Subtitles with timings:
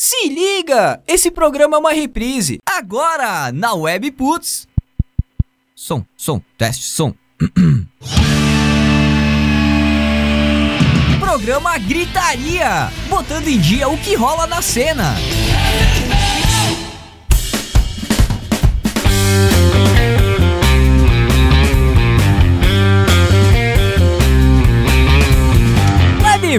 [0.00, 1.02] Se liga!
[1.08, 2.60] Esse programa é uma reprise.
[2.64, 4.68] Agora, na Web Putz.
[5.74, 7.12] Som, som, teste, som.
[11.18, 15.16] programa Gritaria, botando em dia o que rola na cena.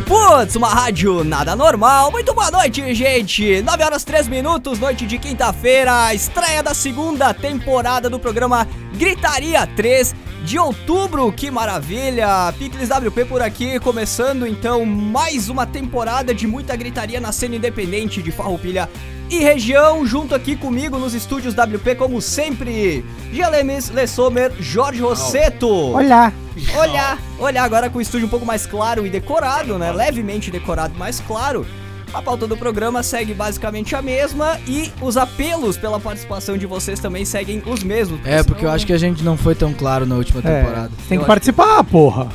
[0.02, 2.11] Putz, uma rádio nada normal.
[2.11, 3.61] Muito boa noite, gente.
[3.61, 8.68] 9 horas 3 minutos, noite de quinta-feira, estreia da segunda temporada do programa
[9.00, 10.14] Gritaria 3
[10.44, 11.32] de outubro.
[11.32, 12.54] Que maravilha!
[12.60, 18.22] Picles WP por aqui, começando então mais uma temporada de muita gritaria na cena independente
[18.22, 18.89] de Farroupilha
[19.30, 25.70] e região, junto aqui comigo nos estúdios WP, como sempre, Gelemes, Lessomer, Jorge Rosseto.
[25.70, 26.34] Olá.
[26.75, 29.94] Olha, olha agora com o estúdio um pouco mais claro e decorado, né?
[29.94, 31.66] Levemente decorado, mais claro.
[32.13, 36.99] A pauta do programa segue basicamente a mesma e os apelos pela participação de vocês
[36.99, 38.19] também seguem os mesmos.
[38.25, 40.91] É, porque eu acho que a gente não foi tão claro na última É, temporada.
[41.07, 42.27] tem Eu que participar, porra.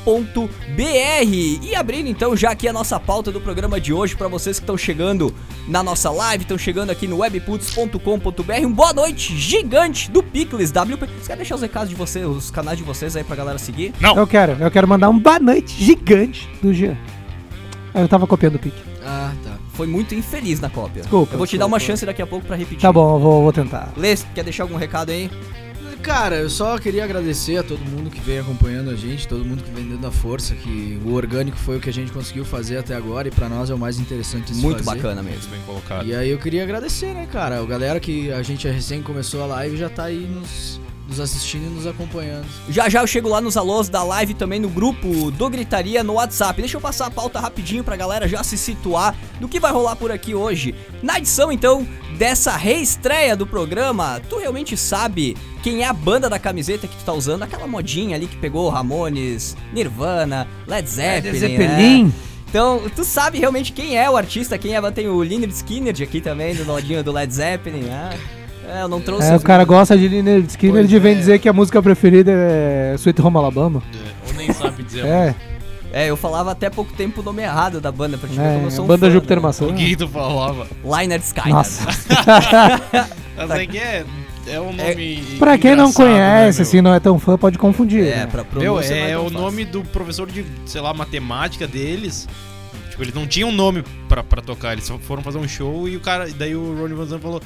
[1.61, 4.63] E abrindo então já aqui a nossa pauta do programa de hoje para vocês que
[4.63, 5.33] estão chegando
[5.67, 8.65] na nossa live, estão chegando aqui no webputs.com.br.
[8.65, 11.07] Um boa noite gigante do Picles WP.
[11.21, 13.93] Você quer deixar os recados de vocês, os canais de vocês aí pra galera seguir?
[14.01, 14.17] Não.
[14.17, 16.97] Eu quero, eu quero mandar um boa noite gigante do Jean.
[17.93, 18.81] Eu tava copiando o pique.
[19.05, 19.51] ah, tá.
[19.73, 21.03] foi muito infeliz na cópia.
[21.03, 22.81] Desculpa, Eu vou te dar uma chance daqui a pouco pra repetir.
[22.81, 23.93] Tá bom, eu vou, vou tentar.
[23.95, 25.29] Lê, quer deixar algum recado aí?
[26.03, 29.63] Cara, eu só queria agradecer a todo mundo que vem acompanhando a gente, todo mundo
[29.63, 32.77] que vem dando a força, que o orgânico foi o que a gente conseguiu fazer
[32.77, 34.97] até agora e pra nós é o mais interessante Muito fazer.
[34.97, 35.49] bacana mesmo.
[35.49, 36.05] Bem colocado.
[36.05, 37.57] E aí eu queria agradecer, né, cara?
[37.57, 40.79] A galera que a gente recém começou a live já tá aí nos,
[41.13, 42.45] nos assistindo e nos acompanhando.
[42.69, 46.13] Já já eu chego lá nos alôs da live também no grupo do Gritaria no
[46.13, 46.59] WhatsApp.
[46.59, 49.95] Deixa eu passar a pauta rapidinho pra galera já se situar do que vai rolar
[49.95, 50.73] por aqui hoje.
[51.01, 51.87] Na edição então
[52.17, 57.05] dessa reestreia do programa, tu realmente sabe quem é a banda da camiseta que tu
[57.05, 57.43] tá usando?
[57.43, 61.39] Aquela modinha ali que pegou Ramones, Nirvana, Led Zeppelin.
[61.39, 61.39] Led né?
[61.39, 62.13] Zeppelin.
[62.49, 64.91] Então, tu sabe realmente quem é o artista, quem é.
[64.91, 68.11] Tem o Lynyrd Skynyrd aqui também, do lodinho do Led Zeppelin, né?
[68.67, 69.27] É, eu não trouxe.
[69.31, 71.15] É, o cara gosta de Lynyrd Skinner Pois e vem é.
[71.15, 73.81] dizer que a música preferida é Sweet Home Alabama.
[73.93, 75.05] É, Ou nem sabe dizer.
[75.05, 75.35] É,
[75.91, 78.63] É, eu falava até pouco tempo o nome errado da banda, pra te ver como
[78.63, 79.43] eu é sou um banda fã, Júpiter né?
[79.43, 79.65] Maçã.
[79.65, 80.67] O que tu falava?
[80.83, 81.53] Lynyrd Skynyrd.
[81.53, 81.85] Nossa,
[83.37, 84.05] Mas é que é,
[84.47, 85.35] é um nome.
[85.39, 86.67] pra quem não né, conhece, meu?
[86.67, 88.05] assim, não é tão fã, pode confundir.
[88.07, 88.27] É, né?
[88.27, 89.39] pra Meu, é, tão o fácil.
[89.39, 92.27] nome do professor de, sei lá, matemática deles.
[92.89, 95.95] Tipo, eles não tinham nome pra, pra tocar, eles só foram fazer um show e
[95.97, 96.29] o cara.
[96.29, 97.41] e Daí o Ronnie Van Zant falou.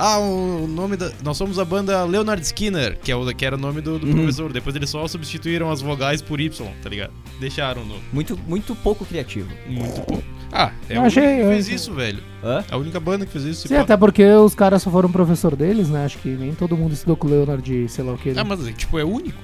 [0.00, 1.10] Ah, o nome da.
[1.24, 4.06] Nós somos a banda Leonard Skinner, que, é o, que era o nome do, do
[4.06, 4.14] Uhum.
[4.14, 4.52] professor.
[4.52, 7.12] Depois eles só substituíram as vogais por Y, tá ligado?
[7.40, 7.96] Deixaram no.
[8.12, 9.48] Muito, muito pouco criativo.
[9.66, 10.22] Muito pouco.
[10.52, 12.22] Ah, é Eu a única achei- que eu fez achei- isso, velho.
[12.44, 12.64] Hã?
[12.70, 13.66] É a única banda que fez isso.
[13.68, 13.80] Sim, pá.
[13.80, 16.04] até porque os caras só foram professor deles, né?
[16.04, 18.30] Acho que nem todo mundo estudou com o Leonard, e sei lá o que.
[18.32, 18.40] né?
[18.40, 19.36] Ah, mas tipo, é único.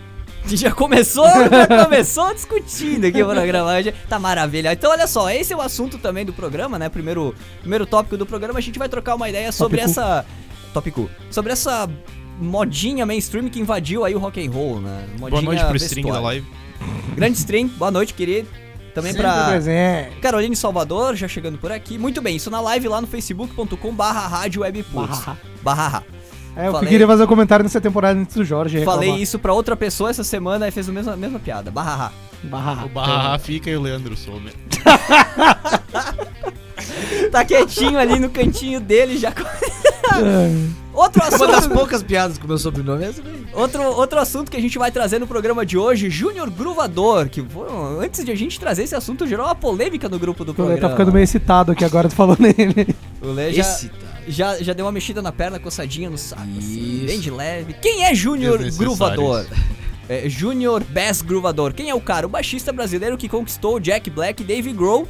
[0.54, 3.82] Já começou, já começou discutindo aqui o programa.
[3.82, 4.72] Já Tá maravilha.
[4.72, 6.88] Então, olha só, esse é o assunto também do programa, né?
[6.88, 10.00] Primeiro, primeiro tópico do programa, a gente vai trocar uma ideia sobre Tópico.
[10.00, 10.26] essa.
[10.72, 11.10] Tópico.
[11.30, 11.88] Sobre essa
[12.38, 15.06] modinha mainstream que invadiu aí o rock and roll, né?
[15.18, 16.46] Modinha Boa noite pro string da live.
[17.14, 18.48] Grande string, boa noite, querido.
[18.94, 20.16] Também Sempre pra presente.
[20.20, 21.98] Caroline Salvador, já chegando por aqui.
[21.98, 25.18] Muito bem, isso na live lá no facebook.com barra rádio webputs.
[25.18, 25.38] Barra.
[25.62, 26.04] Barra.
[26.56, 28.84] É, eu Falei- queria fazer um comentário nessa temporada antes do Jorge.
[28.84, 29.20] Falei reclamar.
[29.22, 31.70] isso pra outra pessoa essa semana e fez a mesma, a mesma piada.
[31.70, 32.12] Barra.
[32.44, 32.84] Barra.
[32.84, 34.50] O Barra fica e o Leandro some.
[37.30, 39.32] Tá quietinho ali no cantinho dele já.
[40.92, 43.10] Outro Uma das assunto, poucas piadas com o meu sobrenome é
[43.52, 47.42] outro, outro assunto que a gente vai trazer no programa de hoje, Júnior Gruvador, que
[47.42, 47.64] pô,
[48.00, 50.80] antes de a gente trazer esse assunto gerou uma polêmica no grupo do Ele programa.
[50.80, 52.94] tá ficando meio excitado aqui agora, tu falou nele.
[53.20, 54.03] O Lê já, tá.
[54.28, 57.74] Já, já deu uma mexida na perna, coçadinha no saco, assim, bem de leve.
[57.74, 58.58] Quem é Júnior.
[58.72, 59.46] Gruvador?
[60.08, 61.72] é, Junior Bass Groovador.
[61.72, 62.26] Quem é o cara?
[62.26, 65.08] O baixista brasileiro que conquistou o Jack Black e Dave Grohl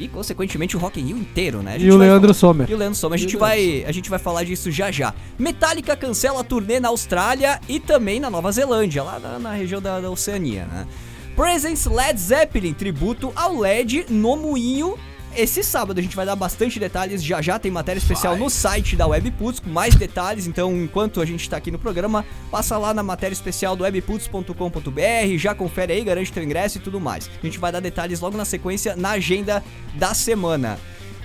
[0.00, 1.72] e, consequentemente, o Rock in Rio inteiro, né?
[1.74, 2.70] A E o Leandro falar- Sommer.
[2.70, 3.18] E o Leandro Sommer.
[3.18, 5.12] A gente, vai, a gente vai falar disso já já.
[5.38, 9.80] Metallica cancela a turnê na Austrália e também na Nova Zelândia, lá na, na região
[9.82, 10.86] da, da Oceania, né?
[11.34, 14.96] Presence Led Zeppelin, tributo ao LED no Moinho.
[15.36, 18.96] Esse sábado a gente vai dar bastante detalhes, já já tem matéria especial no site
[18.96, 22.92] da Webputs com mais detalhes, então enquanto a gente tá aqui no programa, passa lá
[22.92, 27.30] na matéria especial do webputs.com.br, já confere aí, garante teu ingresso e tudo mais.
[27.42, 29.62] A gente vai dar detalhes logo na sequência na agenda
[29.94, 30.78] da semana.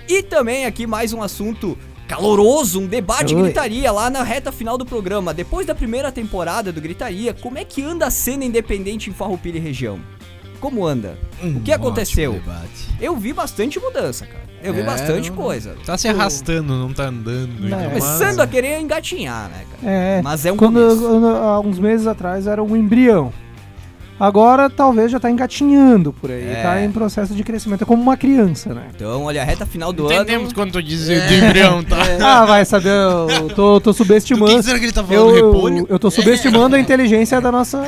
[0.08, 3.42] E também aqui mais um assunto caloroso, um debate Oi.
[3.42, 5.32] gritaria lá na reta final do programa.
[5.32, 9.56] Depois da primeira temporada do Gritaria, como é que anda a cena independente em Farroupilha
[9.56, 9.98] e região?
[10.64, 11.18] Como anda?
[11.42, 12.40] o que Um aconteceu?
[12.98, 14.44] Eu vi bastante mudança, cara.
[14.62, 15.76] Eu vi É, bastante não- coisa.
[15.84, 17.50] Tá se arrastando, não tá andando.
[17.60, 19.92] Não, ainda Começando a querer engatinhar, né, cara?
[19.92, 21.26] É, Mas é um quando, começo.
[21.26, 23.30] há uns meses atrás era um embrião.
[24.18, 26.62] Agora talvez já tá engatinhando por aí, É.
[26.62, 28.82] tá em processo de crescimento, é como uma criança, né?
[28.94, 30.54] Então, olha, a reta final do Entendemos ano.
[30.54, 31.96] quando tu diz do embrião, tá?
[32.22, 34.62] Ah, vai saber, eu tô, tô Do que subestimando.
[34.62, 35.36] será que ele tá falando?
[35.36, 35.86] Eu, repolho?
[35.88, 37.78] eu tô subestimando a inteligência da nossa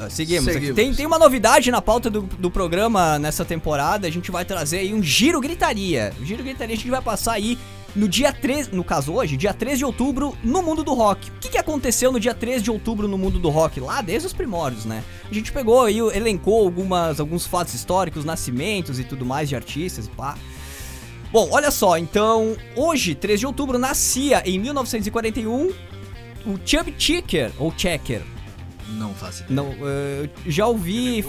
[0.00, 0.52] Ah, seguimos.
[0.52, 0.76] Seguimos.
[0.76, 4.06] Tem, tem uma novidade na pauta do, do programa nessa temporada.
[4.06, 6.12] A gente vai trazer aí um giro gritaria.
[6.20, 7.58] O giro gritaria a gente vai passar aí
[7.96, 11.30] no dia 3, no caso hoje, dia 3 de outubro, no mundo do rock.
[11.30, 13.80] O que, que aconteceu no dia 3 de outubro no mundo do rock?
[13.80, 15.02] Lá desde os primórdios, né?
[15.28, 20.06] A gente pegou aí, elencou algumas, alguns fatos históricos, nascimentos e tudo mais de artistas
[20.06, 20.36] e pá.
[21.32, 25.72] Bom, olha só, então, hoje, 3 de outubro, nascia em 1941
[26.46, 28.22] o Chubby Checker, ou Checker,
[28.90, 29.54] Não faço ideia.
[29.54, 31.24] não, eh, já ouvi.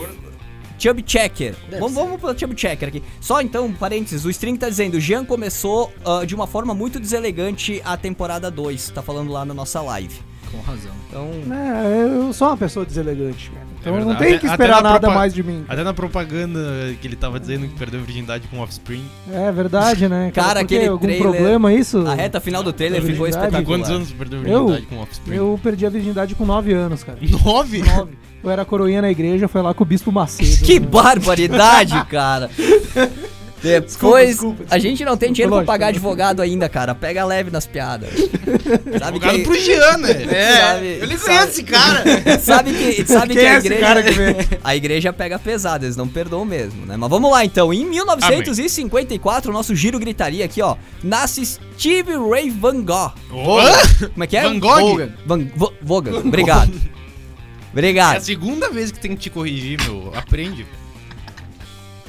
[0.79, 1.55] Chubby Checker.
[1.67, 2.03] Deve Vamos, ser.
[2.03, 3.03] vamos pro Chubby Checker aqui.
[3.19, 7.81] Só então, parênteses, o string tá dizendo: Jean começou ah, de uma forma muito deselegante
[7.83, 8.91] a temporada 2.
[8.91, 10.26] Tá falando lá na nossa live.
[10.51, 10.91] Com razão.
[11.09, 11.29] Então.
[11.53, 13.65] É, eu sou uma pessoa deselegante, cara.
[13.79, 15.63] Então É não tem que esperar nada mais de mim.
[15.67, 16.59] Até na propaganda
[16.99, 19.03] que ele tava dizendo que perdeu a virgindade com Offspring.
[19.31, 20.31] É verdade, né?
[20.33, 20.75] Cara, quê?
[20.75, 22.05] aquele algum trailer- problema isso?
[22.07, 23.61] A reta final do trailer ficou espetacular.
[23.63, 24.67] Com quantos anos perdeu a Eu?
[24.67, 25.35] virgindade com Offspring?
[25.35, 27.17] Eu perdi a virgindade com 9 anos, cara.
[27.45, 27.83] Nove?
[27.83, 28.11] 9.
[28.43, 30.57] Eu era coroinha na igreja, foi lá com o Bispo Macedo.
[30.65, 32.49] Que barbaridade, cara!
[33.67, 35.89] Depois, desculpa, a gente não tem dinheiro pra pagar né?
[35.91, 36.95] advogado ainda, cara.
[36.95, 38.09] Pega leve nas piadas.
[38.99, 40.09] Sabe Jogado que, pro Jean, né?
[40.31, 42.03] É, eu nem sabe- conheço esse cara.
[42.39, 44.35] sabe que, sabe Quem que é a igreja, cara que vem?
[44.63, 46.95] a igreja pega pesado, eles não perdoam mesmo, né?
[46.97, 47.73] Mas vamos lá então.
[47.73, 53.11] Em 1954, o nosso giro gritaria aqui, ó, nasce Steve Ray Van Gogh.
[53.31, 54.07] Hã?
[54.09, 54.43] Como é que é?
[54.43, 54.79] Van Gogh?
[54.79, 55.09] Vogan.
[55.25, 56.17] Van Vo- Vogan.
[56.19, 56.71] Obrigado.
[56.73, 58.21] É a Obrigado.
[58.21, 60.11] segunda vez que tem que te corrigir, meu.
[60.15, 60.65] Aprende.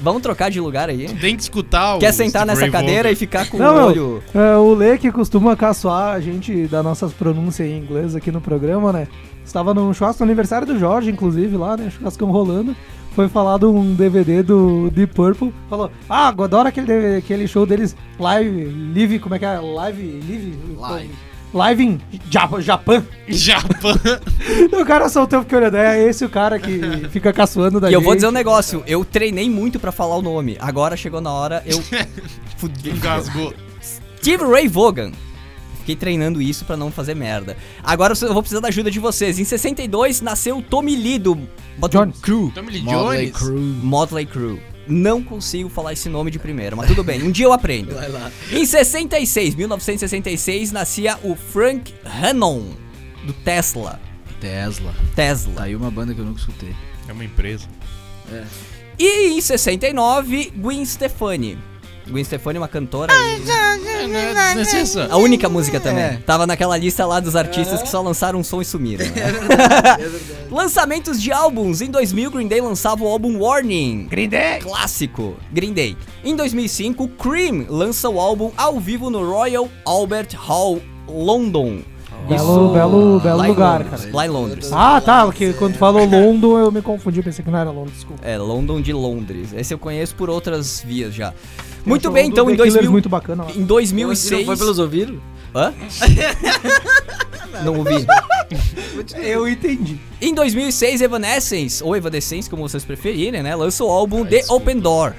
[0.01, 1.07] Vamos trocar de lugar aí.
[1.15, 3.87] Tem que escutar o Quer sentar Steve nessa Ray cadeira e ficar com Não, o
[3.87, 4.23] olho.
[4.33, 8.39] é, o Lê que costuma caçoar a gente das nossas pronúncias em inglês aqui no
[8.41, 9.07] programa, né?
[9.45, 11.89] Estava num churrasco no aniversário do Jorge, inclusive, lá, né?
[11.89, 12.75] Churrascão rolando.
[13.15, 15.53] Foi falado um DVD do Deep Purple.
[15.69, 18.65] Falou, ah, adoro aquele, DVD aquele show deles, Live,
[18.95, 19.59] Live, como é que é?
[19.59, 20.53] Live, Live?
[20.77, 21.09] Live.
[21.53, 23.03] Live em Jap- Japão.
[23.27, 23.95] Japão.
[24.79, 26.79] o cara soltou porque olha, é esse o cara que
[27.09, 27.99] fica caçoando da E gente.
[27.99, 30.57] eu vou dizer um negócio, eu treinei muito pra falar o nome.
[30.59, 31.81] Agora chegou na hora, eu
[32.57, 32.91] fudi.
[32.91, 33.53] Engasgou.
[33.81, 35.11] Steve Ray Vaughan
[35.79, 37.57] fiquei treinando isso pra não fazer merda.
[37.83, 39.39] Agora eu vou precisar da ajuda de vocês.
[39.39, 41.35] Em 62 nasceu Tommy Lee do
[41.79, 42.19] Motley Jones.
[42.21, 42.51] Crue.
[42.51, 43.37] Tommy Lee Motley Jones.
[43.37, 43.59] Crue.
[43.81, 44.61] Motley Crue.
[44.89, 47.93] Não consigo falar esse nome de primeiro, mas tudo bem, um dia eu aprendo.
[47.93, 48.31] Vai lá.
[48.51, 52.63] Em 66, 1966, nascia o Frank Hannon,
[53.23, 53.99] do Tesla.
[54.41, 54.91] Tesla.
[54.93, 55.63] Tá Tesla.
[55.63, 56.75] aí uma banda que eu nunca escutei.
[57.07, 57.67] É uma empresa.
[58.97, 61.57] E em 69, Gwen Stefani.
[62.09, 63.13] Gwen Stefani é uma cantora.
[63.13, 66.03] e- A única música também.
[66.03, 66.19] É.
[66.25, 69.05] Tava naquela lista lá dos artistas que só lançaram um som e sumiram.
[69.13, 69.97] né?
[70.49, 71.81] Lançamentos de álbuns.
[71.81, 74.07] Em 2000, Green Day lançava o álbum Warning.
[74.09, 74.59] Green Day.
[74.59, 75.35] Clássico.
[75.51, 75.95] Green Day.
[76.23, 81.79] Em 2005, Cream lança o álbum ao vivo no Royal Albert Hall, London.
[82.27, 84.15] Belo, belo, belo lá em lugar, Londres, cara.
[84.15, 84.69] Lá em Londres.
[84.71, 88.21] Ah, tá, porque quando falou London eu me confundi, pensei que não era London, desculpa.
[88.27, 89.49] É, London de Londres.
[89.55, 91.33] Esse eu conheço por outras vias já.
[91.85, 93.51] Muito bem, então em The Killers 2000, muito bacana lá.
[93.51, 94.31] em 2006...
[94.39, 95.19] Não foi pelos ouvidos?
[95.55, 95.73] Hã?
[97.63, 98.05] Não ouvi.
[99.21, 99.99] Eu entendi.
[100.21, 103.55] Em 2006, Evanescence, ou Evanescence, como vocês preferirem, né?
[103.55, 105.13] Lança o álbum The Open Door.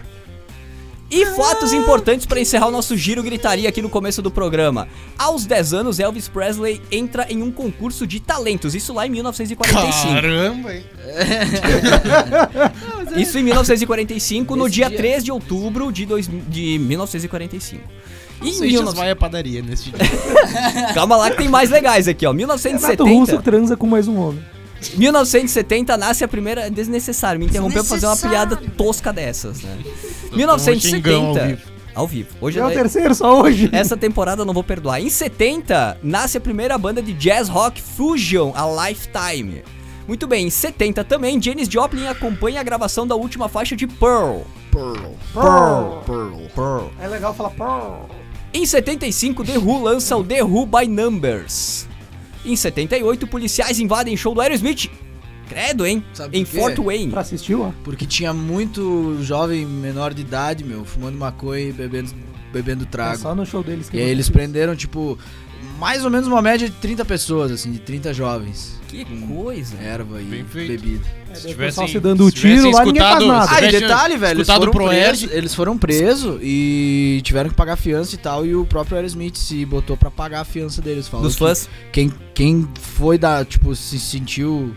[1.10, 4.86] E fatos importantes para encerrar o nosso giro gritaria aqui no começo do programa.
[5.18, 10.14] Aos 10 anos, Elvis Presley entra em um concurso de talentos, isso lá em 1945.
[10.14, 10.84] Caramba, hein?
[13.16, 14.96] Isso em 1945, no dia dia.
[14.96, 17.82] 3 de outubro de, dois, de 1945.
[18.42, 18.96] E Seixas 19...
[18.96, 19.98] vai à padaria nesse dia.
[20.94, 22.30] Calma lá que tem mais legais aqui, ó.
[22.30, 24.40] Renato Russo 1970, transa com mais um homem.
[24.96, 26.66] 1970 nasce a primeira...
[26.66, 29.78] É desnecessário, me interrompeu pra fazer uma piada tosca dessas, né?
[30.30, 31.46] Tomou um xingão ao 1970...
[31.46, 31.80] vivo.
[31.94, 32.28] Ao vivo.
[32.40, 33.68] Hoje é o é- terceiro só hoje.
[33.72, 35.00] essa temporada eu não vou perdoar.
[35.00, 39.62] Em 70, nasce a primeira banda de jazz rock Fusion, a Lifetime.
[40.06, 44.40] Muito bem, em 70 também, Janis Joplin acompanha a gravação da última faixa de Pearl.
[44.70, 45.14] Pearl.
[45.32, 46.02] Pearl.
[46.06, 46.48] Pearl.
[46.54, 46.86] Pearl.
[47.00, 48.06] É legal falar Pearl.
[48.52, 51.86] Em 75, The Who lança o The Who by Numbers.
[52.44, 54.90] Em 78, policiais invadem show do Aerosmith.
[55.48, 56.04] Credo, hein?
[56.14, 56.44] Sabe em?
[56.44, 57.10] Fort Wayne.
[57.10, 57.72] Pra assistir, ó.
[57.82, 62.10] Porque tinha muito jovem menor de idade, meu, fumando maconha e bebendo,
[62.52, 63.18] bebendo É trago.
[63.18, 65.18] só no show deles que E aí eles prenderam, tipo,
[65.78, 68.79] mais ou menos uma média de 30 pessoas, assim, de 30 jovens.
[68.90, 69.76] Que coisa.
[69.80, 70.68] Erva e Bem feito.
[70.82, 71.04] bebida.
[71.30, 73.46] É, Se tivessem- pessoal se dando o se tivessem tiro lá, ninguém faz escutado- nada.
[73.46, 75.36] se Ah, e tivessem detalhe, velho, eles escutado foram, pro presos, Erd.
[75.36, 79.64] eles foram presos e tiveram que pagar fiança e tal, e o próprio Aerosmith se
[79.64, 81.06] botou pra pagar a fiança deles.
[81.08, 81.68] Falou Dos que fãs.
[81.92, 84.74] Quem, quem foi da, tipo, se sentiu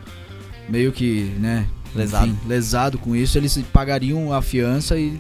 [0.70, 1.66] meio que, né,
[1.96, 2.28] Lesado.
[2.28, 5.20] enfim, lesado com isso, eles pagariam a fiança e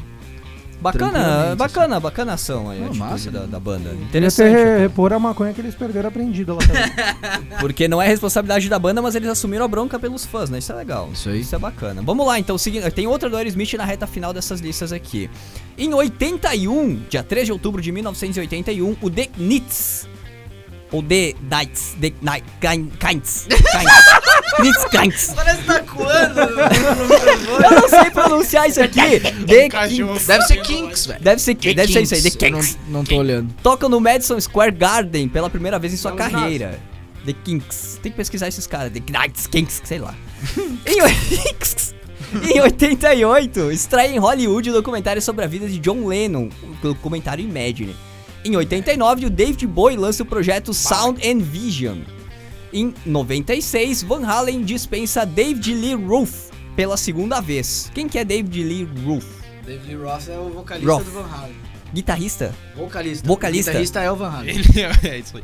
[0.84, 3.94] Bacana, bacana, bacana ação aí, a massa, da, da banda.
[3.94, 4.54] Interessante.
[4.80, 7.48] repor a maconha que eles perderam aprendida lá também.
[7.60, 10.58] Porque não é responsabilidade da banda, mas eles assumiram a bronca pelos fãs, né?
[10.58, 11.10] Isso é legal.
[11.14, 11.40] Isso aí.
[11.40, 12.02] Isso é bacana.
[12.02, 12.92] Vamos lá, então, seguindo.
[12.92, 15.30] Tem outra do Aerosmith na reta final dessas listas aqui.
[15.78, 20.08] Em 81, dia 3 de outubro de 1981, o The Knits.
[20.94, 21.96] Ou The Knights.
[22.00, 22.46] The Knight.
[22.62, 23.48] Kinds.
[24.92, 25.34] Kinds.
[25.36, 26.40] Parece que tá coando.
[26.40, 29.20] Eu não sei pronunciar isso aqui.
[29.48, 30.14] The cachorro.
[30.14, 30.28] Kinks.
[30.28, 31.24] Deve ser Kinks, velho.
[31.24, 32.78] Deve ser, deve ser isso aí, The Kinks.
[32.86, 33.52] Não, não tô olhando.
[33.64, 36.80] Tocam no Madison Square Garden pela primeira vez em sua É carreira.
[37.26, 38.00] The Kinks.
[38.04, 38.92] Tem que pesquisar esses caras.
[38.94, 40.14] The Knights, Kinks, sei lá.
[40.86, 46.76] em, em 88, estreia em Hollywood o documentário sobre a vida de John Lennon, o
[46.84, 47.96] documentário Imagine.
[48.46, 52.00] Em 89, o David Bowie lança o projeto Sound and Vision.
[52.74, 57.90] Em 96, Van Halen dispensa David Lee Roth pela segunda vez.
[57.94, 59.24] Quem que é David Lee Roth?
[59.66, 61.06] David Roth é o vocalista Roth.
[61.06, 61.56] do Van Halen.
[61.94, 62.54] Guitarrista?
[62.76, 63.28] Vocalista.
[63.28, 63.70] Vocalista.
[63.70, 64.56] O guitarrista é o Van Halen.
[64.58, 65.44] Ele é isso aí.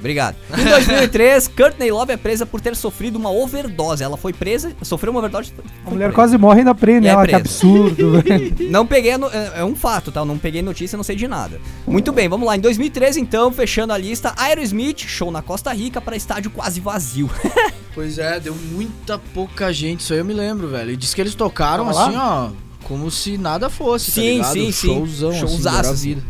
[0.00, 0.34] Obrigado.
[0.58, 4.02] Em 2003, Courtney Love é presa por ter sofrido uma overdose.
[4.02, 5.52] Ela foi presa, sofreu uma overdose.
[5.86, 6.14] A mulher presa.
[6.14, 8.56] quase morre na prenda, é ela, que absurdo, velho.
[8.70, 10.20] Não peguei, a no- é é um fato, tá?
[10.20, 11.60] Eu não peguei notícia, não sei de nada.
[11.86, 12.56] Muito bem, vamos lá.
[12.56, 17.30] Em 2013, então, fechando a lista, Aerosmith, show na Costa Rica para estádio quase vazio.
[17.92, 20.92] Pois é, deu muita pouca gente, isso aí eu me lembro, velho.
[20.92, 22.50] E diz que eles tocaram assim, ó,
[22.84, 24.52] como se nada fosse, tá Sim, ligado?
[24.52, 24.86] sim, sim.
[24.94, 26.22] Showzão, Showzaço, assim, era assim.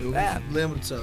[0.00, 0.40] Eu É.
[0.52, 0.94] lembro disso.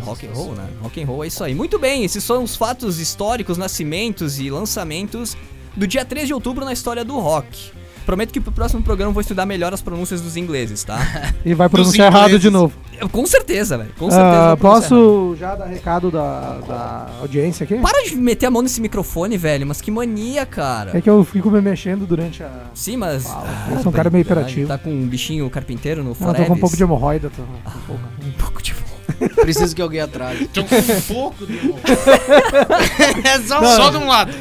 [0.00, 0.68] Rock and roll, né?
[0.80, 1.54] Rock and roll é isso aí.
[1.54, 5.36] Muito bem, esses são os fatos históricos, nascimentos e lançamentos
[5.76, 7.70] do dia 3 de outubro na história do rock.
[8.04, 10.98] Prometo que pro próximo programa eu vou estudar melhor as pronúncias dos ingleses, tá?
[11.44, 12.74] E vai pronunciar errado de novo.
[13.06, 13.90] Com certeza, velho.
[13.98, 14.52] Com certeza.
[14.52, 15.00] Ah, pronunciar errado.
[15.00, 17.76] posso já dar recado da, da audiência aqui?
[17.76, 19.66] Para de meter a mão nesse microfone, velho.
[19.66, 20.96] Mas que mania, cara.
[20.96, 22.50] É que eu fico me mexendo durante a.
[22.74, 23.24] Sim, mas.
[23.24, 24.68] Fala, eu sou um cara meio hiperativo.
[24.68, 27.30] Tá com um bichinho carpinteiro no Não, eu tô com um pouco de hemorroida.
[27.30, 27.42] Tô...
[27.42, 28.74] Um pouco de.
[29.40, 30.40] Preciso que alguém atrás.
[30.40, 31.58] Então, um pouco de
[33.26, 34.32] é só Só de um lado.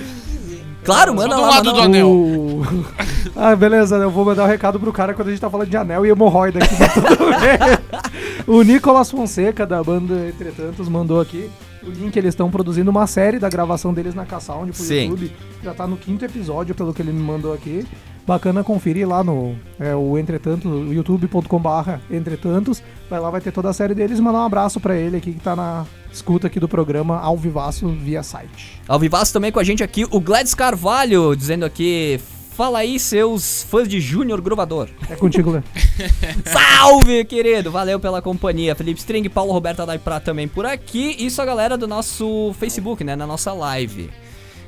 [0.88, 2.10] Claro, Só manda do lá, lado manda do anel.
[2.10, 2.86] O-
[3.36, 5.76] ah, beleza, eu vou mandar um recado pro cara quando a gente tá falando de
[5.76, 6.76] anel e hemorroida aqui.
[6.78, 8.02] tá tudo bem.
[8.48, 11.50] O Nicolas Fonseca, da banda Entretantos, mandou aqui
[11.84, 12.16] o link.
[12.16, 15.10] Eles estão produzindo uma série da gravação deles na K-Sound pro Sim.
[15.10, 15.32] YouTube.
[15.62, 17.86] Já tá no quinto episódio, pelo que ele me mandou aqui.
[18.26, 22.82] Bacana conferir lá no é, o Entretantos, o youtube.com.br Entretantos.
[23.10, 24.18] Vai lá, vai ter toda a série deles.
[24.22, 27.90] Mandar um abraço pra ele aqui que tá na escuta aqui do programa ao vivaço
[27.90, 28.82] via site.
[28.88, 32.18] Ao vivaço também com a gente aqui, o Gladys Carvalho, dizendo aqui...
[32.58, 34.90] Fala aí, seus fãs de Júnior Grovador.
[35.08, 35.62] É contigo, Lê.
[36.44, 37.70] Salve, querido!
[37.70, 38.74] Valeu pela companhia.
[38.74, 41.16] Felipe String, Paulo Roberto Adaipra também por aqui.
[41.20, 43.16] Isso a galera do nosso Facebook, né?
[43.16, 44.10] Na nossa live.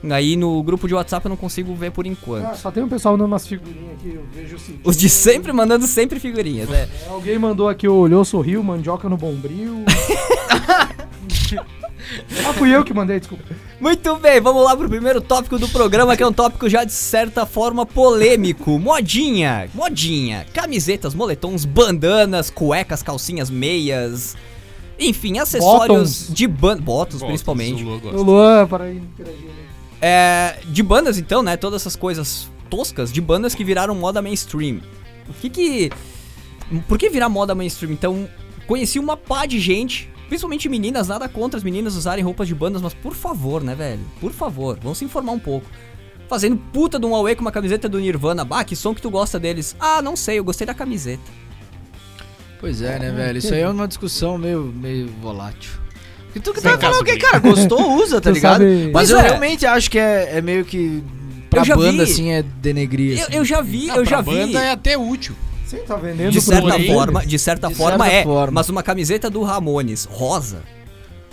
[0.08, 2.56] Aí no grupo de WhatsApp eu não consigo ver por Ah, enquanto.
[2.58, 4.82] só tem um pessoal dando umas figurinhas aqui, eu vejo o seguinte.
[4.86, 6.88] Os de sempre mandando sempre figurinhas, né?
[7.06, 9.84] É, Alguém mandou aqui, olhou, sorriu, mandioca no bombril.
[11.58, 13.44] ah, fui eu que mandei, desculpa.
[13.80, 16.92] Muito bem, vamos lá pro primeiro tópico do programa, que é um tópico já de
[16.92, 18.78] certa forma polêmico.
[18.78, 24.36] Modinha, modinha, camisetas, moletons, bandanas, cuecas, calcinhas, meias.
[25.00, 26.28] Enfim, acessórios Bottoms.
[26.34, 26.82] de banda.
[26.82, 27.82] Botos, principalmente.
[27.84, 29.46] o Luan, para aí interagir.
[29.46, 29.54] né?
[30.02, 31.56] É, de bandas então, né?
[31.56, 34.82] Todas essas coisas toscas de bandas que viraram moda mainstream.
[35.30, 35.92] O que que.
[36.86, 37.94] Por que virar moda mainstream?
[37.94, 38.30] Então,
[38.68, 42.82] conheci uma pá de gente, principalmente meninas, nada contra as meninas usarem roupas de bandas,
[42.82, 44.00] mas por favor, né, velho?
[44.22, 45.66] Por favor, vamos se informar um pouco.
[46.30, 48.46] Fazendo puta de um Huawei com uma camiseta do Nirvana.
[48.46, 49.76] Bah, que som que tu gosta deles?
[49.80, 51.24] Ah, não sei, eu gostei da camiseta.
[52.60, 53.38] Pois é, né, velho?
[53.38, 55.72] Isso aí é uma discussão meio, meio volátil.
[56.26, 58.60] Porque tu que Sem tá falando que, cara, gostou, usa, tá ligado?
[58.62, 59.22] sabe- Mas Pois eu é.
[59.24, 61.04] realmente acho que é, é meio que.
[61.50, 62.12] Pra Eu já banda, vi.
[62.12, 63.18] assim, é denegrir.
[63.18, 63.36] Eu, assim.
[63.38, 64.32] eu já vi, Ah, eu pra já vi.
[64.32, 65.36] banda é até útil.
[65.70, 66.88] Sim, tá vendendo De certa porém.
[66.94, 68.52] forma, de certa De forma certa é, forma.
[68.54, 70.64] mas uma camiseta do Ramones rosa,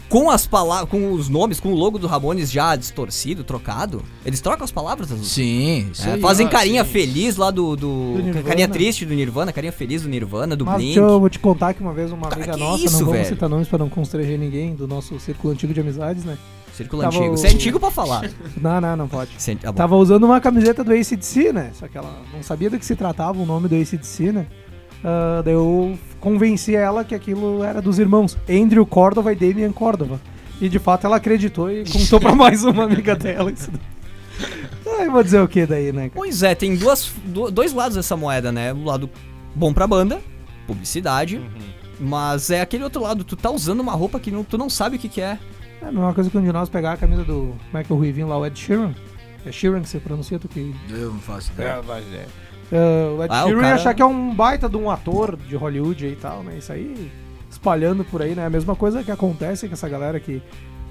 [0.08, 4.40] com as palavras, com os nomes, com o logo do Ramones já distorcido, trocado, eles
[4.40, 5.10] trocam as palavras.
[5.10, 6.90] as- Sim, isso é, fazem carinha sim.
[6.90, 10.76] feliz lá do, do, Do carinha triste do Nirvana, carinha feliz do Nirvana, do Mas
[10.76, 10.94] Blink.
[10.94, 13.12] deixa eu vou te contar que uma vez uma Cara, amiga nossa, isso, não vamos
[13.14, 13.28] velho?
[13.28, 16.38] citar nomes pra não constranger ninguém do nosso círculo antigo de amizades, né?
[16.76, 17.34] Círculo Tava antigo.
[17.34, 18.28] Isso é antigo pra falar.
[18.60, 19.30] Não, não, não pode.
[19.38, 19.72] Isso é- bom.
[19.72, 21.70] Tava usando uma camiseta do ACDC, né?
[21.74, 24.46] Só que ela não sabia do que se tratava o nome do ACDC, né?
[25.04, 30.20] Ah, daí eu convenci ela que aquilo era dos irmãos Andrew Cordova e Damian Cordova.
[30.60, 33.50] E de fato ela acreditou e contou pra mais uma amiga dela.
[33.50, 34.98] Isso daí.
[35.00, 36.02] Ai, vou dizer o que daí, né?
[36.08, 36.12] cara?
[36.14, 38.72] Pois é, tem duas, do- dois lados dessa moeda, né?
[38.72, 39.08] O lado
[39.54, 40.20] bom pra banda,
[40.66, 41.40] publicidade,
[41.98, 44.96] mas é aquele outro lado, tu tá usando uma roupa que não- tu não sabe
[44.96, 45.38] o que que é.
[45.82, 47.54] É a mesma coisa que um de nós pegar a camisa do.
[47.70, 48.92] Como é que é o Ruivinho lá, o Ed Sheeran?
[49.44, 50.74] É Sheeran que você pronuncia, tu que.
[50.90, 51.76] Eu não faço ideia.
[52.72, 55.36] Ah, o Ed Ah, o Sheeran cara- achar que é um baita de um ator
[55.36, 56.56] de Hollywood aí e tal, né?
[56.58, 57.10] Isso aí
[57.50, 58.44] espalhando por aí, né?
[58.46, 60.42] A mesma coisa que acontece com essa galera que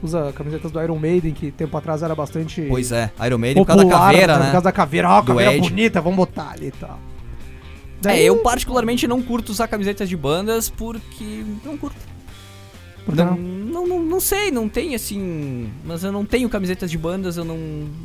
[0.01, 3.67] usa camisetas do Iron Maiden, que tempo atrás era bastante Pois é, Iron Maiden por
[3.67, 4.51] causa da popular, caveira, Por né?
[4.51, 5.69] causa da caveira, ó, Do caveira Ed.
[5.69, 6.99] bonita, vamos botar ali e tal.
[6.99, 11.97] É, Daí- eu particularmente não curto usar camisetas de bandas porque não curto.
[13.05, 13.37] Por Não, não?
[13.37, 15.69] não, não, não sei, não tem assim.
[15.85, 17.57] Mas eu não tenho camisetas de bandas, eu não,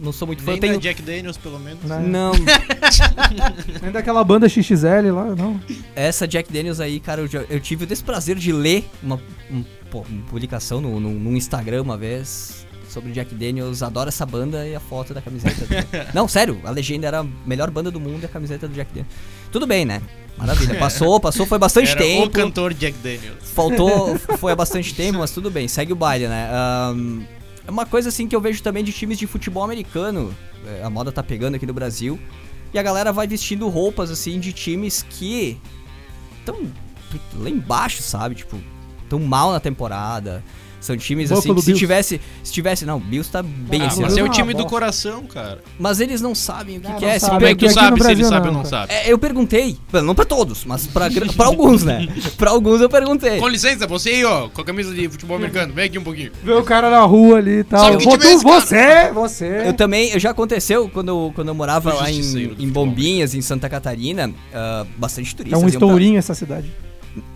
[0.02, 0.50] não sou muito fã.
[0.50, 0.74] Nem Eu tenho.
[0.74, 1.82] da Jack Daniels, pelo menos.
[1.84, 1.98] Né?
[2.06, 2.32] Não,
[3.82, 5.60] Nem daquela banda XXL lá, não.
[5.94, 9.64] essa Jack Daniels aí, cara, eu, já- eu tive o desprazer de ler uma, um-
[9.90, 14.66] pô, uma publicação no, no, no Instagram uma vez sobre Jack Daniels, adoro essa banda
[14.66, 15.64] e a foto da camiseta.
[15.64, 18.74] do- não, sério, a legenda era a melhor banda do mundo e a camiseta do
[18.74, 19.14] Jack Daniels.
[19.52, 20.00] Tudo bem, né?
[20.36, 22.26] Maravilha, passou, passou, foi bastante Era tempo.
[22.26, 23.50] o cantor Jack Daniels.
[23.54, 26.48] Faltou, foi há bastante tempo, mas tudo bem, segue o baile, né?
[26.52, 27.22] Ahn,
[27.66, 30.34] é uma coisa assim que eu vejo também de times de futebol americano.
[30.66, 32.18] é, A moda tá pegando aqui no Brasil.
[32.72, 35.58] E a galera vai vestindo roupas assim de times que
[36.38, 36.56] estão
[37.34, 38.36] lá embaixo, sabe?
[38.36, 38.56] Tipo,
[39.08, 40.42] tão mal na temporada.
[40.80, 41.74] São times assim se Bills.
[41.74, 44.64] tivesse, se tivesse, não, Bills tá bem Ah, assim, mas é o uma time do
[44.64, 45.62] coração, cara.
[45.78, 47.18] mas eles não sabem o que, Ah, que não é.
[47.18, 47.32] Sabe.
[47.34, 48.92] Como é que tu sabe se ele Brasil sabe ou não, sabe?
[48.92, 52.08] É, eu perguntei, não pra todos, mas pra, pra alguns, né?
[52.38, 53.38] Pra alguns eu perguntei.
[53.38, 55.72] Com licença, você aí, ó, com a camisa de futebol americano.
[55.74, 56.32] Vem aqui um pouquinho.
[56.42, 57.92] Vê o cara na rua ali e tal.
[57.92, 59.62] É esse, tu, você, você.
[59.66, 62.20] Eu também, já aconteceu quando, eu- quando eu morava lá em,
[62.58, 62.68] em.
[62.70, 65.62] Bombinhas, em Santa Catarina, ah, bastante É turistas.
[65.62, 66.70] um iam pra- estourinho essa cidade.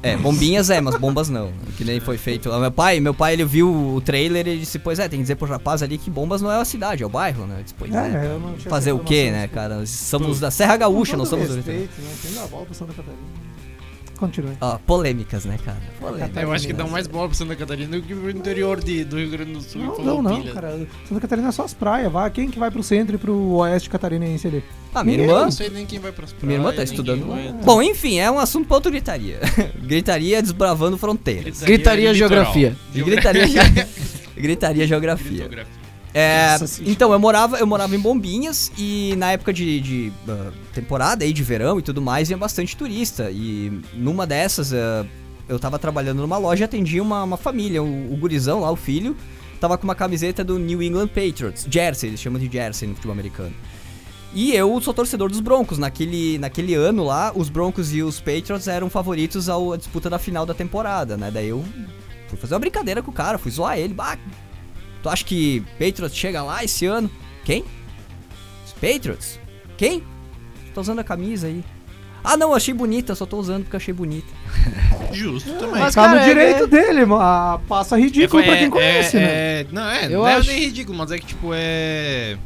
[0.02, 1.52] É, bombinhas é, mas bombas não.
[1.76, 2.48] Que nem foi feito.
[2.48, 5.36] Meu pai, meu pai, ele viu o trailer e disse, pois é, tem que dizer
[5.36, 7.56] pro rapaz ali que bombas não é a cidade, é o bairro, né?
[7.58, 7.98] Eu disse, pois é.
[7.98, 9.78] É, eu Fazer o quê, né, cara?
[9.78, 12.14] Nós somos da Serra Gaúcha, não somos do respeito, né?
[12.22, 13.53] Tem da volta Santa Catarina.
[14.26, 14.52] Continue.
[14.60, 15.78] Ó, polêmicas, né, cara?
[16.00, 16.42] Polêmicas.
[16.42, 19.16] Eu acho que dão mais bola pra Santa Catarina do que pro interior de, do
[19.18, 19.82] Rio Grande do Sul.
[19.82, 20.86] Não, não, não, cara.
[21.08, 22.10] Santa Catarina é só as praias.
[22.10, 22.30] Vai.
[22.30, 24.64] Quem que vai pro centro e pro oeste catarinense ali?
[24.94, 25.44] Ah, minha Ninguém, Eu irmã.
[25.44, 26.46] não sei nem quem vai pras praias.
[26.46, 27.52] Minha irmã tá estudando vai.
[27.64, 29.40] Bom, enfim, é um assunto pra outra gritaria.
[29.82, 31.62] gritaria desbravando fronteiras.
[31.62, 32.44] Gritaria litoral.
[32.54, 32.76] geografia.
[32.94, 33.46] Gritaria,
[34.36, 35.50] gritaria geografia.
[36.16, 36.54] É,
[36.86, 41.32] então, eu morava, eu morava em Bombinhas e na época de, de, ah, temporada aí
[41.32, 43.30] de verão e tudo mais, ia bastante turista.
[43.32, 45.04] E numa dessas, ah,
[45.48, 48.76] eu tava trabalhando numa loja e atendi uma, uma família, o, o gurizão lá, o
[48.76, 49.16] filho,
[49.60, 53.12] tava com uma camiseta do New England Patriots, Jersey, eles chamam de Jersey no futebol
[53.14, 53.52] americano.
[54.32, 55.78] E eu sou torcedor dos Broncos.
[55.78, 60.18] Naquele, naquele ano lá, os Broncos e os Patriots eram favoritos ao- à disputa da
[60.18, 61.30] final da temporada, né?
[61.30, 61.64] Daí eu
[62.28, 63.94] fui fazer uma brincadeira com o cara, fui zoar ele.
[63.94, 64.18] Bah,
[65.04, 67.08] tu acha que Patriots chega lá esse ano?
[67.44, 67.62] Quem?
[68.66, 69.38] Os Patriots?
[69.76, 70.02] Quem?
[70.74, 71.62] Tô usando a camisa aí.
[72.24, 74.26] Ah, não, eu achei bonita, só tô usando porque achei bonita.
[75.12, 75.82] Justo também.
[75.82, 77.60] Mas, Tá cara, no é- direito dele, mano.
[77.68, 79.26] Passa ridículo pra quem conhece, é, né?
[79.60, 82.38] é- não, é, Eu não é acho- nem ridículo, mas é que, tipo, é.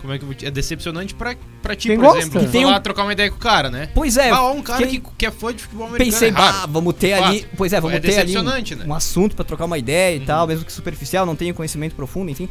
[0.00, 0.46] Como é que eu vou te...
[0.46, 2.18] É decepcionante pra, pra ti, Quem por gosta.
[2.20, 3.90] exemplo, Que tem um- lá trocar uma ideia com o cara, né?
[3.94, 6.12] Pois é, ah, ó, um cara fiquei- que, que é fã de futebol americano.
[6.12, 7.46] Pensei, é ah, vamos ter ali.
[7.56, 8.62] Pois é, vamos É ter ali um, né?
[8.86, 10.24] um assunto pra trocar uma ideia e Uhum.
[10.26, 12.48] tal, mesmo que superficial, não tenha conhecimento profundo, enfim.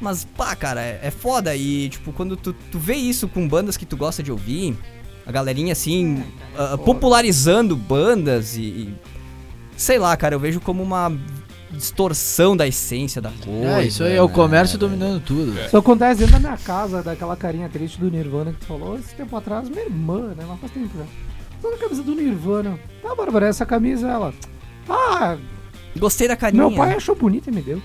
[0.00, 1.54] Mas, pá, cara, é, é foda.
[1.56, 4.76] E, tipo, quando tu, tu vê isso com bandas que tu gosta de ouvir,
[5.26, 6.22] a galerinha assim,
[6.56, 8.94] ah, popularizando bandas e, e-
[9.76, 11.10] Sei lá, cara, eu vejo como uma
[11.72, 13.80] distorção da essência da coisa.
[13.80, 15.58] É, isso aí é o né, comércio dominando tudo.
[15.58, 15.66] É.
[15.66, 19.14] Isso acontece dentro da minha casa, daquela carinha triste do Nirvana que tu falou esse
[19.14, 19.68] tempo atrás.
[19.68, 20.42] Minha irmã, né?
[20.42, 21.68] Ela faz tempo já.
[21.68, 22.78] A camisa do Nirvana.
[23.02, 24.34] Tá, Bárbara, essa camisa, ela.
[24.88, 25.36] Ah,
[25.98, 26.66] Gostei da carinha.
[26.66, 27.80] meu pai achou bonita e me deu.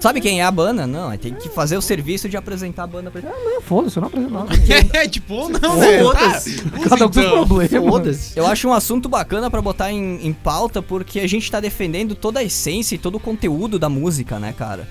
[0.00, 0.86] Sabe quem é a banda?
[0.86, 3.28] Não, tem que fazer o serviço de apresentar a banda pra ele.
[3.28, 4.48] Ah, não, foda-se, eu não apresento nada.
[4.98, 5.98] É, tipo, não, né?
[6.02, 6.62] Foda-se.
[6.62, 7.88] Tá, Cada um com então.
[7.88, 8.38] Foda-se.
[8.38, 12.14] Eu acho um assunto bacana pra botar em, em pauta porque a gente tá defendendo
[12.14, 14.88] toda a essência e todo o conteúdo da música, né, cara?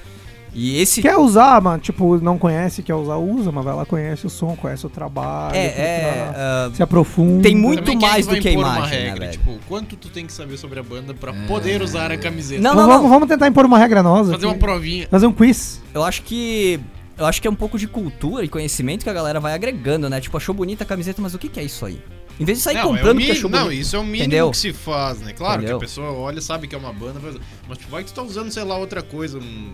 [0.60, 1.04] E esse.
[1.04, 4.56] Quer usar, mano, tipo, não conhece, quer usar, usa, mas vai lá, conhece o som,
[4.56, 5.56] conhece o trabalho.
[5.56, 6.32] É, é.
[6.32, 7.44] pra- ah, se aprofunda.
[7.44, 9.32] tem muito Também mais vai do que a impor uma imagem, né, regra, velho?
[9.34, 11.46] Tipo, quanto tu tem que saber sobre a banda pra É.
[11.46, 12.60] poder usar a camiseta?
[12.60, 14.32] Não, Vamos, vamos- vamos tentar impor uma regra nossa.
[14.32, 14.60] Fazer uma aqui.
[14.62, 15.08] provinha.
[15.12, 15.80] Fazer um quiz.
[15.94, 16.80] eu acho que.
[17.20, 20.08] Eu acho que é um pouco de cultura e conhecimento que a galera vai agregando,
[20.10, 20.20] né?
[20.22, 22.00] Tipo, achou bonita a camiseta, mas o que, que é isso aí?
[22.40, 23.82] Em vez de sair Não, é o comprando porque mínimo- achou não, bonito.
[23.82, 24.52] isso é o mínimo Entendeu?
[24.52, 25.34] que se faz, né?
[25.34, 25.78] Claro Entendeu?
[25.80, 27.36] que a pessoa olha, sabe que é uma banda, mas,
[27.68, 29.74] mas tipo, vai que tu tá usando, sei lá, outra coisa, um-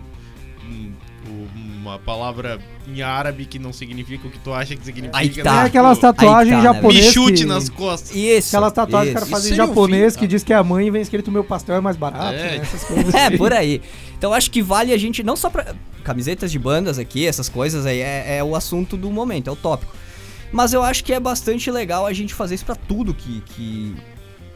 [1.28, 2.58] uma palavra
[2.88, 5.16] em árabe que não significa o que tu acha que significa.
[5.18, 5.44] Aí que né?
[5.44, 5.62] tá.
[5.62, 7.06] é aquelas tá, tatuagens né, japonesas.
[7.06, 8.14] Me chute que- nas costas.
[8.16, 8.48] Isso.
[8.48, 9.30] Aquelas tatuagens que o cara isso.
[9.32, 10.30] faz em Isso japonês fim, que tá?
[10.30, 12.36] diz que é a mãe e vem escrito meu pastel é mais barato, É.
[12.36, 12.56] né?
[12.58, 13.14] Essas coisas.
[13.14, 13.36] É, assim.
[13.38, 13.82] por aí.
[14.18, 15.74] Então acho que vale a gente, não só pra.
[16.02, 19.56] Camisetas de bandas aqui, essas coisas aí, é, é o assunto do momento, é o
[19.56, 19.94] tópico.
[20.52, 23.94] Mas eu acho que é bastante legal a gente fazer isso pra tudo que, que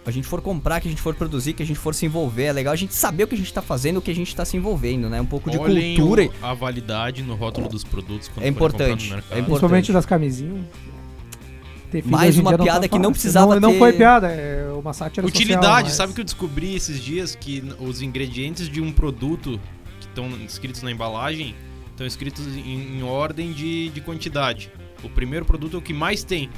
[0.08, 2.44] a gente for comprar, que a gente for produzir, que a gente for se envolver.
[2.44, 4.34] É legal a gente saber o que a gente tá fazendo, o que a gente
[4.34, 5.20] tá se envolvendo, né?
[5.20, 6.26] Um pouco de Olhem cultura.
[6.26, 9.44] o- a validade no rótulo dos produtos quando É importante, é importante.
[9.44, 10.64] Principalmente das camisinhas.
[11.90, 14.28] Ter filho Mais uma não piada tá que não precisava não, Não ter- foi piada,
[14.28, 18.68] é uma sátira Utilidade, social, mas- sabe que eu descobri esses dias que os ingredientes
[18.68, 19.58] de um produto
[20.00, 21.54] que estão escritos na embalagem
[21.90, 24.70] estão escritos em, em ordem de, de quantidade.
[25.02, 26.50] O primeiro produto é o que mais tem.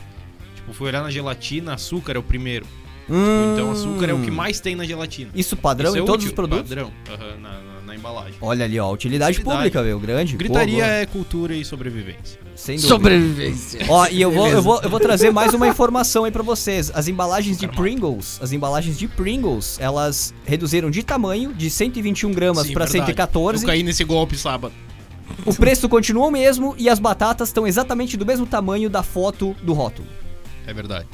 [0.56, 2.66] Tipo, fui olhar na gelatina, açúcar é o primeiro.
[3.10, 5.30] Hum, Então açúcar é o que mais tem na gelatina.
[5.34, 6.68] Isso padrão Isso é em todos útil, os produtos?
[6.68, 8.34] Padrão, aham, na, na- na embalagem.
[8.40, 9.56] Olha ali, ó, utilidade, Utilidade.
[9.58, 10.36] pública, meu, grande.
[10.36, 10.96] Gritaria Boa, boa.
[11.00, 12.38] é cultura e sobrevivência.
[12.54, 12.88] Sem dúvida.
[12.94, 13.80] Sobrevivência.
[13.88, 16.92] Ó, e eu vou, eu, vou, eu vou trazer mais uma informação aí pra vocês.
[16.94, 22.66] As embalagens de Pringles, as embalagens de Pringles, elas reduziram de tamanho de 121 gramas
[22.68, 23.06] Sim, pra verdade.
[23.06, 23.64] 114.
[23.64, 24.72] Eu caí nesse golpe sábado.
[25.44, 29.56] O preço continua o mesmo e as batatas estão exatamente do mesmo tamanho da foto
[29.64, 30.06] do rótulo.
[30.66, 31.06] É verdade.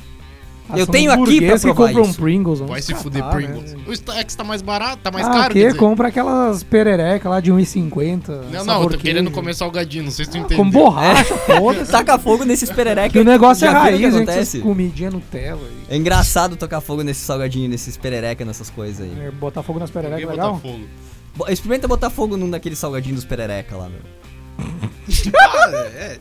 [0.68, 2.20] Ah, Eu tenho aqui pra que provar compram isso.
[2.20, 2.58] Pringles.
[2.58, 3.30] vamos Vai se catar, fuder né?
[3.30, 3.76] Pringles.
[3.86, 7.52] O Stax tá mais barato, tá mais ah, caro, que compra aquelas pererecas lá de
[7.52, 8.28] 1,50.
[8.50, 10.56] Não, não, eu tô querendo comer salgadinho, não sei se tu entendeu.
[10.56, 11.90] Com borracha, foda-se.
[11.92, 13.10] Taca fogo nesses perereca.
[13.10, 14.14] Que o negócio é que raiz, gente.
[14.16, 14.40] acontece?
[14.40, 15.60] Essas comidinhas Nutella.
[15.88, 19.26] e- É engraçado tocar fogo nesses salgadinhos, nesses perereca, nessas coisas aí.
[19.26, 20.58] é, Botar fogo nas pererecas é botar legal?
[20.60, 20.84] fogo.
[21.48, 24.00] Experimenta botar fogo num daqueles salgadinhos dos perereca lá, meu.
[25.38, 26.18] Ah, é.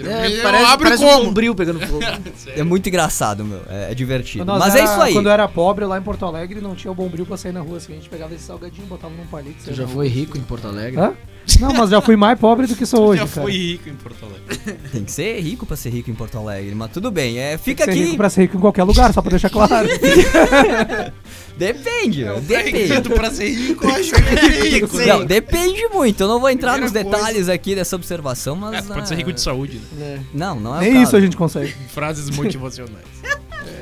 [0.00, 1.24] É, Eu parece abro parece um como?
[1.26, 2.00] bombril pegando fogo.
[2.54, 3.60] É muito engraçado, meu.
[3.68, 4.44] É, é divertido.
[4.44, 5.12] Quando Mas é era- isso aí.
[5.12, 7.60] Quando eu era pobre lá em Porto Alegre, não tinha o bombril pra sair na
[7.60, 7.76] rua.
[7.78, 9.62] Assim, a gente pegava esse salgadinho, botava num palito.
[9.62, 10.42] Saía já foi rico em.
[10.42, 11.00] Porto Alegre?
[11.00, 11.12] Hã?
[11.60, 13.42] Não, mas já fui mais pobre do que sou hoje, Já cara.
[13.42, 14.74] foi rico em Porto Alegre.
[14.92, 16.74] Tem que ser rico pra ser rico em Porto Alegre.
[16.74, 17.38] Mas tudo bem.
[17.38, 18.16] É, Tem fica que ser rico aqui.
[18.16, 19.88] pra ser rico em qualquer lugar, só pra deixar claro.
[21.56, 22.40] Depende, meu.
[22.40, 22.78] Depende.
[22.78, 24.98] Requisito pra ser rico, eu acho que é rico.
[24.98, 26.22] Não, depende muito.
[26.22, 28.74] Eu não vou entrar nos Primeira detalhes aqui dessa observação, mas.
[28.74, 30.20] É, tu pode ser ah, rico de saúde, né?
[30.34, 31.04] Não, não é o Nem caso.
[31.04, 31.74] isso a gente consegue.
[31.88, 33.06] Frases motivacionais.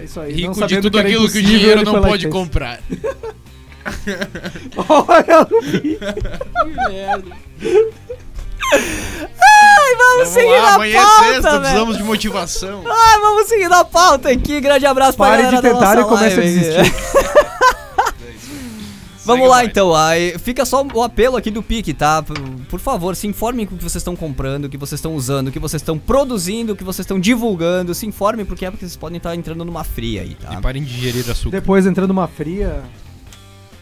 [0.00, 0.32] É isso aí.
[0.42, 2.80] não Rico de tudo aquilo que o dinheiro não pode comprar.
[4.88, 5.98] Olha, eu vi.
[8.72, 11.60] Ai, vamos, Vamos seguir lá, na amanhã é pauta, sexta, velho.
[11.60, 12.82] precisamos de motivação.
[12.86, 14.60] Ai, vamos seguir na pauta aqui.
[14.60, 16.94] Grande abraço pra Pare galera de da tentar nossa e comece a desistir.
[19.24, 19.68] Vamos Segue lá mais.
[19.70, 22.22] então, aí fica só o apelo aqui do Pique, tá?
[22.68, 25.48] Por, favor, se informem com o que vocês estão comprando, o que vocês estão usando,
[25.48, 27.94] o que vocês estão produzindo, o que vocês estão divulgando.
[27.94, 30.52] Se informem porque é porque vocês podem estar entrando numa fria aí, tá?
[30.52, 31.58] E parem de digerir açúcar.
[31.58, 32.82] Depois entrando numa fria.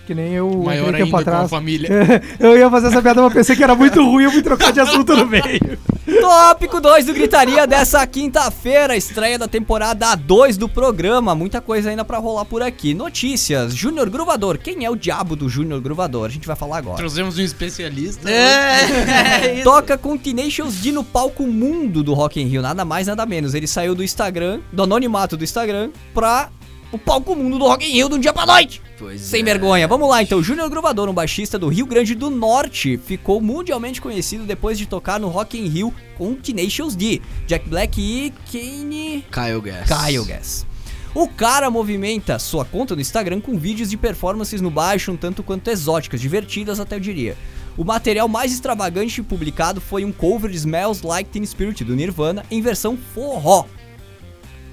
[0.07, 1.51] Que nem eu Maior ainda com a atrás.
[1.51, 1.89] família.
[2.41, 4.81] eu ia fazer essa piada, mas pensei que era muito ruim, eu fui trocar de
[4.81, 5.79] assunto no meio.
[6.21, 11.35] Tópico 2 do Gritaria dessa quinta-feira, estreia da temporada 2 do programa.
[11.35, 12.95] Muita coisa ainda pra rolar por aqui.
[12.95, 14.59] Notícias: Júnior Gruvador.
[14.59, 16.27] Quem é o diabo do Júnior Gruvador?
[16.27, 16.97] A gente vai falar agora.
[16.97, 18.29] Trouxemos um especialista.
[18.29, 23.25] É, Toca com Tenacious D no palco mundo do Rock in Rio, nada mais, nada
[23.25, 23.55] menos.
[23.55, 26.49] Ele saiu do Instagram, do anonimato do Instagram, pra
[26.91, 28.83] o palco mundo do Rock in Rio de um dia pra noite.
[29.03, 29.45] Pois Sem é.
[29.45, 29.89] vergonha.
[29.89, 30.41] Vamos lá então.
[30.41, 35.19] Júnior Gruvador, um baixista do Rio Grande do Norte, ficou mundialmente conhecido depois de tocar
[35.19, 39.89] no Rock in Rio com Tenacious D, Jack Black e Kanye Kyle Gass.
[39.89, 40.67] Kyle Gass.
[41.13, 45.43] O cara movimenta sua conta no Instagram com vídeos de performances no baixo, um tanto
[45.43, 47.37] quanto exóticas, divertidas até eu diria.
[47.77, 52.45] O material mais extravagante publicado foi um cover de Smells Like Teen Spirit do Nirvana
[52.49, 53.67] em versão forró.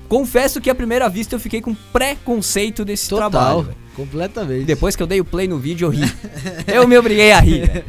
[0.08, 3.32] Confesso que à primeira vista eu fiquei com preconceito desse Total.
[3.32, 3.89] trabalho.
[4.00, 4.64] Completamente.
[4.64, 6.10] Depois que eu dei o play no vídeo, eu ri.
[6.68, 7.68] eu me obriguei a rir.
[7.68, 7.84] né?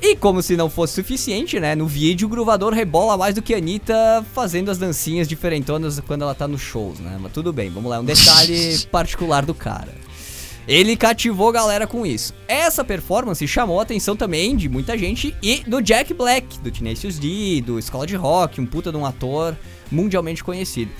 [0.00, 1.74] E como se não fosse suficiente, né?
[1.74, 6.22] No vídeo, o gruvador rebola mais do que a Anitta fazendo as dancinhas diferentonas quando
[6.22, 7.18] ela tá nos shows, né?
[7.20, 7.96] Mas tudo bem, vamos lá.
[7.96, 9.92] É um detalhe particular do cara.
[10.68, 12.32] Ele cativou a galera com isso.
[12.46, 17.18] Essa performance chamou a atenção também de muita gente e do Jack Black, do Tenacious
[17.18, 19.56] D, do Escola de Rock, um puta de um ator
[19.90, 20.92] mundialmente conhecido.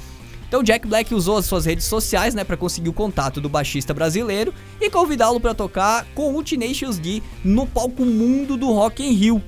[0.49, 3.93] Então Jack Black usou as suas redes sociais, né, para conseguir o contato do baixista
[3.93, 9.13] brasileiro e convidá-lo para tocar com o Tenacious D no palco mundo do Rock in
[9.13, 9.43] Rio.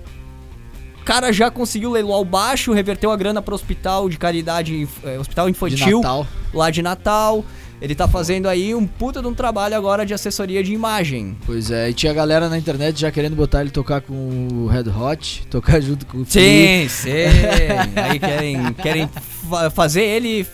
[1.01, 4.87] O cara já conseguiu leiloar o baixo, reverteu a grana para o hospital de caridade,
[5.05, 6.27] eh, hospital de infantil Natal.
[6.53, 7.45] lá de Natal.
[7.81, 11.37] Ele tá fazendo aí um puta de um trabalho agora de assessoria de imagem.
[11.47, 14.91] Pois é, e tinha galera na internet já querendo botar ele tocar com o Red
[14.91, 16.27] Hot, tocar junto com o.
[16.27, 17.09] Sim, sim.
[17.95, 19.09] Aí querem, querem
[19.49, 20.45] fa- fazer ele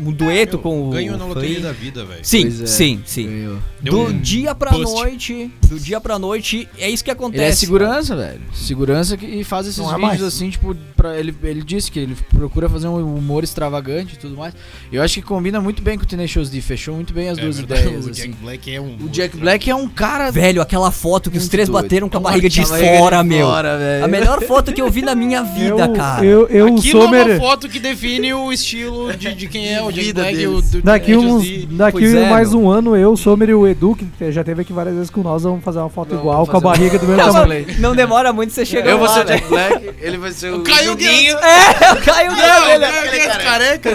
[0.00, 0.90] um dueto Meu, com o.
[0.90, 2.24] Ganhou na loteria da vida, velho.
[2.24, 3.26] Sim, é, sim, sim.
[3.26, 3.58] Ganhou.
[3.90, 4.94] Do um dia pra bust.
[4.94, 7.42] noite, do dia pra noite, é isso que acontece.
[7.42, 8.40] Ele é segurança, velho.
[8.52, 10.22] Segurança que e faz esses Não é vídeos mais.
[10.22, 14.36] assim, tipo, pra, ele, ele disse que ele procura fazer um humor extravagante e tudo
[14.36, 14.54] mais.
[14.92, 17.42] Eu acho que combina muito bem com o Tenacious D, fechou muito bem as É
[17.42, 18.22] duas verdade, ideias, o assim.
[18.22, 18.96] Jack Black é um.
[19.00, 21.82] O Jack Black é um cara Velho, aquela foto que os três doido.
[21.82, 23.46] bateram com a barriga de barriga fora, de meu.
[23.46, 24.04] fora, velho.
[24.04, 26.24] A melhor foto que eu vi na minha vida, eu, cara.
[26.24, 29.82] Eu, eu Aquilo sou é uma foto que define o estilo de, de quem é
[29.82, 32.60] o Jack vida Black e o do Daqui, uns, daqui é, mais meu.
[32.60, 35.42] um ano, eu, Sommer e o Edu, que já teve aqui várias vezes com nós,
[35.42, 37.66] vamos fazer uma foto Vamos igual, com a barriga do mesmo Não, tamanho.
[37.78, 39.38] Não demora muito você chegar Eu vou lá, ser o velho.
[39.40, 41.36] Jack Black, ele vai ser o, Caio Juninho.
[41.38, 42.38] É, eu caio Não.
[42.38, 43.90] Caio Guedes careca.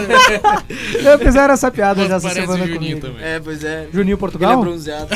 [1.03, 3.01] Eu fizeram essa piada já essa semana o Juninho comigo.
[3.01, 3.23] também.
[3.23, 3.87] É, pois é.
[3.91, 4.61] Juninho Ele é Portugal?
[4.61, 5.07] bronzeado.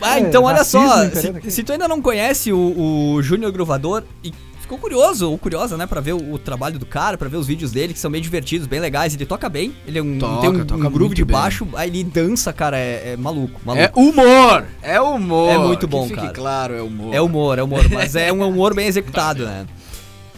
[0.00, 3.50] Ah, É, então olha racismo só, se, se tu ainda não conhece o, o Júnior
[3.50, 4.30] Gruvador e
[4.66, 7.46] ficou curioso ou curiosa, né, pra ver o, o trabalho do cara, pra ver os
[7.46, 10.40] vídeos dele, que são bem divertidos, bem legais, ele toca bem, ele é um, Toca,
[10.64, 11.36] tem um, um groove de bem.
[11.36, 13.84] baixo, aí ele dança, cara, é, é maluco, maluco.
[13.84, 14.66] É humor!
[14.82, 15.50] É humor!
[15.50, 16.32] É muito Que bom, fique cara.
[16.32, 17.14] claro, é humor.
[17.14, 19.66] É humor, é humor, mas é um humor bem executado, né?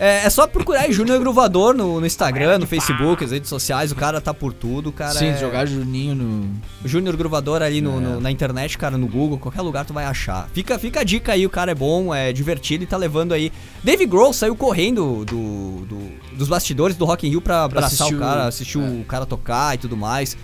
[0.01, 3.91] É, é só procurar aí Júnior Gruvador no, no Instagram, no Facebook, as redes sociais,
[3.91, 5.37] o cara tá por tudo, o cara Sim, é...
[5.39, 6.51] jogar Juninho no.
[6.85, 8.01] Júnior Gruvador ali no, É.
[8.01, 10.49] no- na internet, cara, no Google, qualquer lugar tu vai achar.
[10.53, 13.53] Fica, fica a dica aí, o cara é bom, é divertido e tá levando aí.
[13.83, 18.15] Dave Grohl saiu correndo do, do- dos bastidores do Rock in Rio pra abraçar assistir
[18.15, 18.81] o o- cara, assistir é.
[18.81, 20.37] o cara tocar e tudo mais.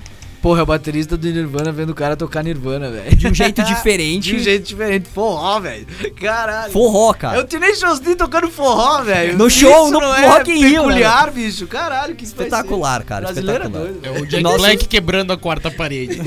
[0.44, 3.16] Porra, é o baterista do Nirvana vendo o cara tocar Nirvana, velho.
[3.16, 4.28] De um jeito diferente.
[4.28, 5.08] De um jeito diferente.
[5.08, 5.86] Forró, velho.
[6.20, 6.70] Caralho.
[6.70, 7.40] Forró, É cara.
[7.40, 9.38] o Tenacious D tocando forró, velho.
[9.38, 11.66] No show, Isso no não é Rock in Rio, né, peculiar, bicho.
[11.66, 13.92] Caralho, que Espetacular, cara, Brasileiro é espetacular.
[14.02, 14.06] doido.
[14.18, 16.20] É o Jack Nossa- Black quebrando a quarta parede.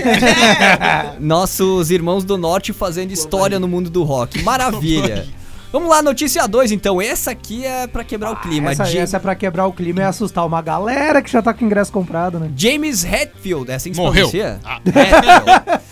[1.21, 4.41] Nossos irmãos do norte fazendo história no mundo do rock.
[4.41, 5.27] Maravilha.
[5.71, 7.01] Vamos lá, notícia 2 então.
[7.01, 8.71] Essa aqui é pra quebrar o clima.
[8.71, 11.53] Essa, Ja- essa é pra quebrar o clima e assustar uma galera que já tá
[11.53, 12.49] com ingresso comprado, né?
[12.55, 14.29] James Hetfield, é assim que se Morreu.
[14.29, 14.59] pronuncia?
[14.63, 14.79] Ah.
[14.85, 15.83] Hetfield.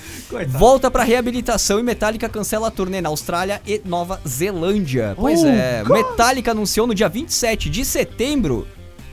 [0.57, 5.13] Volta pra reabilitação e Metallica cancela a turnê na Austrália e Nova Zelândia.
[5.15, 5.97] Pois Oh, é, God.
[5.97, 8.67] Metallica anunciou no dia 27 de setembro,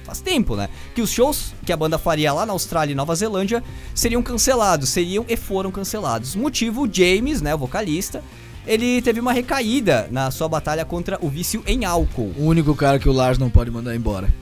[0.05, 0.69] faz tempo, né?
[0.95, 3.63] Que os shows que a banda faria lá na Austrália e Nova Zelândia
[3.95, 6.35] seriam cancelados, seriam e foram cancelados.
[6.35, 8.23] Motivo, James, né, o vocalista,
[8.67, 12.33] ele teve uma recaída na sua batalha contra o vício em álcool.
[12.37, 14.33] O único cara que o Lars não pode mandar embora.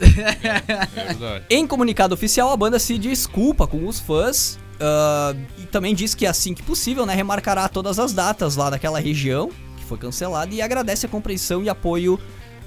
[0.00, 1.42] É.
[1.48, 6.26] Em comunicado oficial, a banda se desculpa com os fãs ah, e também diz que
[6.26, 10.60] assim que possível, né, remarcará todas as datas lá daquela região que foi cancelada e
[10.60, 12.18] agradece a compreensão e apoio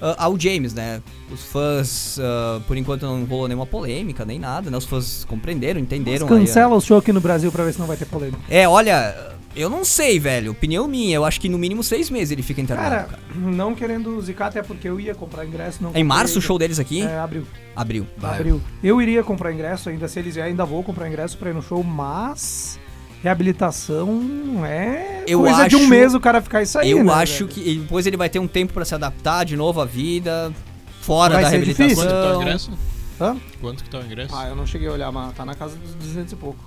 [0.02, 1.02] ah, ao James, né?
[1.32, 4.78] Os fãs, ah, por enquanto não rolou nenhuma polêmica nem nada, né?
[4.78, 6.28] Os fãs compreenderam, entenderam.
[6.28, 6.40] aí, ah.
[6.40, 8.40] Cancela o show aqui no Brasil pra ver se não vai ter polêmica.
[8.50, 10.52] é, olha, Eu não sei, velho.
[10.52, 11.16] Opinião minha.
[11.16, 13.20] Eu acho que no mínimo seis meses ele fica internado, Cara, cara.
[13.36, 15.82] não querendo zicar, até porque eu ia comprar ingresso.
[15.82, 17.02] Não É em março o show deles aqui?
[17.02, 17.44] É, abril.
[17.76, 18.06] Abril.
[18.18, 18.36] Vai.
[18.36, 18.62] Abril.
[18.84, 21.62] Eu iria comprar ingresso ainda, se eles vierem, ainda vou comprar ingresso pra ir no
[21.62, 22.80] show, mas
[23.24, 27.14] reabilitação é Eu coisa de um acho- mês o cara ficar isso aí, eu né,
[27.14, 27.48] acho velho?
[27.50, 30.54] que depois ele vai ter um tempo pra se adaptar de novo à vida,
[31.02, 31.88] fora Vai da reabilitação.
[31.88, 32.06] difícil.
[32.08, 32.72] Quanto que tá o ingresso?
[33.20, 33.38] Hã?
[33.60, 34.36] Quanto que tá o ingresso?
[34.36, 36.60] Ah, eu não cheguei a olhar, mas tá na casa dos 200 e pouco.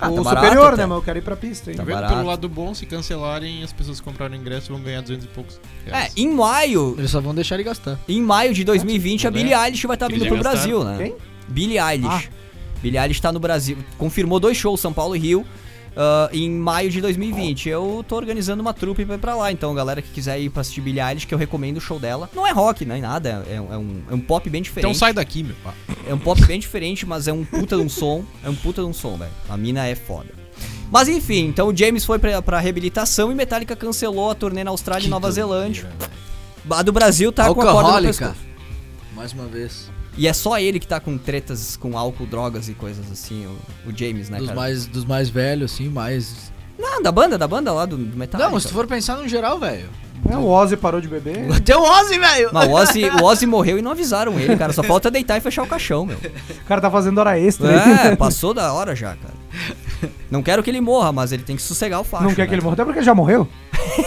[0.00, 0.76] Ah, tá barato superior, até.
[0.82, 1.76] né, mas eu quero ir pra pista, hein?
[1.76, 2.14] Tá Vendo barato.
[2.14, 5.60] pelo lado bom, se cancelarem, as pessoas que compraram ingresso vão ganhar 200 e poucos
[5.86, 6.12] É, reais.
[6.16, 7.98] em maio, Eles só vão deixar ele gastar.
[8.08, 9.36] em maio de 2020 a Né?
[9.38, 10.56] Billie Eilish vai estar Eles vindo pro gastaram.
[10.58, 10.98] Brasil, né?
[10.98, 11.16] Quem?
[11.48, 12.30] Billie Eilish.
[12.82, 13.76] Billie Eilish tá no Brasil.
[13.96, 15.44] Confirmou dois shows, São Paulo e Rio,
[15.98, 17.68] ah, em maio de 2020.
[17.68, 20.60] Eu tô organizando uma trupe pra ir pra lá, então galera que quiser ir pra
[20.60, 22.30] assistir Billie Eilish, que eu recomendo o show dela.
[22.32, 24.86] Não é rock, nem nada, é, é um, é um pop bem diferente.
[24.88, 25.56] Então sai daqui, meu.
[25.66, 25.72] Ah,
[26.06, 28.24] É um pop bem diferente, mas é um puta de um som.
[28.44, 29.32] É um puta de um som, velho.
[29.48, 30.28] A mina é foda.
[30.90, 34.70] Mas enfim, então o James foi pra, pra reabilitação e Metallica cancelou a turnê na
[34.70, 35.82] Austrália e que Nova doideira, Zelândia.
[35.98, 36.10] velho.
[36.70, 38.36] A do Brasil tá com a corda no pescoço.
[39.14, 39.90] Mais uma vez.
[40.18, 43.88] E é só ele que tá com tretas com álcool, drogas e coisas assim, o,
[43.88, 44.60] o James, né, dos, cara?
[44.60, 46.52] mais, dos mais velhos, assim, mais.
[46.76, 48.50] Não, da banda, da banda lá do, do Metallica.
[48.50, 49.88] Não, se tu for pensar no geral, velho.
[50.28, 51.50] É, o Ozzy parou de beber.
[51.54, 52.50] Até o Ozzy, velho!
[52.52, 54.72] Mas o Ozzy, o Ozzy morreu e não avisaram ele, cara.
[54.72, 56.16] Só falta deitar e fechar o caixão, meu.
[56.16, 57.68] O cara tá fazendo hora extra.
[57.68, 58.08] aí.
[58.12, 59.34] É, passou da hora já, cara.
[60.30, 62.24] Não quero que ele morra, mas ele tem que sossegar o facho.
[62.24, 63.48] Não quer né, que ele morra, até porque ele já morreu.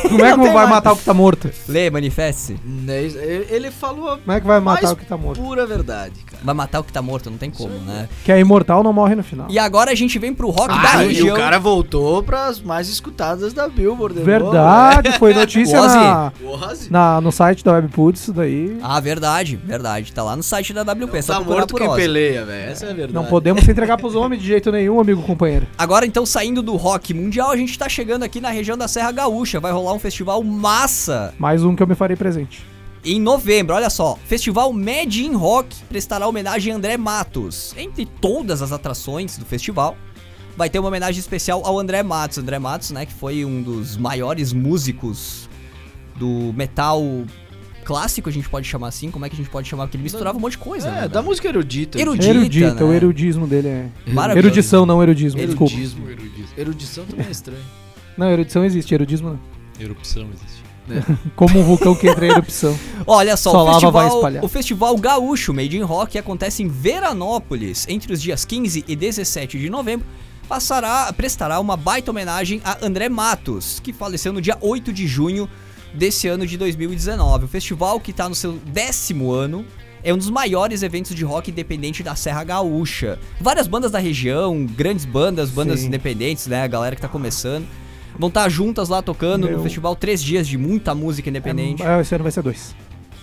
[0.10, 0.70] Como é que Não vai mais.
[0.70, 1.50] matar o que tá morto?
[1.68, 2.58] Lê, manifeste-se.
[2.64, 3.04] Né,
[3.50, 5.42] Ele falou Como é que vai matar o que tá morto?
[5.42, 6.42] pura verdade, cara.
[6.44, 8.08] Vai matar o que tá morto, não tem como, né?
[8.24, 9.48] Que é imortal, não morre no final.
[9.50, 11.36] E agora a gente vem pro rock da Ah, e região.
[11.36, 14.18] o cara voltou pras mais escutadas da Billboard.
[14.18, 16.78] de Verdade, foi notícia na, novo, né?
[16.90, 18.78] Na- no site da Webputs, isso daí.
[18.82, 20.12] Ah, verdade, verdade.
[20.14, 22.72] Tá lá no site da WP, é só tá morto quem peleia, velho.
[22.72, 23.14] Essa é a verdade.
[23.14, 25.68] Não podemos se entregar pros homens de jeito nenhum, amigo companheiro.
[25.78, 29.12] Agora, então, saindo do rock mundial, a gente tá chegando aqui na região da Serra
[29.12, 29.60] Gaúcha.
[29.62, 32.66] Vai rolar um festival massa Mais um que eu me farei presente.
[33.06, 33.76] em novembro.
[33.76, 37.74] Olha só, Festival Mad in Rock prestará homenagem a André Matos.
[37.78, 39.96] Entre todas as atrações do festival,
[40.58, 42.40] vai ter uma homenagem especial ao André Matos.
[42.40, 45.48] André Matos, né, que foi um dos maiores músicos
[46.16, 47.02] do metal
[47.86, 49.10] clássico, a gente pode chamar assim.
[49.12, 49.84] Como é que a gente pode chamar?
[49.86, 51.08] Porque ele misturava um monte de coisa, É, né?
[51.08, 52.00] da música erudita.
[52.00, 52.84] Erudita, Erudita, né?
[52.84, 53.90] o erudismo dele é.
[54.08, 54.48] Maravilhoso.
[54.48, 55.74] Erudição, não erudismo, desculpa.
[55.74, 56.08] Erudismo.
[56.58, 57.81] Erudição também é estranho.
[58.18, 59.40] Não, erudição existe, erudismo não.
[59.80, 60.62] Erupção existe.
[61.36, 62.78] Como um vulcão que entra em erupção.
[63.06, 68.12] Olha só, Só o, festival, o Festival Gaúcho Made in Rock acontece em Veranópolis entre
[68.14, 70.06] os dias 15 e 17 de novembro.
[70.48, 75.48] Passará, prestará uma baita homenagem a André Matos, que faleceu no dia 8 de junho
[75.94, 77.46] desse ano de 2019.
[77.46, 79.66] O festival, que está no seu décimo ano,
[80.04, 83.18] é um dos maiores eventos de rock independente da Serra Gaúcha.
[83.40, 85.88] Várias bandas da região, grandes bandas, bandas Sim.
[85.88, 86.64] independentes, né?
[86.64, 87.66] A galera que tá começando.
[88.18, 89.64] Vão estar juntas lá tocando no Meu.
[89.64, 91.82] festival três dias de muita música independente.
[91.84, 92.76] É, esse ano vai ser dois.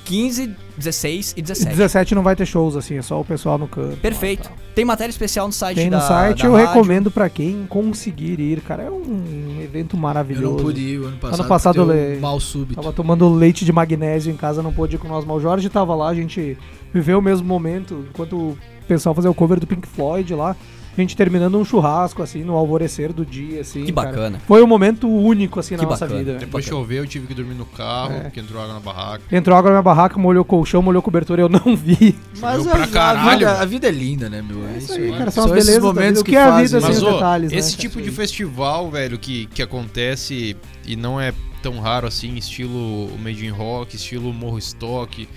[0.05, 1.71] 15, 16 e E 17.
[1.77, 3.99] 17 não vai ter shows, assim, é só o pessoal no canto.
[3.99, 4.45] Perfeito.
[4.45, 4.69] lá e tal.
[4.75, 6.69] Tem matéria especial no site Tem da no site, da eu rádio.
[6.69, 8.85] recomendo pra quem conseguir ir, cara.
[8.85, 10.57] É um evento Eu maravilhoso.
[10.57, 11.41] não pude ir o ano passado.
[11.41, 12.81] Ano passado eu le- mal súbito.
[12.81, 15.69] Tava tomando leite de magnésio em casa, não pôde ir com nós, mas o Jorge
[15.69, 16.57] tava lá, a gente
[16.95, 20.57] viveu o mesmo momento, enquanto o pessoal fazia o cover do Pink Floyd lá,
[21.01, 23.85] a gente terminando um churrasco, assim, no alvorecer do dia, assim.
[23.85, 24.09] Que cara.
[24.09, 24.41] bacana.
[24.47, 26.19] Foi um momento único, assim, na Que nossa bacana.
[26.19, 26.33] vida.
[26.35, 26.39] né?
[26.41, 28.21] Depois choveu, eu tive que dormir no carro, É.
[28.21, 29.23] porque entrou água na barraca.
[29.31, 32.17] Entrou água na minha barraca, molhou colchão, molhou o cobertor, eu não vi.
[32.41, 32.73] Mas a,
[33.11, 34.67] a vida, a vida é linda, né, meu?
[34.67, 36.25] É Isso aí, cara, São são, as belezas momentos vida.
[36.25, 37.59] Que que é a vida sem Mas, os detalhes, né?
[37.59, 37.81] esse cara?
[37.83, 40.57] tipo de festival, velho, que, que acontece
[40.87, 41.33] e não é
[41.63, 45.29] tão raro assim, estilo Made in Rock, estilo Morro Stock,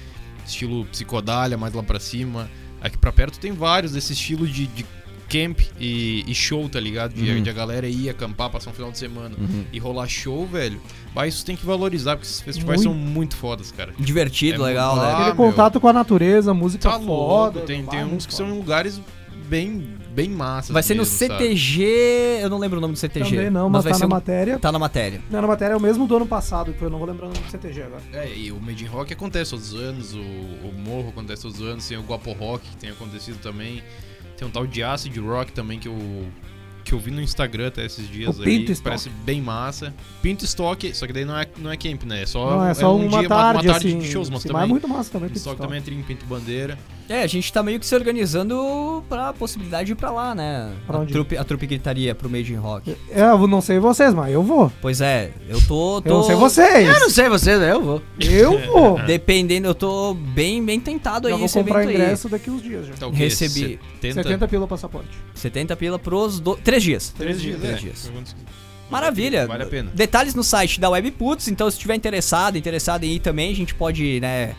[0.46, 2.50] estilo Psicodália, mais lá pra cima.
[2.82, 4.86] Aqui pra perto tem vários desse estilo de, de
[5.32, 7.14] camp e, e show, tá ligado?
[7.14, 7.42] De, Uhum.
[7.42, 9.64] de a galera ir acampar, passar um final de semana Uhum.
[9.72, 10.82] e rolar show, velho.
[11.16, 12.94] Mas isso tem que valorizar, porque esses festivais Muito.
[12.98, 13.94] são muito fodas, cara.
[13.98, 15.12] Divertido, É legal, né?
[15.12, 15.36] Aquele meu.
[15.36, 17.06] contato com a natureza, música Tá foda.
[17.06, 18.58] louco, tem, tem uns que são foda.
[18.58, 19.02] em lugares
[19.48, 21.34] bem, bem massas Vai ser no mesmo, sabe?
[21.44, 23.36] CTG, eu não lembro o nome do CTG.
[23.36, 24.60] Também não, mas, vai tá ser na um- matéria.
[24.60, 25.22] Tá na matéria.
[25.30, 27.30] Não, na matéria é o mesmo do ano passado, que eu não vou lembrar o
[27.30, 28.02] nome do CTG agora.
[28.14, 31.60] É, e o Made in Rock acontece todos os anos, o, o Morro acontece todos
[31.60, 33.82] os anos, tem o Guapo Rock que tem acontecido também.
[34.42, 35.96] Tem um tal de Acid Rock também que eu,
[36.84, 38.46] que eu vi no Instagram até esses dias O aí.
[38.46, 38.86] Pinto Stock.
[38.86, 39.94] Parece bem massa.
[40.20, 42.24] Pinto Stock, só que daí não é, não é camp, né?
[42.24, 44.00] É só, não, é só um uma, dia, tarde, uma, tarde assim.
[44.00, 44.64] de shows, mas sim, também.
[44.64, 45.30] é muito massa também.
[45.30, 45.70] Pinto Stock Pitstop.
[45.70, 46.76] também é trim, Pinto Bandeira.
[47.12, 50.72] É, a gente tá meio que se organizando pra possibilidade de ir pra lá, né?
[50.88, 51.12] Pra a, onde?
[51.12, 52.96] trupe, a trupe gritaria pro Made in Rock.
[53.10, 54.72] É, eu não sei vocês, mas eu vou.
[54.82, 56.02] Pois é, eu tô.
[56.02, 56.88] tô Eu não sei vocês.
[56.88, 57.74] Eu não sei você, né?
[57.74, 58.02] Eu vou.
[58.18, 58.98] Eu vou.
[59.00, 62.64] Dependendo, eu tô bem, bem tentado Já aí vou esse comprar evento ingresso daqui uns
[62.64, 63.06] dias já.
[63.06, 63.18] O quê?
[63.18, 65.10] Recebi 70, 70 pila o passaporte.
[65.12, 65.38] aí.
[65.38, 66.56] 70 pila pros do...
[66.56, 67.14] três dias.
[67.18, 67.78] Três dias, Três é.
[67.78, 68.12] dias.
[68.90, 69.48] Maravilha.
[69.48, 69.92] Vale a pena.
[69.94, 73.74] Detalhes no site da Webputs, então se estiver interessado, interessado em ir também, a gente
[73.76, 74.56] pode, né,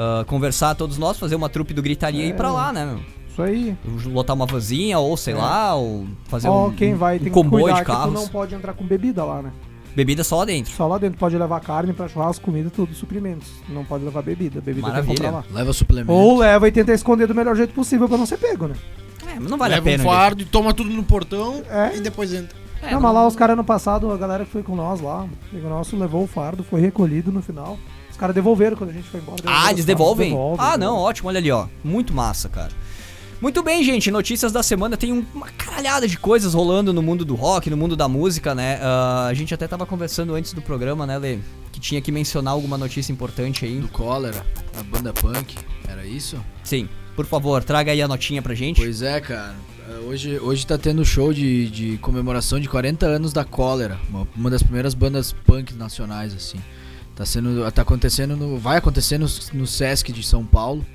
[0.00, 2.34] ah, conversar todos nós, fazer uma trupe do Gritaria e ir É.
[2.34, 2.84] pra lá, né?
[2.86, 3.00] meu?
[3.28, 3.76] Isso aí.
[4.06, 5.36] Lotar uma vanzinha, ou sei É.
[5.36, 7.96] lá, ou fazer Ó, um, quem vai um tem que comboio cuidar de que tu
[7.96, 8.14] carros.
[8.14, 9.52] não pode entrar com bebida lá, né?
[9.94, 10.72] Bebida só lá dentro.
[10.72, 13.48] Só lá dentro pode levar carne pra churrasco, comida, tudo, suprimentos.
[13.68, 14.60] Não pode levar bebida.
[14.60, 15.14] Bebida tem que Maravilha.
[15.16, 15.44] comprar lá.
[15.58, 16.12] Leva suplemento.
[16.12, 18.74] Ou leva e tenta esconder do melhor jeito possível pra não ser pego, né?
[19.26, 20.02] É, mas não vale Leva a pena.
[20.04, 21.96] um fardo e toma tudo no portão É.
[21.96, 22.56] e depois entra.
[22.56, 22.88] gente.
[22.88, 25.26] É, não, mas lá os caras no passado, a galera que foi com nós lá,
[25.52, 27.76] o nosso levou o fardo, foi recolhido no final.
[28.20, 29.40] Os caras devolveram quando a gente foi embora.
[29.46, 30.28] Ah, eles devolvem?
[30.28, 31.04] devolvem, ah, não, devolvem.
[31.06, 31.66] ótimo, olha ali, ó.
[31.82, 32.68] Muito massa, cara.
[33.40, 34.10] Muito bem, gente.
[34.10, 34.94] Notícias da semana.
[34.94, 38.54] Tem um- uma caralhada de coisas rolando no mundo do rock, no mundo da música,
[38.54, 38.78] né?
[38.82, 41.38] Ah, a gente até tava conversando antes do programa, né, Lê?
[41.72, 43.80] Que tinha que mencionar alguma notícia importante aí.
[43.80, 44.44] Do Cólera,
[44.78, 45.56] a banda punk.
[45.88, 46.36] Era isso?
[46.62, 46.90] Sim.
[47.16, 48.82] Por favor, traga aí a notinha pra gente.
[48.82, 49.54] Pois é, cara.
[49.88, 53.98] É, Hoje, hoje tá tendo show de, de comemoração de 40 anos da Cólera.
[54.10, 56.58] Uma, uma das primeiras bandas punk nacionais, assim.
[57.20, 57.70] Tá sendo.
[57.70, 58.56] Tá acontecendo no.
[58.56, 60.86] Vai acontecer no, no Sesc de São Paulo.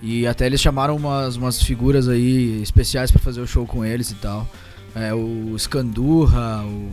[0.00, 4.10] E até eles chamaram umas, umas figuras aí especiais pra fazer o show com eles
[4.10, 4.48] e tal.
[4.94, 6.88] É, o Scandurra, o.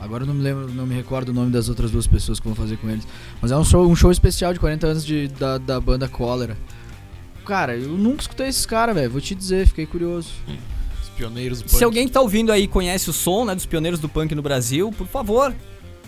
[0.00, 2.46] Agora eu não me lembro, não me recordo o nome das outras duas pessoas que
[2.48, 3.06] vão fazer com eles.
[3.40, 6.58] Mas é um show, um show especial de 40 anos de, da, da banda Cólera.
[7.46, 9.12] Cara, eu nunca escutei esses caras, velho.
[9.12, 10.30] Vou te dizer, fiquei curioso.
[11.00, 11.84] Os pioneiros do Se punk.
[11.84, 14.92] alguém que tá ouvindo aí conhece o som, né, dos pioneiros do punk no Brasil,
[14.98, 15.54] por favor,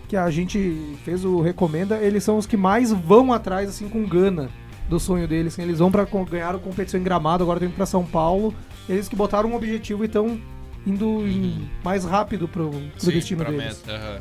[0.09, 4.05] que a gente fez o recomenda, eles são os que mais vão atrás, assim, com
[4.05, 4.51] gana
[4.91, 5.55] do sonho deles.
[5.55, 8.05] assim, eles vão pra co- ganhar a competição em Gramado, agora estão indo pra São
[8.05, 8.55] Paulo.
[8.89, 10.39] Eles que botaram um objetivo e estão
[10.87, 13.82] indo em- mais rápido pro, pro Sim, destino pra deles.
[13.87, 14.20] meta, aham.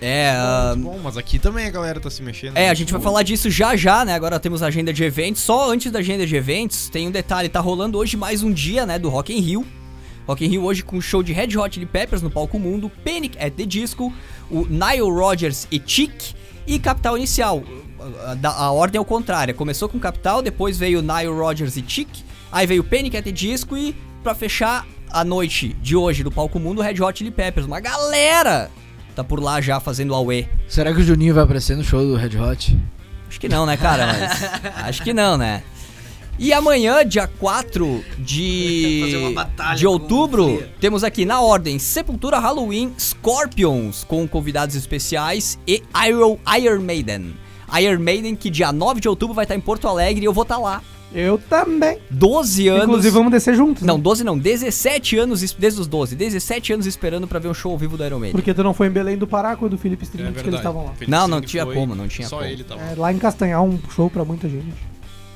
[0.00, 2.56] É, ah, Muito bom, mas aqui também a galera tá se mexendo.
[2.56, 4.12] É, a gente vai falar disso já já, né?
[4.14, 5.40] Agora temos a agenda de eventos.
[5.42, 8.84] Só antes da agenda de eventos, tem um detalhe, tá rolando hoje mais um dia,
[8.84, 9.66] né, do Rock in Rio.
[10.26, 12.90] Rock in Rio hoje com o show de Red Hot Chili Peppers no palco mundo,
[13.04, 14.12] Panic at the Disco,
[14.50, 16.34] o Nile Rodgers e Chic
[16.66, 17.62] e Capital Inicial.
[18.24, 21.84] A, a- a ordem é o contrário, começou com Capital, depois veio Nile Rodgers e
[21.86, 22.08] Chic,
[22.52, 26.58] aí veio Panic at the Disco e pra fechar a noite de hoje do palco
[26.58, 27.64] mundo, Red Hot Chili Peppers.
[27.66, 28.68] Uma galera
[29.16, 30.46] tá por lá já fazendo Aue.
[30.68, 32.78] Será que o Juninho vai aparecer no show do Red Hot?
[33.28, 34.06] Acho que não, né, cara?
[34.06, 34.42] Mas
[34.84, 35.62] acho que não, né?
[36.38, 42.92] E amanhã, dia 4 Fazer uma de, de outubro, temos aqui na ordem Sepultura Halloween
[42.98, 47.34] Scorpions, com convidados especiais e Iron, Iron Maiden.
[47.80, 50.42] Iron Maiden, que dia 9 de outubro vai estar em Porto Alegre e eu vou
[50.42, 50.82] estar lá.
[51.14, 51.98] Eu também.
[52.10, 52.84] 12 anos.
[52.84, 53.82] Inclusive, vamos descer juntos.
[53.84, 54.02] Não, né?
[54.02, 57.72] 12 não, 17 anos, es- desde os 12, 17 anos esperando pra ver um show
[57.72, 58.32] ao vivo do Iron Maiden.
[58.32, 60.54] Porque tu não foi em Belém do Pará quando o Felipe É Street que eles
[60.56, 60.90] estavam lá.
[60.92, 62.48] Felipe Não, não tinha foi, como, não tinha Só como.
[62.50, 62.80] ele tava.
[62.82, 64.66] É, lá em Castanhal, um show pra muita gente.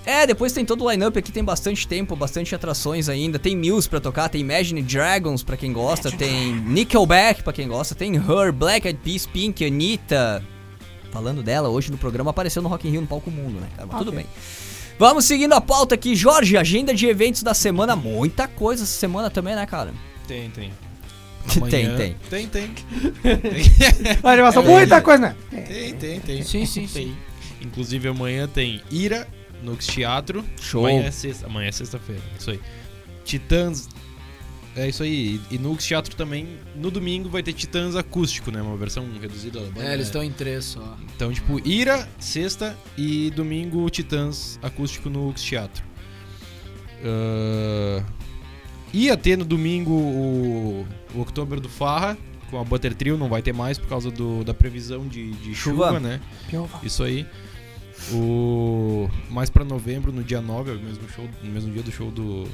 [0.05, 3.39] É, depois tem todo o line-up aqui, tem bastante tempo, bastante atrações ainda.
[3.39, 7.95] Tem Muse pra tocar, tem Imagine Dragons pra quem gosta, tem Nickelback pra quem gosta,
[7.95, 10.43] tem Her, Black Eyed Peas, Pink, Anitta.
[11.11, 13.87] Falando dela, hoje no programa apareceu no Rock in Rio no Palco Mundo, né, cara?
[13.91, 14.21] Mas tudo Ok.
[14.23, 14.27] bem.
[14.99, 16.15] Vamos seguindo a pauta aqui.
[16.15, 17.97] Jorge, agenda de eventos da semana.
[17.97, 19.93] Muita coisa essa semana também, né, cara?
[20.29, 20.71] Tem, tem.
[21.71, 22.17] Tem, Amanhã- tem.
[22.29, 22.71] Tem, tem.
[24.23, 24.67] A animação, É.
[24.67, 25.37] muita coisa, né?
[25.67, 26.43] Tem, tem, tem.
[26.43, 27.17] Sim, sim, Tem.
[27.63, 29.27] Inclusive amanhã tem Ira
[29.63, 30.45] no Teatro.
[30.61, 30.87] Show.
[30.87, 31.47] Amanhã é sexta.
[31.47, 32.21] Amanhã é sexta-feira.
[32.39, 32.61] Isso aí.
[33.25, 33.89] Titãs.
[34.77, 35.41] É isso aí.
[35.51, 38.63] E no Teatro também, no domingo, vai ter Titãs acústico, né?
[38.63, 39.83] Uma versão reduzida da banda.
[39.83, 40.03] É, eles né?
[40.03, 40.97] estão em três só.
[41.15, 45.91] Então, tipo, Ira, sexta e domingo Titãs acústico no Teatro.
[47.05, 48.05] Ah,
[48.93, 52.17] ia ter no domingo o, o Outubro do Farra
[52.51, 55.55] com a Butter Trio, não vai ter mais por causa do, da previsão de, de
[55.55, 55.87] chuva.
[55.87, 56.01] Chuva.
[56.01, 56.21] né?
[56.49, 56.81] Piova.
[56.85, 57.27] Isso aí.
[58.13, 61.93] O mais pra novembro, no dia 9, é o mesmo show, no mesmo dia do
[61.93, 62.49] show do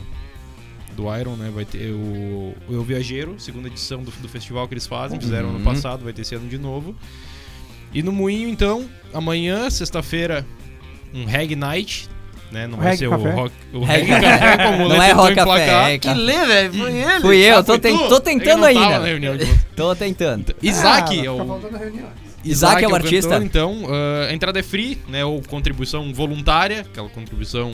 [0.96, 1.50] do Iron, né?
[1.54, 5.50] Vai ter o, o Eu Viajeiro, segunda edição do, do festival que eles fazem, fizeram
[5.50, 5.64] ano Uhum.
[5.64, 6.94] passado, vai ter esse ano de novo.
[7.92, 8.84] E no Moinho, então,
[9.14, 10.44] amanhã, sexta-feira,
[11.14, 12.08] um Reg Night.
[12.50, 12.66] Né?
[12.66, 13.28] Não vai Reg ser Café.
[13.28, 16.44] o Rock, o Reg Reg Café, como o Não é Rock Café, é Que lê,
[16.46, 16.72] velho.
[16.74, 17.20] Foi ele.
[17.20, 18.08] Fui eu, tô, ten- tu?
[18.08, 18.98] tô tentando ainda.
[19.00, 19.66] na reunião de voto.
[19.76, 20.54] Tô tentando.
[20.62, 21.60] Isaac Ah, é fica o...
[22.44, 23.36] Isaac é o cantor, artista.
[23.42, 25.24] então, ah, a entrada é free, né?
[25.24, 27.72] Ou contribuição voluntária, aquela contribuição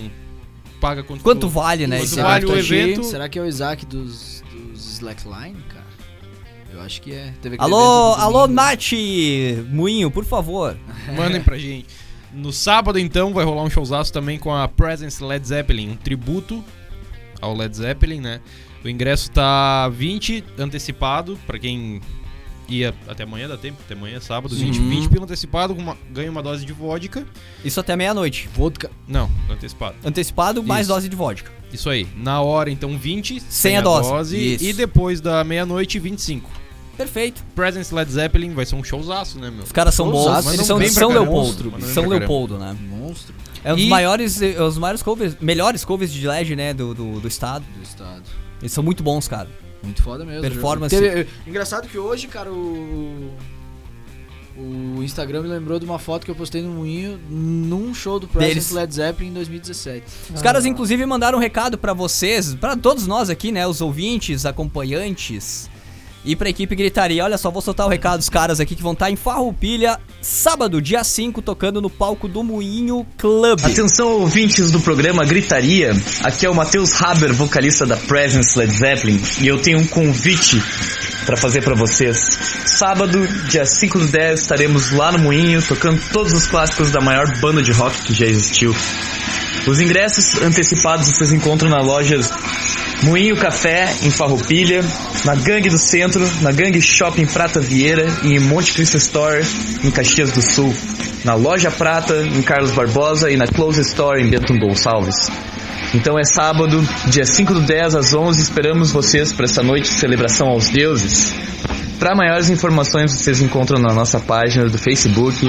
[0.83, 1.99] paga quanto, Quanto vale, né?
[1.99, 3.05] Quanto esse vale o evento?
[3.05, 5.87] Será que é o Isaac dos, dos Slackline, cara?
[6.73, 7.33] Eu acho que é.
[7.59, 8.49] Alô, alô.
[8.49, 8.91] Nath
[9.71, 10.77] Moinho, por favor.
[11.17, 11.87] Mandem pra gente.
[12.33, 16.65] No sábado, então, vai rolar um showzaço também com a Presence Led Zeppelin, um tributo
[17.41, 18.41] ao Led Zeppelin, né?
[18.85, 22.01] O ingresso tá 20 antecipado, pra quem
[22.79, 24.89] ia até amanhã, dá tempo, até amanhã, sábado, 20, Uhum.
[24.89, 27.25] 20 pelo antecipado, uma- ganha uma dose de vodka.
[27.65, 28.49] Isso até meia-noite.
[28.55, 28.91] Vodka.
[29.07, 29.97] Não, antecipado.
[30.05, 30.95] Antecipado, mais Isso.
[30.95, 31.51] dose de vodka.
[31.73, 32.07] Isso aí.
[32.17, 34.37] Na hora, então, 20, Sem a dose.
[34.55, 34.65] Isso.
[34.65, 36.51] E depois da meia-noite, 25.
[36.97, 37.43] Perfeito.
[37.55, 39.65] Presence Led Zeppelin vai ser um showzaço, né, meu?
[39.65, 40.47] Os caras são bons.
[40.53, 41.31] Eles são de São caramba.
[41.31, 41.71] Leopoldo.
[41.71, 42.77] Bem São Leopoldo, né?
[42.89, 46.75] Monstro É um dos E- maiores, é, os maiores covers, melhores covers de LED, né,
[46.75, 47.65] do, do, do estado.
[47.77, 48.23] do estado.
[48.61, 49.49] Eles são muito bons, cara.
[49.83, 50.43] Muito foda mesmo.
[50.43, 50.95] Performance.
[50.95, 53.31] Teve- engraçado que hoje, cara, o.
[54.55, 58.29] O Instagram me lembrou de uma foto que eu postei no Moinho num show do.
[58.29, 60.05] Presence Led Zeppelin em 2017.
[60.35, 64.45] Os caras, inclusive, mandaram um recado pra vocês, pra todos nós aqui, né, os ouvintes,
[64.45, 65.71] acompanhantes
[66.25, 67.25] e pra equipe Gritaria.
[67.25, 70.81] Olha só, vou soltar o recado dos caras aqui que vão estar em Farroupilha, sábado,
[70.81, 73.61] dia 5, tocando no palco do Moinho Club.
[73.65, 75.93] Atenção ouvintes do programa Gritaria,
[76.23, 80.63] aqui é o Matheus Haber, vocalista da Presence Led Zeppelin, e eu tenho um convite
[81.27, 82.39] para fazer para vocês.
[82.67, 87.27] Sábado, dia 5 do 10, estaremos lá no Moinho, tocando todos os clássicos da maior
[87.41, 88.75] banda de rock que já existiu.
[89.67, 92.19] Os ingressos antecipados vocês encontram na loja
[93.03, 94.85] Moinho Café, em Farroupilha,
[95.25, 99.45] na Gangue do Centro, na Gangue Shopping Prata Vieira e em Monte Cristo Store,
[99.83, 100.73] em Caxias do Sul.
[101.25, 105.31] Na Loja Prata, em Carlos Barbosa e na Close Store, em Bento Gonçalves.
[105.95, 109.99] Então é sábado, dia 5 do 10 às 11, esperamos vocês para essa noite de
[109.99, 111.35] celebração aos deuses.
[111.99, 115.49] Para maiores informações vocês encontram na nossa página do Facebook,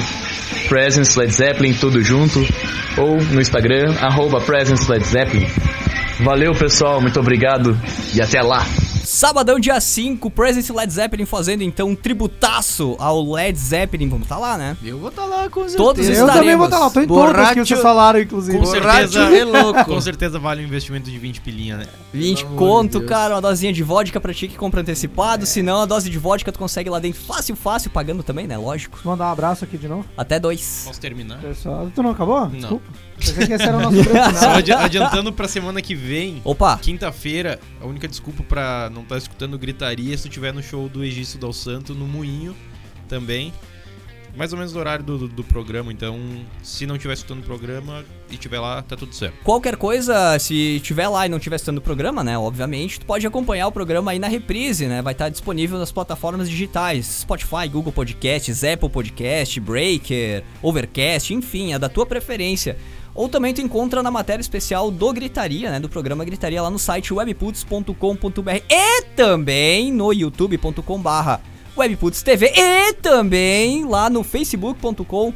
[0.68, 2.46] Presence Led Zeppelin, tudo junto,
[2.98, 5.48] ou no Instagram, arroba Presence Led Zeppelin.
[6.20, 7.78] Valeu pessoal, muito obrigado
[8.14, 8.66] e até lá!
[9.24, 14.10] Sabadão, dia 5, Presence Led Zeppelin fazendo então um tributaço ao Led Zeppelin.
[14.10, 14.76] Vamos estar lá, né?
[14.84, 15.78] Eu vou estar lá com certeza.
[15.78, 16.36] Todos Eu estaremos.
[16.42, 18.58] também vou estar lá, tô em todas que Borracho- vocês falaram, inclusive.
[18.58, 19.86] Com Borracho certeza, é louco.
[19.86, 21.86] com certeza vale um investimento de 20 pilinha, né?
[22.14, 25.46] 20 Pelo conto, de cara, uma dosinha de vodka pra ti que compra antecipado.
[25.46, 28.58] Se não, a dose de vodka tu consegue lá dentro fácil, fácil, pagando também, né?
[28.58, 29.00] Lógico.
[29.06, 30.06] Mandar um abraço aqui de novo.
[30.18, 30.84] Até dois.
[30.86, 31.40] Posso terminar?
[31.40, 32.42] Pessoal, tu não acabou?
[32.42, 32.50] Não.
[32.50, 32.86] Desculpa.
[33.26, 36.78] Pensei que esse era o nosso grande Só adi- adiantando pra semana que vem, Opa!
[36.78, 40.88] quinta-feira, a única desculpa pra não estar escutando gritaria é se tu tiver no show
[40.90, 42.56] do Egício Dal Santo, no Moinho
[43.08, 43.54] também.
[44.36, 46.20] Mais ou menos do horário do, do, do programa, então
[46.64, 49.36] se não tiver escutando o programa e tiver lá, tá tudo certo.
[49.44, 52.36] Qualquer coisa, se tiver lá e não tiver estando o programa, né?
[52.36, 55.04] Obviamente, tu pode acompanhar o programa aí na reprise, né?
[55.04, 61.78] Vai estar disponível nas plataformas digitais: Spotify, Google Podcasts, Apple Podcast, Breaker, Overcast, enfim, a
[61.78, 62.76] da tua preferência.
[63.16, 65.80] Ou também tu encontra na matéria especial do Gritaria, né?
[65.80, 71.42] Do programa Gritaria lá no site webputs.com.br e também no youtube.com/barra
[71.76, 75.34] Webputs TV e também lá no facebook.com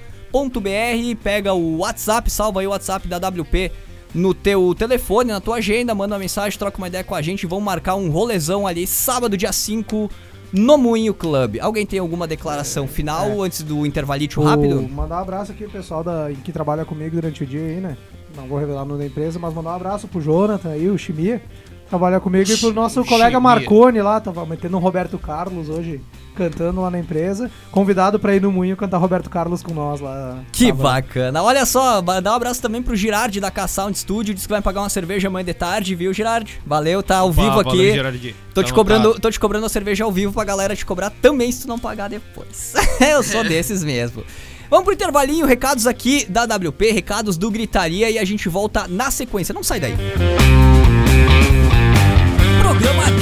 [1.23, 3.71] pega o WhatsApp, salva aí o WhatsApp da WP
[4.15, 7.45] no teu telefone, na tua agenda, manda uma mensagem, troca uma ideia com a gente,
[7.45, 10.09] vamos marcar um rolezão ali, sábado, dia 5,
[10.53, 11.57] no Moinho Club.
[11.59, 14.81] Alguém tem alguma declaração final antes do intervalito O- rápido?
[14.89, 17.97] Mandar um abraço aqui pro pessoal da, que trabalha comigo durante o dia aí, né?
[18.37, 20.97] Não vou revelar o nome da empresa, mas mandar um abraço pro Jonathan aí, o
[20.97, 21.41] Chimia.
[21.89, 23.39] Trabalha comigo e pro nosso O colega.
[23.39, 26.01] Marcone lá, tava metendo um Roberto Carlos hoje,
[26.35, 27.49] cantando lá na empresa.
[27.71, 30.39] Convidado pra ir no Moinho cantar Roberto Carlos com nós lá.
[30.51, 30.81] Que sábado.
[30.83, 31.43] bacana.
[31.43, 34.33] Olha só, dá um abraço também pro Girardi da K-Sound Studio.
[34.33, 36.59] Diz que vai pagar uma cerveja amanhã de tarde, viu, Girardi?
[36.65, 37.91] Valeu, tá ao Opa, vivo valeu, aqui.
[37.93, 38.35] Gerardi.
[38.53, 39.21] Tô Tá te, cobrando, anotado.
[39.21, 41.77] tô te cobrando a cerveja ao vivo pra galera te cobrar também se tu não
[41.77, 42.73] pagar depois.
[42.99, 44.23] Eu sou desses mesmo.
[44.71, 49.11] Vamos pro intervalinho, recados aqui da WP, recados do Gritaria e a gente volta na
[49.11, 49.53] sequência.
[49.53, 49.95] Não sai daí.
[49.95, 51.64] Programa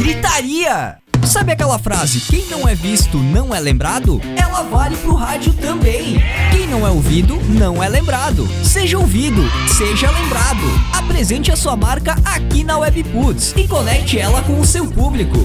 [0.03, 0.97] Gritaria.
[1.25, 4.19] Sabe aquela frase, quem não é visto não é lembrado?
[4.35, 6.21] Ela vale pro rádio também.
[6.51, 8.45] Quem não é ouvido não é lembrado.
[8.65, 9.41] Seja ouvido,
[9.77, 10.59] seja lembrado.
[10.91, 15.37] Apresente a sua marca aqui na Webputs e conecte ela com o seu público.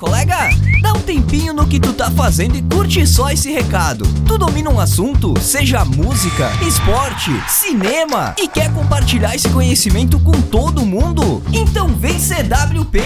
[0.00, 0.48] Colega!
[0.80, 4.06] Dá um tempinho no que tu tá fazendo e curte só esse recado.
[4.26, 10.86] Tu domina um assunto, seja música, esporte, cinema, e quer compartilhar esse conhecimento com todo
[10.86, 11.42] mundo?
[11.52, 12.98] Então vem ser WP!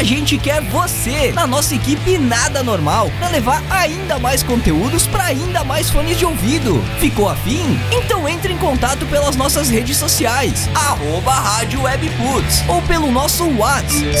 [0.00, 5.24] A gente quer você na nossa equipe Nada Normal para levar ainda mais conteúdos para
[5.24, 6.82] ainda mais fones de ouvido.
[6.98, 7.78] Ficou afim?
[7.92, 14.16] Então entre em contato pelas nossas redes sociais, arroba Rádio Webputs, ou pelo nosso WhatsApp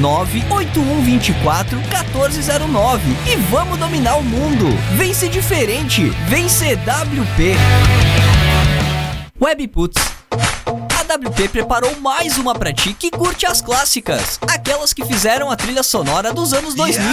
[0.00, 4.68] 549-8124-1409 e vamos dominar o mundo.
[4.96, 7.56] Vem ser diferente, vem ser WP.
[9.38, 10.02] Webputs.
[11.12, 15.56] A WP preparou mais uma pra ti que curte as clássicas, aquelas que fizeram a
[15.56, 17.04] trilha sonora dos anos 2000.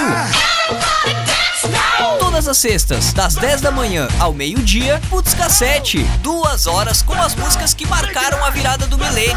[2.18, 7.36] Todas as sextas, das 10 da manhã ao meio-dia, Putz Cassete, duas horas com as
[7.36, 9.36] músicas que marcaram a virada do milênio.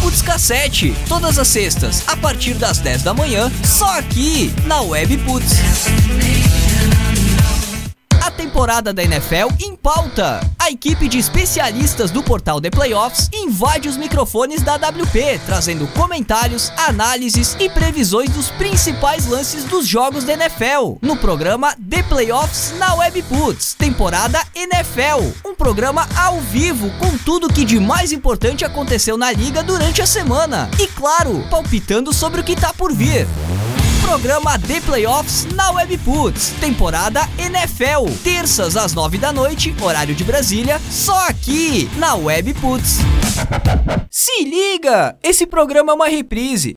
[0.00, 5.18] Putz Cassete, todas as sextas, a partir das 10 da manhã, só aqui na Web
[5.18, 5.56] Putz.
[8.22, 10.40] A temporada da NFL em pauta.
[10.56, 16.70] A equipe de especialistas do portal The Playoffs invade os microfones da WP, trazendo comentários,
[16.76, 20.98] análises e previsões dos principais lances dos jogos da NFL.
[21.02, 25.32] No programa The Playoffs na Webputs, temporada NFL.
[25.44, 30.06] Um programa ao vivo com tudo que de mais importante aconteceu na liga durante a
[30.06, 30.70] semana.
[30.78, 33.26] E claro, palpitando sobre o que tá por vir.
[34.12, 40.78] Programa The Playoffs na Webputs, temporada NFL, terças às nove da noite, horário de Brasília,
[40.90, 42.98] só aqui na Webputs.
[44.10, 46.74] Se liga, esse programa é uma reprise.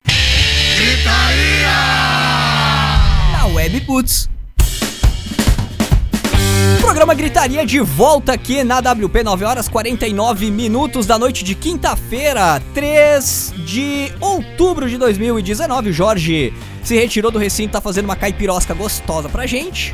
[3.33, 4.29] Na Webputs.
[6.79, 12.61] Programa Gritaria de volta aqui na WP, 9 horas 49 minutos da noite de quinta-feira,
[12.73, 15.89] 3 de outubro de 2019.
[15.89, 16.53] O Jorge
[16.87, 19.93] se retirou do recinto, tá fazendo uma caipirosca gostosa pra gente.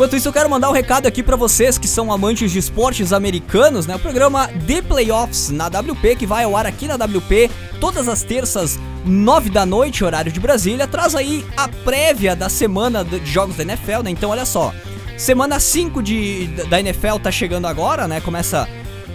[0.00, 3.12] Enquanto isso, eu quero mandar um recado aqui pra vocês que são amantes de esportes
[3.12, 3.96] americanos, né?
[3.96, 8.22] O programa The Playoffs na WP, que vai ao ar aqui na WP todas as
[8.22, 13.56] terças, 9 da noite, horário de Brasília, traz aí a prévia da semana de jogos
[13.56, 14.10] da NFL, né?
[14.10, 14.72] Então, olha só.
[15.18, 18.22] Semana 5 de, da NFL tá chegando agora, né?
[18.22, 18.66] Começa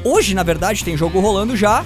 [0.03, 1.84] hoje, na verdade, tem jogo rolando já.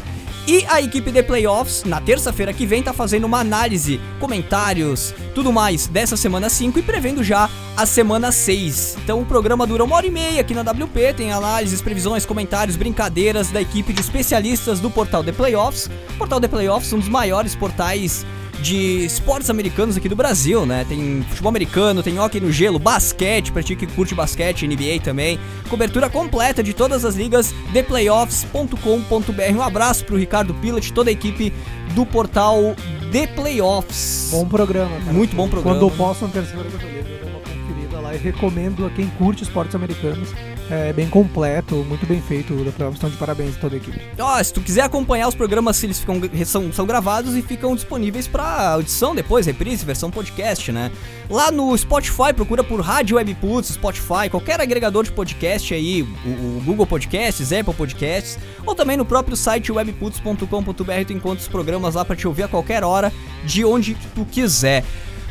[0.47, 5.53] E a equipe de playoffs, na terça-feira que vem, tá fazendo uma análise, comentários, tudo
[5.53, 8.97] mais dessa semana 5 e prevendo já a semana 6.
[9.03, 12.75] Então o programa dura uma hora e meia aqui na WP, tem análises, previsões, comentários,
[12.75, 15.89] brincadeiras da equipe de especialistas do portal The Playoffs.
[16.15, 18.25] O portal The Playoffs, um dos maiores portais
[18.61, 20.85] de esportes americanos aqui do Brasil, né?
[20.87, 25.39] Tem futebol americano, tem hockey no gelo, basquete, pra ti que curte basquete, NBA também.
[25.69, 29.55] Cobertura completa de todas as ligas, theplayoffs.com.br.
[29.55, 31.53] Um abraço pro Ricardo Pilat, toda a equipe
[31.93, 32.75] do portal
[33.11, 34.29] The Playoffs.
[34.31, 35.13] Bom programa, cara.
[35.13, 35.79] Muito bom programa.
[35.79, 39.43] Quando eu posto na terceira eu dou uma conferida lá e recomendo a quem curte
[39.43, 40.29] esportes americanos.
[40.71, 42.53] É bem completo, muito bem feito.
[42.63, 43.99] The Playoffs estão de parabéns a toda a equipe.
[44.19, 48.27] Ó, se tu quiser acompanhar os programas, eles ficam, são, são gravados e ficam disponíveis
[48.27, 50.91] pra audição depois, reprise, versão podcast, né?
[51.27, 56.05] Lá no Spotify, procura por Rádio Webputs, Spotify, qualquer agregador de podcast aí, o,
[56.57, 61.95] o Google Podcasts, Apple Podcasts, ou também no próprio site webputs.com.br tu encontra os programas
[61.95, 63.11] lá pra te ouvir a qualquer hora,
[63.43, 64.83] de onde tu quiser.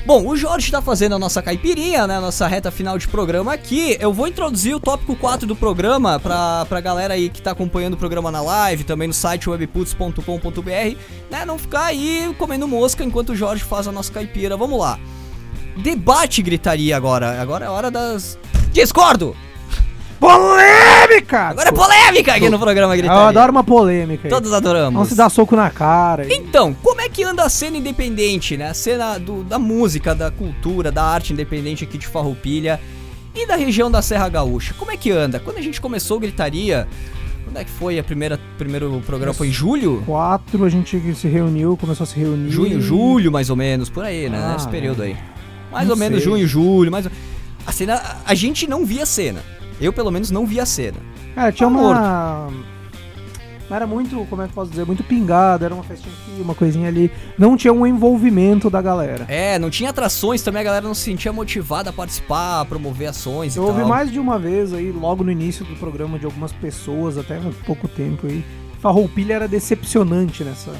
[0.07, 2.16] Bom, o Jorge tá fazendo a nossa caipirinha, né?
[2.16, 3.96] A nossa reta final de programa aqui.
[4.01, 7.94] Eu vou introduzir o tópico 4 do programa pra, pra galera aí que tá acompanhando
[7.94, 10.96] o programa na live, também no site webputs.com.br,
[11.30, 11.44] né?
[11.44, 14.57] Não ficar aí comendo mosca enquanto o Jorge faz a nossa caipira.
[14.57, 14.99] Vamos lá.
[15.76, 17.40] Debate gritaria agora.
[17.40, 18.38] Agora é hora das.
[18.72, 19.36] Discordo!
[21.09, 21.38] Polêmica!
[21.48, 23.22] Agora é polêmica aqui no programa gritaria.
[23.22, 24.28] Eu adoro uma polêmica.
[24.28, 24.30] aí.
[24.30, 24.92] Todos adoramos.
[24.94, 26.22] Vamos se dar soco na cara.
[26.24, 26.32] aí.
[26.32, 28.68] Então, como é que anda a cena independente, né?
[28.70, 32.80] A cena do- da música, da cultura, da arte independente aqui de Farroupilha
[33.34, 34.74] e da região da Serra Gaúcha.
[34.78, 35.38] Como é que anda?
[35.40, 36.86] Quando a gente começou o Gritaria,
[37.44, 39.32] quando é que foi a primeira primeiro programa?
[39.34, 40.02] Foi em julho?
[40.04, 42.50] Quatro, a gente se reuniu, começou a se reunir.
[42.50, 44.38] Junho, julho, mais ou menos, por aí, né?
[44.42, 45.16] Ah, Nesse período aí.
[45.72, 46.30] Mais Não ou menos sei.
[46.32, 47.12] junho, julho, mais ou-
[47.66, 49.42] A cena, a gente não via a cena.
[49.81, 50.97] Eu, pelo menos, não via a cena.
[51.37, 52.49] É, tinha uma.
[53.70, 56.41] Mas era muito, como é que eu posso dizer, muito pingado, era uma festinha aqui,
[56.41, 57.11] uma coisinha ali.
[57.37, 59.26] Não tinha um envolvimento da galera.
[59.29, 63.09] É, não tinha atrações também, a galera não se sentia motivada a participar, a promover
[63.11, 63.89] ações Eu e ouvi tal.
[63.89, 67.43] mais de uma vez aí, logo no início do programa, de algumas pessoas, até há
[67.66, 68.43] pouco tempo aí.
[68.81, 70.72] Farroupilha era decepcionante nessa.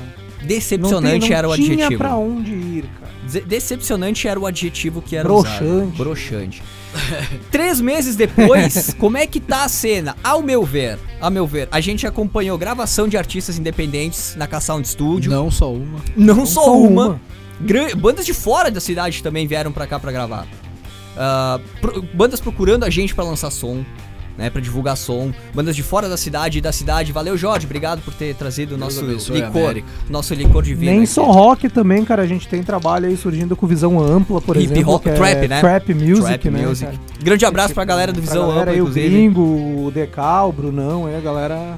[0.43, 1.99] Decepcionante não tem- era o não tinha adjetivo.
[1.99, 3.43] pra onde ir, cara.
[3.47, 5.63] Decepcionante era o adjetivo que era Broxante.
[5.65, 5.93] usado.
[5.97, 6.63] Broxante.
[7.51, 10.17] Três meses depois, como é que tá a cena?
[10.23, 14.87] Ao meu ver, ao meu ver, a gente acompanhou gravação de artistas independentes na K-Sound
[14.89, 15.31] Studio.
[15.31, 15.99] Não só uma.
[16.17, 17.21] Não, só, uma.
[17.61, 20.47] Gran- Bandas de fora da cidade também vieram pra cá pra gravar.
[21.17, 23.85] Ah, pro- bandas procurando a gente pra lançar som,
[24.39, 25.33] né, Pra divulgar som.
[25.53, 27.13] Bandas de fora da cidade e da cidade.
[27.13, 30.93] Valeu, Jorge, obrigado por ter trazido o nosso licor, nosso licor de vinho.
[30.93, 31.09] Nem aqui.
[31.09, 32.23] só rock também, cara.
[32.23, 34.95] A gente tem trabalho aí surgindo com visão ampla, por Hip exemplo.
[34.95, 35.61] hop, que é trap, né?
[35.61, 36.67] Trap music, Trap né?
[36.67, 36.99] music.
[37.23, 39.09] Grande abraço pra galera do Pra Visão galera Ampla, aí, o inclusive.
[39.09, 41.77] Gringo, o Decal, o Brunão, aí a galera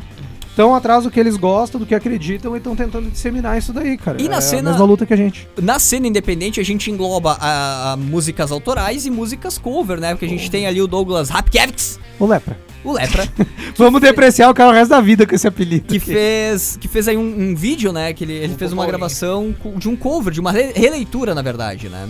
[0.60, 3.96] estão atrás do que eles gostam, do que acreditam e estão tentando disseminar isso daí,
[3.96, 4.20] cara.
[4.20, 5.48] E na é cena- a mesma luta que a gente.
[5.60, 10.10] Na cena independente, a gente engloba a, a músicas autorais e músicas cover, né?
[10.14, 12.58] Porque a gente tem ali o Douglas Rapkiewicz, Ô, Lepra.
[12.84, 13.26] o Lepra,
[13.76, 15.86] Vamos depreciar o cara o resto da vida com esse apelido.
[15.86, 16.06] que aqui.
[16.06, 18.12] fez, que fez aí um, um vídeo, né?
[18.12, 21.88] Que ele, ele fez uma gravação de um cover, de uma re- releitura, na verdade,
[21.88, 22.06] né?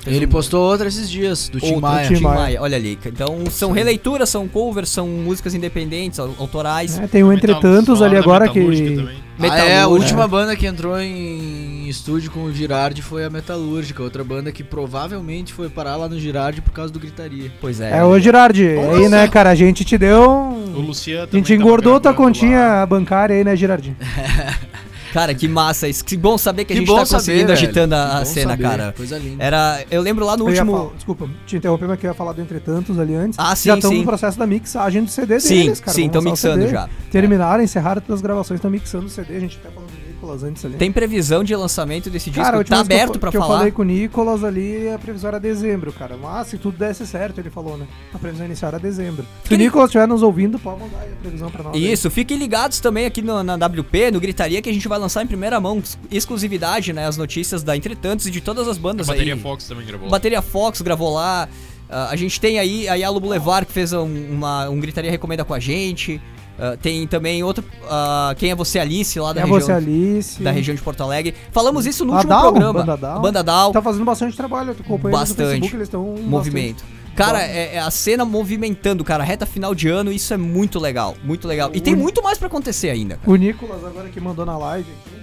[0.00, 2.08] Fez Ele um- postou outra esses dias, do Tim Maia.
[2.08, 2.36] Tim Tim Maia.
[2.40, 2.98] Maia, olha ali.
[3.06, 6.98] Então são releituras, são covers, são músicas independentes, au- autorais.
[6.98, 9.24] É, tem o Entretantos ali agora que.
[9.40, 14.00] Ah, é, a última banda que entrou em estúdio com o Girardi foi a Metalúrgica,
[14.02, 17.50] outra banda que provavelmente foi parar lá no Girardi por causa do Gritaria.
[17.60, 17.98] Pois é.
[17.98, 20.22] É, ô Girardi, aí, né, cara, a gente te deu.
[20.22, 23.96] O um- Luciano A gente engordou tua continha bancária aí, né, Girardi?
[25.14, 26.04] Cara, que massa isso.
[26.04, 27.58] Que bom saber que a Que gente bom tá saber, conseguindo velho.
[27.58, 28.62] agitando a, Que a cena, saber.
[28.64, 28.94] cara.
[28.96, 29.42] Coisa linda.
[29.44, 29.84] Era.
[29.90, 30.76] Eu lembro lá no Eu ia último.
[30.76, 33.38] falar- desculpa, te interromper, mas que eu ia falar do Entretantos ali antes.
[33.38, 35.92] Ah, sim, Já estão no processo da mixagem do CD Sim, deles, cara.
[35.94, 36.72] sim, estão mixando CD.
[36.72, 36.88] já.
[37.12, 39.36] Terminaram, encerraram todas as gravações, estão mixando o CD.
[39.36, 40.74] A gente até falando do Nicolas antes ali.
[40.76, 42.42] Tem previsão de lançamento desse disco?
[42.44, 43.58] Cara, a tá aberto fa- pra que eu falar?
[43.58, 46.16] falei com o Nicolas ali, a previsão era dezembro, cara.
[46.16, 47.86] Mas se tudo desse certo, ele falou, né?
[48.12, 49.24] A previsão inicial era dezembro.
[49.42, 51.74] Se Que o ni- Nicolas estiver nos ouvindo, pode mandar aí a previsão pra nós.
[51.74, 51.92] aí.
[51.92, 55.22] Isso, fiquem ligados também aqui no- na WP, no Gritaria, que a gente vai lançar
[55.22, 57.06] em primeira mão, ex- exclusividade, né?
[57.06, 59.40] As notícias da Entretantos e de todas as A bandas bateria aí.
[59.40, 60.08] Fox também gravou.
[60.08, 61.48] Bateria Fox gravou lá.
[61.90, 65.44] ah, a gente tem aí a Yalo Boulevard, que fez um, uma, um Gritaria Recomenda
[65.44, 66.20] com a gente.
[66.58, 67.64] Ah, tem também outro.
[67.90, 69.60] ah, Quem é você, Alice, lá da É região.
[69.60, 70.42] você, Alice.
[70.42, 71.34] Da região de Porto Alegre.
[71.52, 72.84] Falamos isso no último programa.
[73.20, 73.72] Banda Dal.
[73.72, 75.38] Tá fazendo bastante trabalho, eu tô acompanhando Bastante.
[75.48, 76.84] Facebook, eles estão movimento.
[77.16, 81.14] Cara, é, é a cena movimentando, cara, reta final de ano, isso é muito legal,
[81.22, 81.70] muito legal.
[81.72, 83.16] E tem O- muito mais pra acontecer ainda.
[83.18, 83.30] cara.
[83.30, 85.16] O Nicolas agora que mandou na live aqui.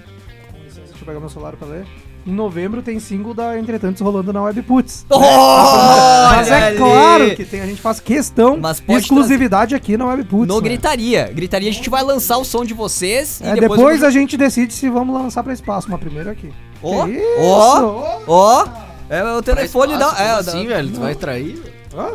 [0.53, 1.85] Com licença, deixa eu pegar meu celular pra ler.
[2.25, 5.05] Em novembro tem single da Entretantos rolando na Webputs.
[5.09, 6.77] Mas Olha é ali!
[6.77, 10.47] claro que tem, a gente faz questão Mas exclusividade aqui na Webputs.
[10.47, 10.69] No né?
[10.69, 11.31] Gritaria.
[11.33, 14.03] Gritaria, a gente vai lançar o som de vocês É, e depois, depois.
[14.03, 16.51] a gente decide se vamos lançar pra espaço, mas primeiro aqui.
[16.83, 18.23] Ó, Que ó, isso?
[18.27, 18.65] Ó,
[19.09, 20.05] é o telefone da.
[20.05, 20.89] É, como da- assim, velho?
[20.89, 21.59] Tu vai trair?
[21.95, 22.07] Hã?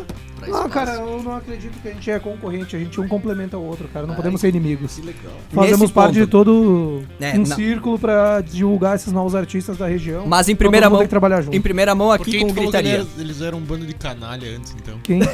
[0.51, 0.69] Não, espaço.
[0.71, 3.89] cara, eu não acredito que a gente é concorrente, a gente um complementa o outro,
[3.89, 4.07] cara.
[4.07, 4.95] Não podemos ser inimigos.
[4.97, 5.33] Que legal.
[5.53, 6.25] Fazemos Nesse parte ponto.
[6.25, 7.47] de todo É, um não.
[7.47, 10.27] círculo pra divulgar esses novos artistas da região.
[10.27, 11.07] Mas em primeira mão.
[11.07, 11.57] Trabalhar junto.
[11.57, 12.95] Em primeira mão aqui Porque com Gritaria.
[12.95, 14.99] eles, eles eram um bando de canalha antes, então.
[15.03, 15.21] Quem?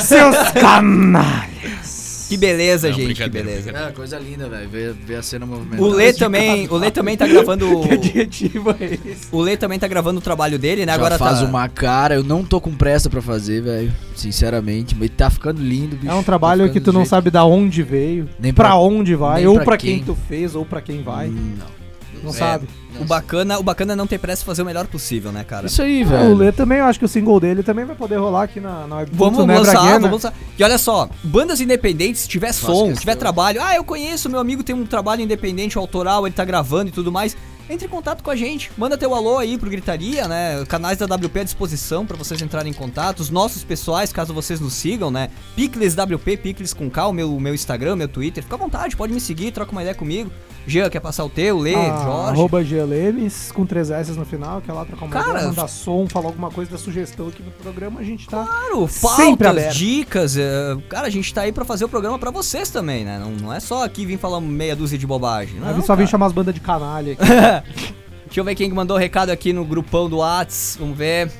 [0.00, 2.03] Seus canalhas!
[2.28, 3.70] Que beleza, Não, gente, que beleza.
[3.70, 4.68] É, coisa linda, velho.
[4.68, 5.82] Ver, ver a cena movimentada.
[5.82, 7.64] O Lê também, o Lê também tá gravando.
[7.84, 9.26] Que adjetivo é esse?
[9.30, 10.92] O Lê também tá gravando o trabalho dele, né?
[10.92, 11.44] Já Agora faz tá.
[11.44, 13.92] uma cara, eu não tô com pressa pra fazer, velho.
[14.16, 16.10] Sinceramente, mas tá ficando lindo, bicho.
[16.10, 18.52] É um Tá trabalho ficando que tu do não jeito- sabe da onde veio, Nem
[18.54, 19.96] pra pra- onde vai, nem ou pra pra quem.
[19.96, 20.04] quem.
[20.04, 21.28] tu fez, ou pra quem vai.
[21.28, 21.83] Hum, Não.
[22.24, 22.68] Não É, sabe.
[23.00, 25.66] O bacana, o bacana é não ter pressa fazer o melhor possível, né, cara?
[25.66, 26.30] Isso aí, velho.
[26.30, 28.86] o Lê também, eu acho que o single dele também vai poder rolar aqui na,
[28.86, 29.98] na Vamos né, lançar, Braguena?
[29.98, 30.34] vamos lançar.
[30.58, 34.38] E olha só, bandas independentes, se tiver som, se tiver trabalho, ah, eu conheço, meu
[34.38, 37.36] amigo tem um trabalho independente, autoral, ele tá gravando e tudo mais.
[37.68, 40.62] Entre em contato com a gente, manda teu alô aí pro Gritaria, né?
[40.68, 43.20] Canais da WP à disposição pra vocês entrarem em contato.
[43.20, 45.30] Os nossos pessoais, caso vocês nos sigam, né?
[45.56, 48.44] Picles WP, Picles com K, o meu, meu Instagram, meu Twitter.
[48.44, 50.30] Fica à vontade, pode me seguir, troca uma ideia comigo.
[50.66, 51.58] Jean, quer passar o teu?
[51.58, 52.30] Lê, Ah, Jorge.
[52.32, 55.68] Arroba GLMs com três S no final, que é lá trocar uma Cara, ideia, mandar
[55.68, 58.44] som, falar alguma coisa da sugestão aqui no programa, a gente tá.
[58.44, 60.36] Claro, Sempre pautas, dicas.
[60.36, 63.18] é, cara, a gente tá aí pra fazer o programa pra vocês também, né?
[63.18, 65.60] Não, não é só aqui vir falar meia dúzia de bobagem.
[65.60, 67.22] Não, só vim chamar as bandas de canalha aqui.
[68.26, 70.76] Deixa eu ver quem que mandou recado aqui no grupão do Whats.
[70.80, 71.30] Vamos ver.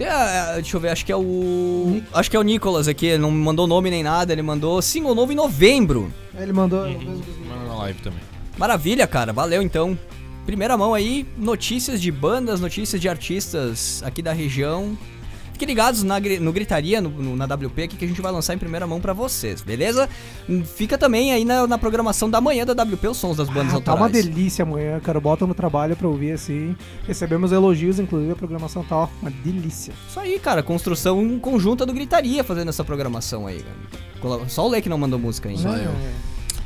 [0.00, 2.00] Tem a- a- deixa eu ver, acho que é o.
[2.14, 5.14] Acho que é o Nicolas aqui, ele não mandou nome nem nada, ele mandou single
[5.14, 6.10] novo em novembro.
[6.34, 6.88] Aí ele mandou.
[6.88, 8.20] Manda na live também.
[8.56, 9.98] Maravilha, cara, valeu então.
[10.46, 14.96] Primeira mão aí, notícias de bandas, notícias de artistas aqui da região.
[15.60, 18.54] Fiquem ligados na, no Gritaria, no, no- na WP aqui que a gente vai lançar
[18.54, 20.08] em primeira mão pra vocês, beleza?
[20.48, 23.74] Hum, Fica também aí na, na programação da manhã da WP os sons das bandas
[23.74, 24.24] Ah, tá uma autorais.
[24.24, 25.20] delícia amanhã, cara.
[25.20, 26.74] Bota no trabalho pra ouvir assim.
[27.06, 29.92] Recebemos elogios, inclusive a programação tá ó, uma delícia.
[30.08, 33.62] Isso aí, cara, construção conjunta do Gritaria fazendo essa programação aí,
[34.22, 34.40] cara.
[34.48, 35.60] Só o Lê que não mandou música ainda.
[35.60, 35.84] Só É.
[35.84, 35.92] eu.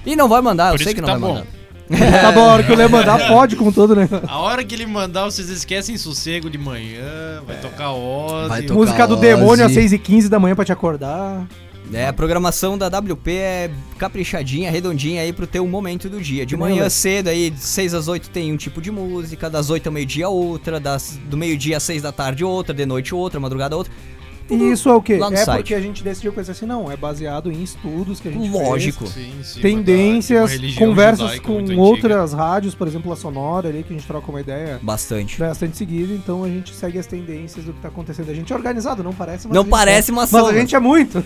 [0.06, 1.34] E não vai mandar, Por eu sei que, que não tá vai bom.
[1.34, 1.46] mandar.
[2.20, 4.08] tá bom, a hora que eu lembro mandar, pode com todo, né?
[4.26, 8.48] A hora que ele mandar, vocês esquecem sossego de manhã, vai tocar Ozzy.
[8.48, 9.22] Vai tocar Música do Ozzy.
[9.22, 11.46] demônio às 6h15 da manhã pra te acordar.
[11.92, 16.46] É, a programação da WP é caprichadinha, redondinha aí pro teu momento do dia.
[16.46, 19.86] De manhã cedo aí, de 6 às 8 tem um tipo de música, das 8
[19.86, 23.76] ao meio-dia outra, das, do meio-dia às 6 da tarde outra, de noite outra, madrugada
[23.76, 23.92] outra.
[24.50, 25.16] E isso é o quê?
[25.16, 25.56] lá no É site.
[25.58, 26.90] porque a gente decidiu coisa assim, não.
[26.90, 29.06] É baseado em estudos que a gente Lógico.
[29.06, 29.62] Sim, sim, fez.
[29.62, 34.06] Tendências, uma religião conversas com outras rádios, por exemplo, a Sonora ali, que a gente
[34.06, 35.38] troca uma ideia Bastante.
[35.38, 38.30] bastante seguida, então a gente segue as tendências do que tá acontecendo.
[38.30, 40.14] A gente é organizado, não parece, mas Não parece é.
[40.14, 40.52] Mas sombra.
[40.52, 41.24] a gente é muito.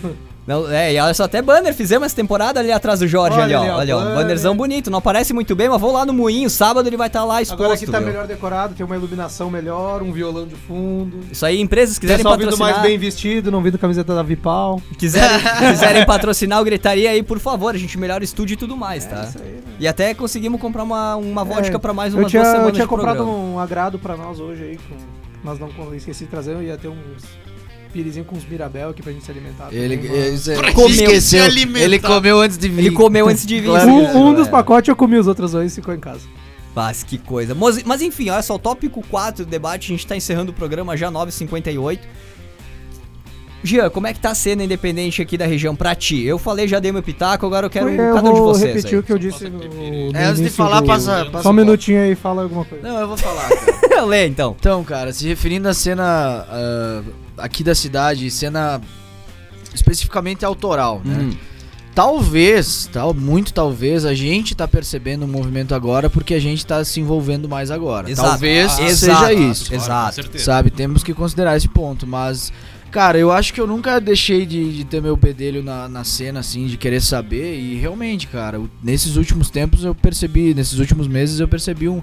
[0.49, 3.43] Não, é, e olha só, até banner fizemos essa temporada ali atrás do Jorge Olha
[3.43, 3.59] ali, ó.
[3.59, 4.15] ali, ó, olha, ó, um banner.
[4.15, 4.89] bannerzão bonito.
[4.89, 7.61] Não aparece muito bem, mas vou lá no moinho, sábado ele vai estar lá exposto.
[7.61, 8.07] Agora aqui tá viu?
[8.07, 11.19] melhor decorado, tem uma iluminação melhor, um violão de fundo.
[11.31, 14.81] Isso aí, empresas quiserem Pessoal vindo patrocinar, mais bem vestido, não vindo camiseta da Vipal.
[14.97, 15.39] quiserem,
[15.69, 19.05] quiserem patrocinar o Gritaria aí, por favor, a gente melhora o estúdio e tudo mais,
[19.05, 19.25] tá?
[19.25, 19.61] isso aí, né?
[19.79, 22.73] E até conseguimos comprar uma, uma vodka pra mais eu umas tinha, duas eu semanas
[22.73, 23.37] tinha de comprado programa.
[23.39, 24.95] um agrado pra nós hoje aí, com,
[25.43, 27.23] nós não eu esqueci de trazer, eu ia ter uns
[27.91, 29.69] pirizinho com uns Mirabel aqui pra gente se alimentar.
[29.71, 30.17] Ele, também, uma-
[30.65, 30.89] ele, Comeu.
[30.91, 31.43] esqueceu.
[31.43, 31.79] alimentar.
[31.85, 32.79] Ele comeu antes de vir.
[32.79, 33.65] Ele comeu antes de vir.
[33.67, 34.35] Claro um, um é.
[34.35, 36.21] dos pacotes eu comi, os outros dois ficou em casa.
[36.75, 37.53] Mas que coisa.
[37.55, 40.53] Mas, mas enfim, olha só, o tópico 4 do debate, a gente tá encerrando o
[40.55, 41.99] programa já 9h58.
[43.61, 46.23] Jean, como é que tá a cena independente aqui da região pra ti?
[46.23, 48.73] Eu falei, já dei meu pitaco, agora eu quero Foi, cada eu um de vocês.
[48.75, 48.99] repetir aí.
[48.99, 51.53] o que eu disse no, no É, antes de falar, do- passa, passa Só um
[51.53, 52.87] minutinho aí e fala alguma coisa.
[52.87, 53.49] Não, eu vou falar.
[54.07, 54.55] Lê então.
[54.57, 57.01] Então, cara, se referindo à cena ah,
[57.39, 58.81] aqui da cidade, cena
[59.73, 61.17] especificamente autoral, né?
[61.31, 61.37] Hum.
[61.93, 66.83] Talvez, tal, muito talvez, a gente tá percebendo o movimento agora porque a gente tá
[66.85, 68.09] se envolvendo mais agora.
[68.09, 68.29] Exato.
[68.29, 69.33] Talvez Ah, seja exato.
[69.33, 69.65] isso.
[69.69, 70.05] Claro, Exato.
[70.15, 70.43] Com certeza.
[70.45, 72.53] Sabe, temos que considerar esse ponto, mas
[72.89, 76.39] cara, eu acho que eu nunca deixei de, de ter meu pedelho na, na cena
[76.39, 81.39] assim, de querer saber e realmente, cara, nesses últimos tempos eu percebi, nesses últimos meses
[81.39, 82.01] eu percebi um,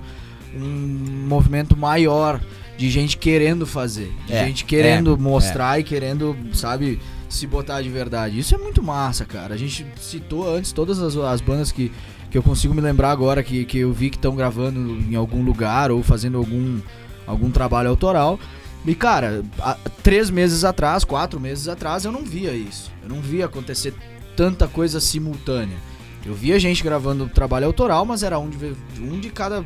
[0.54, 2.40] um movimento maior
[2.76, 7.82] de gente querendo fazer, de É, gente querendo é, mostrar e querendo, sabe, se botar
[7.82, 8.38] de verdade.
[8.38, 9.54] Isso é muito massa, cara.
[9.54, 11.90] A gente citou antes todas as, as bandas que,
[12.30, 15.42] que eu consigo me lembrar agora que, que eu vi que estão gravando em algum
[15.42, 16.78] lugar ou fazendo algum,
[17.26, 18.38] algum trabalho autoral.
[18.86, 22.92] E cara, há três meses atrás, quatro meses atrás, eu não via isso.
[23.02, 23.92] Eu não via acontecer
[24.36, 25.76] tanta coisa simultânea.
[26.24, 29.64] Eu via gente gravando trabalho autoral, mas era um de, um de cada.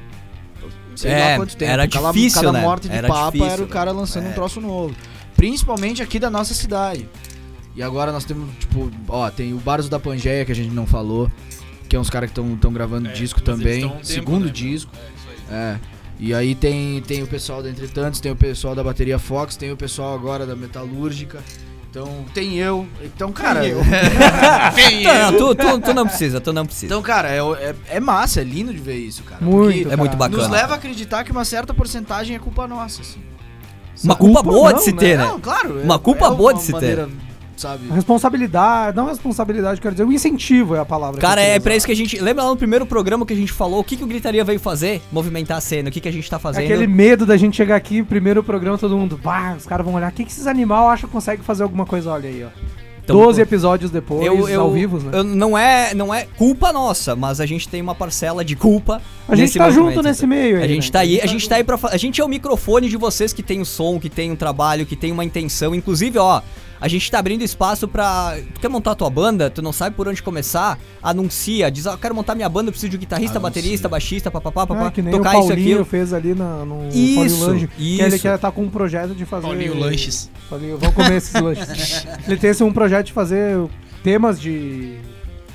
[0.96, 1.70] Sei É, lá quanto tempo.
[1.72, 2.60] era cada, difícil, cada né?
[2.60, 3.72] morte de Era papa difícil, era o né?
[3.72, 4.28] cara lançando É.
[4.30, 4.94] um troço novo.
[5.36, 7.08] Principalmente aqui da nossa cidade.
[7.74, 10.86] E agora nós temos, tipo, ó, tem o Baros da Pangeia que a gente não
[10.86, 11.30] falou,
[11.88, 14.52] que é uns caras que estão gravando É, disco também, um tempo, segundo né?
[14.52, 14.90] disco.
[14.94, 15.56] É, isso aí.
[15.56, 15.76] É.
[16.22, 19.72] E aí tem, tem o pessoal da Entretantos, tem o pessoal da Bateria Fox, tem
[19.72, 21.38] o pessoal agora da Metalúrgica.
[21.90, 22.86] Então, tem eu.
[23.02, 23.62] Então, cara.
[23.62, 26.86] Tem Não, tu, tu, tu não precisa, tu não precisa.
[26.86, 29.44] então, cara, é, é, é massa, é lindo de ver isso, cara.
[29.44, 30.40] Muito, porque é muito bacana.
[30.40, 33.20] Nos leva a acreditar que uma certa porcentagem é culpa nossa, assim.
[34.04, 34.98] Uma culpa Culpa boa não, de se né?
[34.98, 35.24] ter, né?
[35.26, 35.80] Não, claro.
[35.80, 37.08] é- Uma culpa é boa uma de se ter.
[37.60, 37.90] Sabe?
[37.90, 41.20] A responsabilidade, não responsabilidade, quero dizer, o incentivo é a palavra.
[41.20, 42.18] Cara, é pra isso que a gente.
[42.18, 44.58] Lembra lá no primeiro programa que a gente falou o que, que o Gritaria veio
[44.58, 45.02] fazer?
[45.12, 46.64] Movimentar a cena, o que, que a gente tá fazendo.
[46.64, 50.10] Aquele medo da gente chegar aqui, primeiro programa, todo mundo, bah, os caras vão olhar,
[50.10, 52.10] o que, que esses animais acham que conseguem fazer alguma coisa?
[52.10, 52.48] Olha aí, ó.
[53.04, 55.18] Então, 12 episódios depois, eu, eu, ao vivo, né?
[55.18, 59.00] eu- não, é, não é culpa nossa, mas a gente tem uma parcela de culpa.
[59.28, 60.36] a gente tá junto nesse então.
[60.36, 60.64] meio aí.
[60.64, 60.92] A gente né?
[60.92, 61.78] tá aí, a gente tá aí pra.
[61.84, 64.86] A gente é o microfone de vocês que tem o som, que tem um trabalho,
[64.86, 65.74] que tem uma intenção.
[65.74, 66.42] Inclusive, ó,
[66.80, 68.36] a gente tá abrindo espaço pra.
[68.54, 69.50] Tu quer montar a tua banda?
[69.50, 70.78] Tu não sabe por onde começar?
[71.02, 73.60] Anuncia, diz, ó, quero montar minha banda, eu preciso de um guitarrista, Anuncia.
[73.62, 75.90] baterista, baixista, papapá, papapá, É, que nem tocar o isso Paulinho aqui.
[75.90, 77.66] fez ali na, no Isso, Paulinho Lange.
[77.68, 78.22] Que ele isso.
[78.22, 79.46] quer tá com um projeto de fazer...
[79.46, 80.30] Paulinho Lanches.
[80.48, 82.06] Paulinho, vamos comer esses lanches.
[82.26, 83.56] ele tem esse um projeto de fazer
[84.02, 84.96] temas de...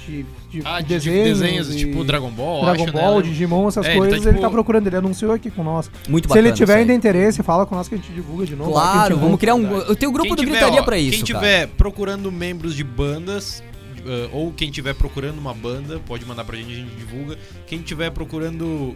[0.07, 3.21] de, de Ah, de desenhos, desenhos, e tipo Dragon Ball, Dragon acho, Ball, né?
[3.23, 5.89] Digimon, essas É, ele tá, coisas, ele tá tipo- procurando, ele anunciou aqui com nós.
[6.07, 6.47] Muito Se bacana.
[6.47, 8.71] ele tiver ainda interesse, fala com nós que a gente divulga de novo.
[8.71, 9.65] Claro, vamos criar um.
[9.77, 11.23] Eu tenho o grupo Quem do tiver, Gritaria ó, pra isso.
[11.25, 11.45] Quem cara.
[11.45, 13.63] tiver procurando membros de bandas,
[14.05, 17.37] uh, ou quem tiver procurando uma banda, pode mandar pra gente, a gente divulga.
[17.67, 18.95] Quem tiver procurando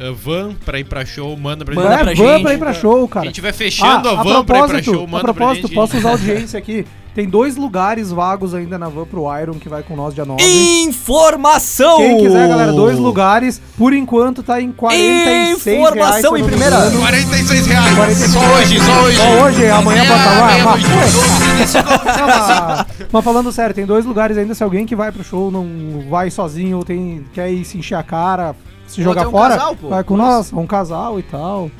[0.00, 1.98] uh, van pra ir pra show, manda pra Manda gente.
[2.04, 2.42] pra van gente.
[2.42, 3.24] pra ir pra show, cara.
[3.24, 5.74] Quem tiver fechando Ah, a van pra ir pra show, a manda pra propósito, gente.
[5.74, 6.86] posso usar a audiência aqui.
[7.14, 10.40] Tem dois lugares vagos ainda na van pro Iron que vai com nós dia 9.
[10.84, 11.96] Informação!
[11.96, 13.60] Quem quiser, galera, dois lugares.
[13.76, 15.66] Por enquanto tá em 46 reais.
[15.66, 16.76] Informação eu em primeira.
[16.76, 16.98] engano.
[17.00, 17.94] 46 reais.
[17.96, 19.16] 46 Só hoje, só hoje.
[19.16, 20.58] Só hoje, amanhã bota lá.
[20.58, 24.54] no Não, mas- mas falando sério, tem dois lugares ainda.
[24.54, 25.66] Se alguém que vai pro show não
[26.08, 28.54] vai sozinho ou tem, quer ir se encher a cara,
[28.88, 29.88] se jogar um fora, casal, pô.
[29.88, 31.70] vai com nós, um casal e tal.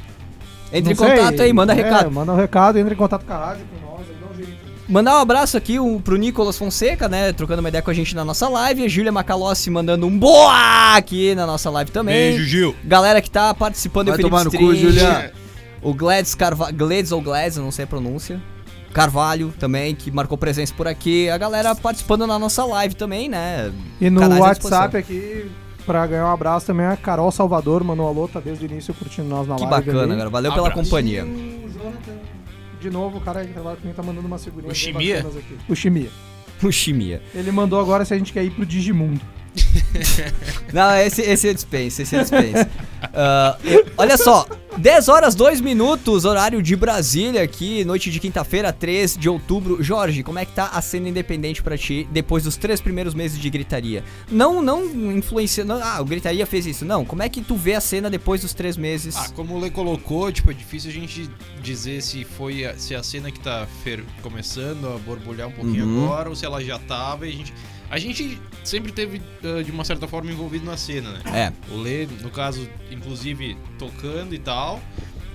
[0.73, 1.17] Entre em Não sei.
[1.17, 2.11] contato aí, manda É, recado.
[2.11, 4.59] Manda um recado, entra em contato com a rádio, com nós, aí dá um jeito.
[4.89, 7.33] Mandar um abraço aqui um, pro Nicolas Fonseca, né?
[7.33, 8.85] Trocando uma ideia com a gente na nossa live.
[8.85, 12.33] A Júlia Macalossi mandando um boa aqui na nossa live também.
[12.33, 12.77] Beijo, Gil.
[12.85, 15.33] Galera que tá participando, Vai o Felipe tomar no cu, Julia.
[15.83, 18.41] O Gladys Carvalho, Gladys ou Gladys, eu não sei a pronúncia.
[18.93, 21.29] Carvalho também, que marcou presença por aqui.
[21.29, 23.71] A galera participando na nossa live também, né?
[24.01, 25.51] E no Canais WhatsApp aqui,
[25.89, 28.93] pra ganhar um abraço também, a Carol Salvador mandou um alô, tá desde o início
[28.93, 29.87] curtindo nós na Que live.
[29.87, 30.17] bacana, ali.
[30.19, 30.29] cara.
[30.31, 30.85] Valeu pela Abraço.
[30.91, 31.23] companhia.
[31.23, 32.13] E o Jonathan,
[32.81, 34.71] de novo, o cara que trabalha comigo tá mandando uma segurinha.
[34.71, 35.27] O Chimia?
[35.69, 36.11] O Chimia.
[36.63, 37.23] O Chimia.
[37.35, 39.21] Ele mandou agora se a gente quer ir pro Digimundo.
[40.73, 42.69] Não, esse, esse é dispensa, esse é dispensa.
[43.15, 44.45] Ah, eu- olha só,
[44.79, 49.83] 10 horas 2 minutos, horário de Brasília aqui, noite de quinta-feira, 3 de outubro.
[49.83, 53.39] Jorge, como é que tá a cena independente pra ti depois dos três primeiros meses
[53.41, 54.05] de gritaria?
[54.31, 55.73] Não, não influenciando.
[55.73, 56.85] Ah, o gritaria fez isso.
[56.85, 59.17] Não, como é que tu vê a cena depois dos três meses?
[59.17, 61.29] Ah, como o Lê colocou, tipo, é difícil a gente
[61.61, 65.87] dizer se foi a, se a cena que tá fer- começando a borbulhar um pouquinho
[65.87, 66.05] Uhum.
[66.05, 67.53] agora ou se ela já tava e a gente.
[67.91, 71.21] A gente sempre teve, ah, de uma certa forma, envolvido na cena, né?
[71.71, 71.73] É.
[71.73, 74.68] O Lê, no caso, inclusive, tocando e tal.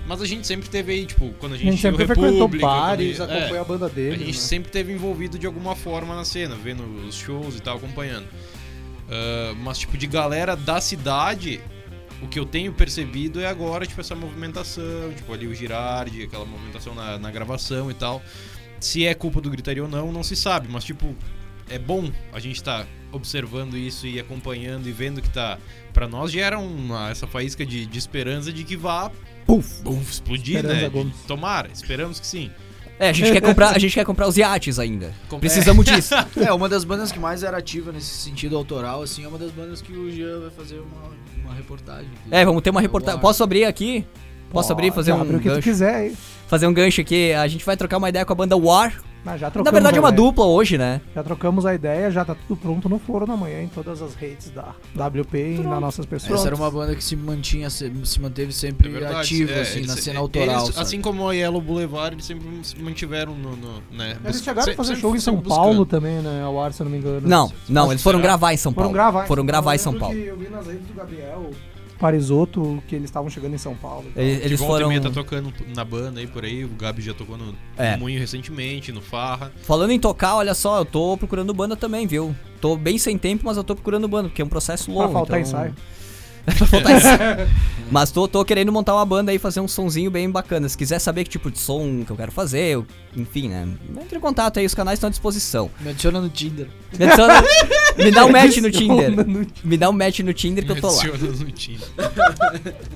[0.06, 2.06] Mas a gente sempre teve aí, tipo, quando a A gente, gente tinha o sempre
[2.14, 4.18] frequentou bares, quando- é, acompanha a banda a dele.
[4.18, 4.40] gente né?
[4.40, 8.26] sempre teve envolvido de alguma forma na cena, vendo os shows e tal, acompanhando.
[9.10, 11.58] Ah, mas, tipo, de galera da cidade,
[12.22, 16.44] o que eu tenho percebido é agora, tipo, essa movimentação, tipo, ali o Girardi, aquela
[16.44, 18.22] movimentação na, na gravação e tal.
[18.80, 21.14] Se é culpa do Gritaria ou não, não se sabe, mas, tipo,
[21.68, 25.58] é bom a gente tá observando isso e acompanhando e vendo que tá.
[25.92, 29.10] Pra nós gera uma, essa faísca de, de esperança de que vá.
[29.46, 29.82] Puf.
[29.82, 30.88] buf, explodir, Esperança né?
[30.88, 31.14] Gomes.
[31.26, 32.50] Tomara, esperamos que sim.
[32.98, 35.12] É, a gente quer comprar, a gente quer comprar os iates ainda.
[35.28, 36.14] Com- Precisamos disso.
[36.36, 39.50] É, uma das bandas que mais era ativa nesse sentido autoral, assim, é uma das
[39.50, 41.10] bandas que o Jean vai fazer uma,
[41.44, 42.06] uma reportagem.
[42.08, 42.28] aqui.
[42.30, 43.20] É, vamos ter uma reportagem.
[43.20, 44.04] Posso abrir aqui?
[44.50, 45.62] Posso abrir e fazer um Abre o que tu gancho?
[45.62, 46.16] quiser aí.
[46.46, 47.32] Fazer um gancho aqui.
[47.32, 49.02] A gente vai trocar uma ideia com a banda War.
[49.24, 51.00] Mas já trocamos Na verdade é uma dupla hoje, né?
[51.14, 54.50] Já trocamos a ideia, já tá tudo pronto no forno amanhã em todas as redes
[54.50, 56.40] da WP e nas nossas pessoas.
[56.40, 59.60] Essa era uma banda que se mantinha, se, se manteve sempre É verdade, ativa, é,
[59.62, 60.66] assim, eles- na cena eles, autoral.
[60.66, 60.78] sabe?
[60.80, 63.56] assim como a Yellow Boulevard, eles sempre se mantiveram no.
[63.56, 65.86] no né, Eles chegaram a fazer show em São sempre Paulo buscando.
[65.86, 66.42] também, né?
[66.42, 67.26] Ao ar, se eu não me engano.
[67.26, 68.92] Não, não, eles foram gravar em São Foram Paulo.
[68.94, 69.26] gravar.
[69.26, 70.14] Foram gravar em São Paulo.
[70.14, 71.50] Eu vi nas redes do Gabriel
[71.98, 74.04] Parisotto que eles estavam chegando em São Paulo.
[74.10, 74.22] e tal.
[74.22, 74.88] Eles, volta e foram.
[74.88, 76.64] meia tá tocando na banda aí por aí.
[76.64, 77.92] O Gabi já tocou no, É.
[77.92, 79.52] no Moinho recentemente, no Farra.
[79.62, 82.34] Falando em tocar, olha só, eu tô procurando banda também, viu?
[82.60, 85.12] Tô bem sem tempo, mas eu tô procurando banda, porque é um processo Pra longo.
[85.12, 85.50] faltar então...
[85.50, 85.74] ensaio.
[86.56, 87.48] pra faltar ensaio.
[87.90, 90.68] Mas tô, tô querendo montar uma banda aí, fazer um sonzinho bem bacana.
[90.68, 93.68] Se quiser saber que tipo de som que eu quero fazer, eu- enfim, né?
[94.02, 95.70] Entre em contato aí, os canais estão à disposição.
[95.80, 96.66] Me adiciona no Tinder.
[96.98, 97.42] Me, adiciona-
[97.98, 99.12] me dá um match no Tinder.
[99.62, 100.92] Me dá um match no Tinder que eu tô lá.
[101.02, 101.88] Adiciona no Tinder.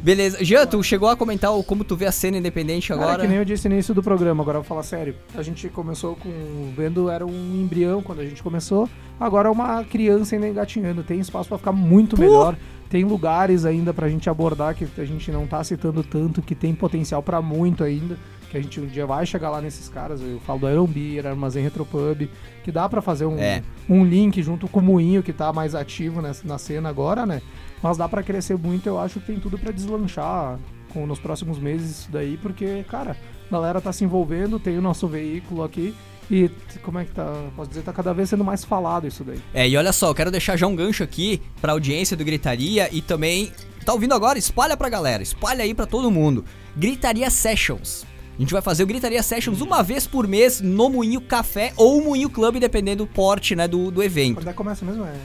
[0.03, 0.43] Beleza.
[0.45, 3.23] Jean, tu chegou a comentar o- como tu vê a cena independente Cara, agora?
[3.23, 5.15] que nem eu disse no início do programa, agora eu vou falar sério.
[5.35, 6.73] A gente começou com.
[6.77, 8.89] Vendo, era um embrião quando a gente começou.
[9.21, 11.03] Agora é uma criança ainda engatinhando.
[11.03, 12.57] Tem espaço pra ficar muito melhor.
[12.89, 16.75] Tem lugares ainda pra gente abordar que a gente não tá citando tanto, que tem
[16.75, 18.17] potencial pra muito ainda.
[18.51, 20.23] Que a gente um dia vai chegar lá nesses caras.
[20.23, 22.31] Eu falo do Iron Beer, Armazém Retropub.
[22.65, 23.63] Que dá pra fazer um, É.
[23.89, 27.43] um link junto com o Moinho, que tá mais ativo nessa, na cena agora, né?
[27.83, 28.87] Mas dá pra crescer muito.
[28.87, 30.59] Eu acho que tem tudo pra deslanchar
[30.95, 33.15] com, nos próximos meses isso daí, porque, cara,
[33.51, 35.95] a galera tá se envolvendo, tem o nosso veículo aqui
[36.31, 36.51] e
[36.83, 37.27] como é que tá?
[37.57, 39.41] Posso dizer, tá cada vez sendo mais falado isso daí.
[39.55, 42.89] É, e olha só, eu quero deixar já um gancho aqui pra audiência do Gritaria
[42.93, 43.53] e também.
[43.85, 44.39] Tá ouvindo agora?
[44.39, 46.45] Espalha pra galera, espalha aí pra todo mundo.
[46.77, 48.05] Gritaria Sessions.
[48.37, 52.01] A gente vai fazer o Gritaria Sessions uma vez por mês no Moinho Café ou
[52.03, 54.37] Moinho Club, dependendo do porte, né, do, do evento.
[54.37, 55.05] Quando é que começa mesmo?
[55.05, 55.17] É...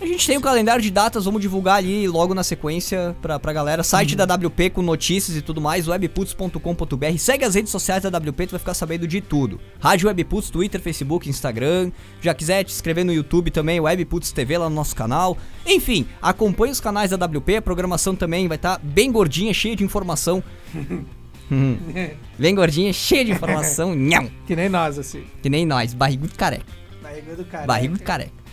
[0.00, 3.52] A gente tem um calendário de datas, vamos divulgar ali logo na sequência pra, pra
[3.52, 3.84] galera.
[3.84, 7.16] Site da WP com notícias e tudo mais, webputs.com.br.
[7.16, 9.60] Segue as redes sociais da WP, tu vai ficar sabendo de tudo.
[9.78, 11.92] Rádio Webputs, Twitter, Facebook, Instagram.
[12.20, 15.38] Já quiser te inscrever no YouTube também, Webputs TV lá no nosso canal.
[15.64, 19.84] Enfim, acompanhe os canais da WP, a programação também vai estar bem gordinha, cheia de
[19.84, 20.42] informação.
[21.50, 21.76] Hum,
[22.36, 23.94] bem gordinha, cheia de informação.
[23.96, 25.22] Nham, Que nem nós, assim.
[25.40, 26.64] que nem nós, barrigudo careca.
[27.00, 27.66] Barriga do cara.
[27.66, 28.43] Barriga de careca.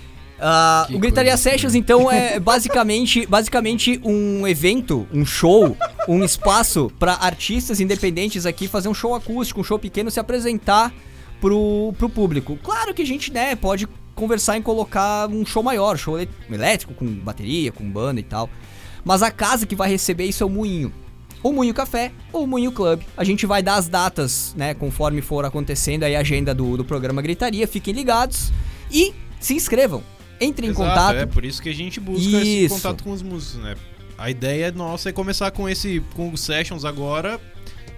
[0.87, 5.77] Que o Gritaria Sessions, então, é basicamente, basicamente um evento, um show,
[6.07, 10.91] um espaço para artistas independentes aqui fazer um show acústico, um show pequeno, se apresentar
[11.39, 12.57] pro, pro público.
[12.63, 16.93] Claro que a gente, né, pode conversar em colocar um show maior, show elé- elétrico,
[16.93, 18.49] com bateria, com banda e tal.
[19.03, 20.93] Mas a casa que vai receber isso é o Moinho.
[21.43, 23.01] O Moinho Café ou o Moinho Club.
[23.17, 26.85] A gente vai dar as datas, né, conforme for acontecendo aí a agenda do, do
[26.85, 27.67] programa Gritaria.
[27.67, 28.51] Fiquem ligados
[28.91, 30.03] e se inscrevam.
[30.41, 31.15] Entrem em Exato, contato.
[31.17, 32.75] É por isso que a gente busca esse Isso.
[32.75, 33.75] contato com os músicos, né?
[34.17, 37.39] A ideia nossa é começar com esse com os sessions agora,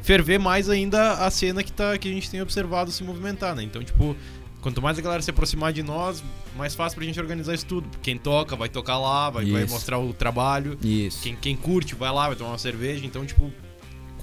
[0.02, 3.64] ferver mais ainda a cena que tá que a gente tem observado se movimentar, né?
[3.64, 4.16] Então, tipo,
[4.62, 6.24] quanto mais a galera se aproximar de nós,
[6.58, 7.88] mais fácil pra gente organizar isso tudo.
[8.02, 10.78] Quem toca vai tocar lá, vai, vai mostrar o trabalho.
[10.82, 11.22] Isso.
[11.24, 13.06] Quem, quem curte vai lá, vai tomar uma cerveja.
[13.06, 13.52] Então, tipo,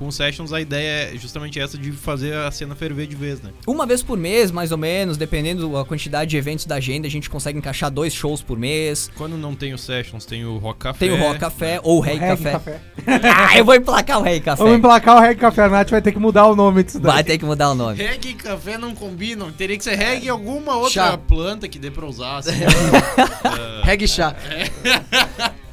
[0.00, 3.42] com os sessions a ideia é justamente essa de fazer a cena ferver de vez,
[3.42, 3.50] né?
[3.66, 7.10] Uma vez por mês, mais ou menos, dependendo da quantidade de eventos da agenda, a
[7.10, 9.10] gente consegue encaixar dois shows por mês.
[9.14, 10.98] Quando não tem os sessions, tem o Rock Café.
[10.98, 12.80] Tem o Rock Café ou o Rei Reggae Café.
[13.06, 14.62] ah, eu vou emplacar o Rei Café.
[14.62, 15.64] Vamos emplacar o Reggae Café.
[15.64, 17.12] A Nath vai ter que mudar o nome disso daí.
[17.12, 18.02] Vai ter que mudar o nome.
[18.02, 19.52] Reggae e café não combinam.
[19.52, 21.18] Teria que ser reggae e alguma outra Chá.
[21.18, 22.38] planta que dê pra usar.
[22.38, 22.52] Assim.
[23.84, 24.34] Reggae chá.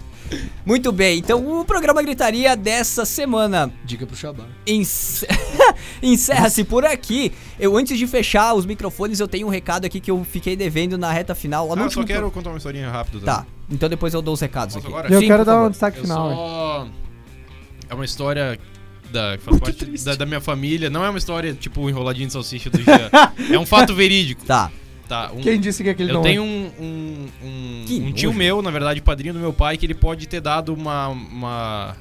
[0.66, 4.44] Muito bem, então o programa Gritaria dessa semana Dica pro Xabá.
[4.66, 5.26] Ence-
[6.04, 7.32] Encerra-se por aqui.
[7.60, 10.98] Eu, antes de fechar os microfones, eu tenho um recado aqui que eu fiquei devendo
[10.98, 11.68] na reta final.
[11.70, 13.20] Lá no Ah, eu só quero pro- contar uma historinha rápida.
[13.26, 14.94] Tá, então depois eu dou os recados Posso aqui.
[14.96, 15.14] agora?
[15.14, 15.68] Eu Sim, quero dar favor.
[15.68, 16.30] um destaque Eu final.
[16.32, 16.88] só...
[17.90, 18.60] É uma história
[19.12, 20.90] da, que faz parte da, da minha família.
[20.90, 23.10] Não é uma história tipo enroladinho de salsicha do Jean.
[23.54, 24.44] é um fato verídico.
[24.46, 24.70] Tá.
[25.08, 26.46] Tá, um- Quem disse que aquele eu não tenho é?
[26.46, 30.28] um, um, um- um tio meu, na verdade, padrinho do meu pai, que ele pode
[30.28, 31.08] ter dado uma.
[31.10, 31.96] uma-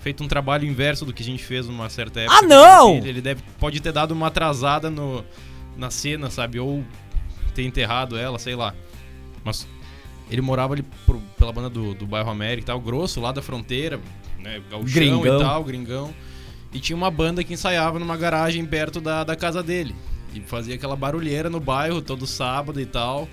[0.00, 2.38] feito um trabalho inverso do que a gente fez numa certa época.
[2.38, 2.96] Ah, não!
[2.98, 5.22] Ele, ele deve, pode ter dado uma atrasada no,
[5.76, 6.58] na cena, sabe?
[6.58, 6.82] Ou
[7.54, 8.72] ter enterrado ela, sei lá.
[9.44, 9.66] Mas
[10.30, 13.42] ele morava ali pro- pela banda do, do bairro América e tal, grosso, lá da
[13.42, 14.00] fronteira,
[14.38, 14.62] né?
[14.70, 15.36] Gauchão Gringão.
[15.36, 16.14] e tal, gringão.
[16.72, 19.94] E tinha uma banda que ensaiava numa garagem perto da, da casa dele.
[20.38, 23.28] E fazia aquela barulheira no bairro todo sábado e tal.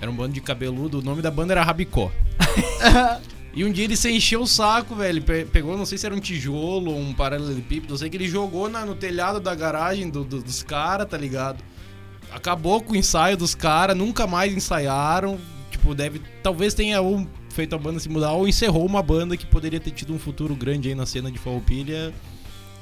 [0.00, 1.00] Era um bando de cabeludo.
[1.00, 2.10] O nome da banda era Rabicó.
[3.54, 5.22] e um dia ele se encheu o saco, velho.
[5.22, 7.92] Pe- Pegou, não sei se era um tijolo ou um paralelepípedo.
[7.94, 11.18] Eu sei que ele jogou na- no telhado da garagem do- do- dos caras, tá
[11.18, 11.62] ligado?
[12.32, 15.38] Acabou com o ensaio dos caras, nunca mais ensaiaram.
[15.70, 16.20] Tipo, deve.
[16.42, 19.90] Talvez tenha ou feito a banda se mudar, ou encerrou uma banda que poderia ter
[19.90, 22.12] tido um futuro grande aí na cena de Farroupilha.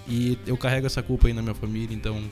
[0.06, 2.22] E eu carrego essa culpa aí na minha família, então.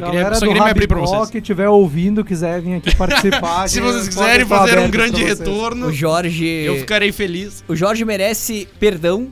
[0.00, 1.30] Só queria, Galera só do queria me abrir pra vocês.
[1.30, 3.66] que estiver ouvindo, quiser vir aqui participar.
[3.68, 6.44] Se vocês quiserem fazer um grande retorno, O Jorge.
[6.46, 7.64] eu ficarei feliz.
[7.66, 9.28] O Jorge merece perdão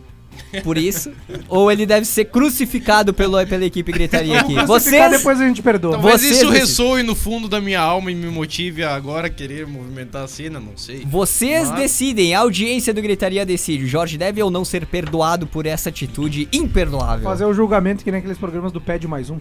[0.62, 1.10] por isso.
[1.48, 4.54] ou ele deve ser crucificado pelo, pela equipe gritaria aqui.
[4.66, 5.10] Vocês.
[5.10, 5.92] depois a gente perdoa.
[5.92, 6.60] Talvez Vocês isso decidem.
[6.60, 10.58] ressoe no fundo da minha alma e me motive a agora querer movimentar a cena,
[10.60, 11.04] não sei.
[11.06, 13.84] Vocês Mas- decidem, a audiência do Gritaria decide.
[13.84, 17.24] O Jorge deve ou não ser perdoado por essa atitude imperdoável.
[17.24, 19.38] Fazer o julgamento que nem aqueles programas do Pede Mais Um.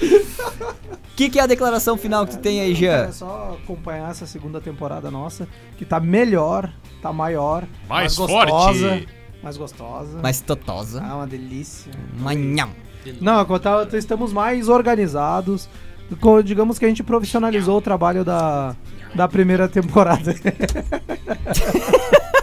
[0.00, 3.06] O que, que é a declaração final que tu tem aí, Jean?
[3.08, 6.72] É só acompanhar essa segunda temporada nossa, que tá melhor,
[7.02, 9.08] tá maior, Mais gostosa, forte.
[9.42, 10.18] mais gostosa.
[10.22, 11.02] Mais totosa.
[11.04, 11.90] Ah, uma delícia.
[12.18, 12.68] Manhã.
[13.20, 15.68] Não, tá- estamos mais organizados.
[16.44, 18.74] Digamos que a gente profissionalizou o trabalho da,
[19.14, 20.34] da primeira temporada.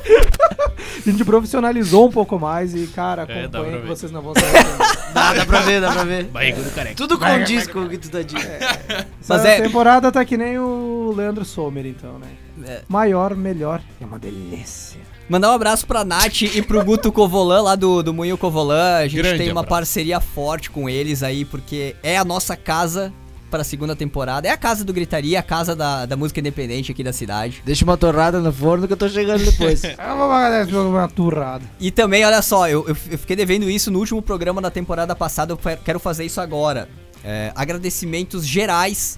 [0.06, 3.96] a gente profissionalizou um pouco mais e, cara, É, dá pra acompanhem que ver.
[3.96, 5.14] vocês não vão saber.
[5.14, 6.24] Dá, dá pra ver, dá pra ver.
[6.26, 6.96] Barriga do careca.
[6.96, 8.46] Tudo condiz com o que tu tá dizendo.
[8.64, 12.28] Essa Mas é- temporada tá que nem o Leandro Sommer, então, né?
[12.68, 12.82] É.
[12.88, 13.82] Maior, melhor.
[14.02, 15.00] É uma delícia.
[15.28, 18.98] Mandar um abraço pra Nath e pro Guto Covolan, lá do, do Moinho Covolan.
[18.98, 19.70] A gente Grande tem uma abraço.
[19.70, 23.12] parceria forte com eles aí, porque é a nossa casa
[23.50, 24.48] pra segunda temporada.
[24.48, 27.62] É a casa do Gritaria, a casa da, da música independente aqui da cidade.
[27.66, 29.84] Deixa uma torrada no forno que eu tô chegando depois.
[29.84, 31.64] É uma, uma turrada.
[31.80, 35.54] E também, olha só, eu, eu, fiquei devendo isso no último programa da temporada passada,
[35.54, 36.90] eu quero fazer isso agora.
[37.24, 39.18] É, agradecimentos gerais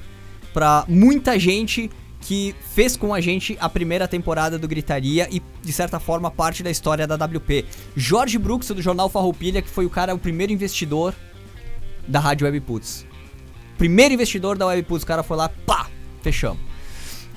[0.54, 1.90] pra muita gente
[2.22, 6.62] que fez com a gente a primeira temporada do Gritaria e, de certa forma, parte
[6.62, 7.66] da história da WP.
[7.96, 11.14] Jorge Brooks, do Jornal Farroupilha, que foi o cara, o primeiro investidor
[12.08, 13.07] da Rádio Webputs.
[13.78, 15.88] Primeiro investidor da Webputs, o cara foi lá, pá,
[16.22, 16.60] fechamos.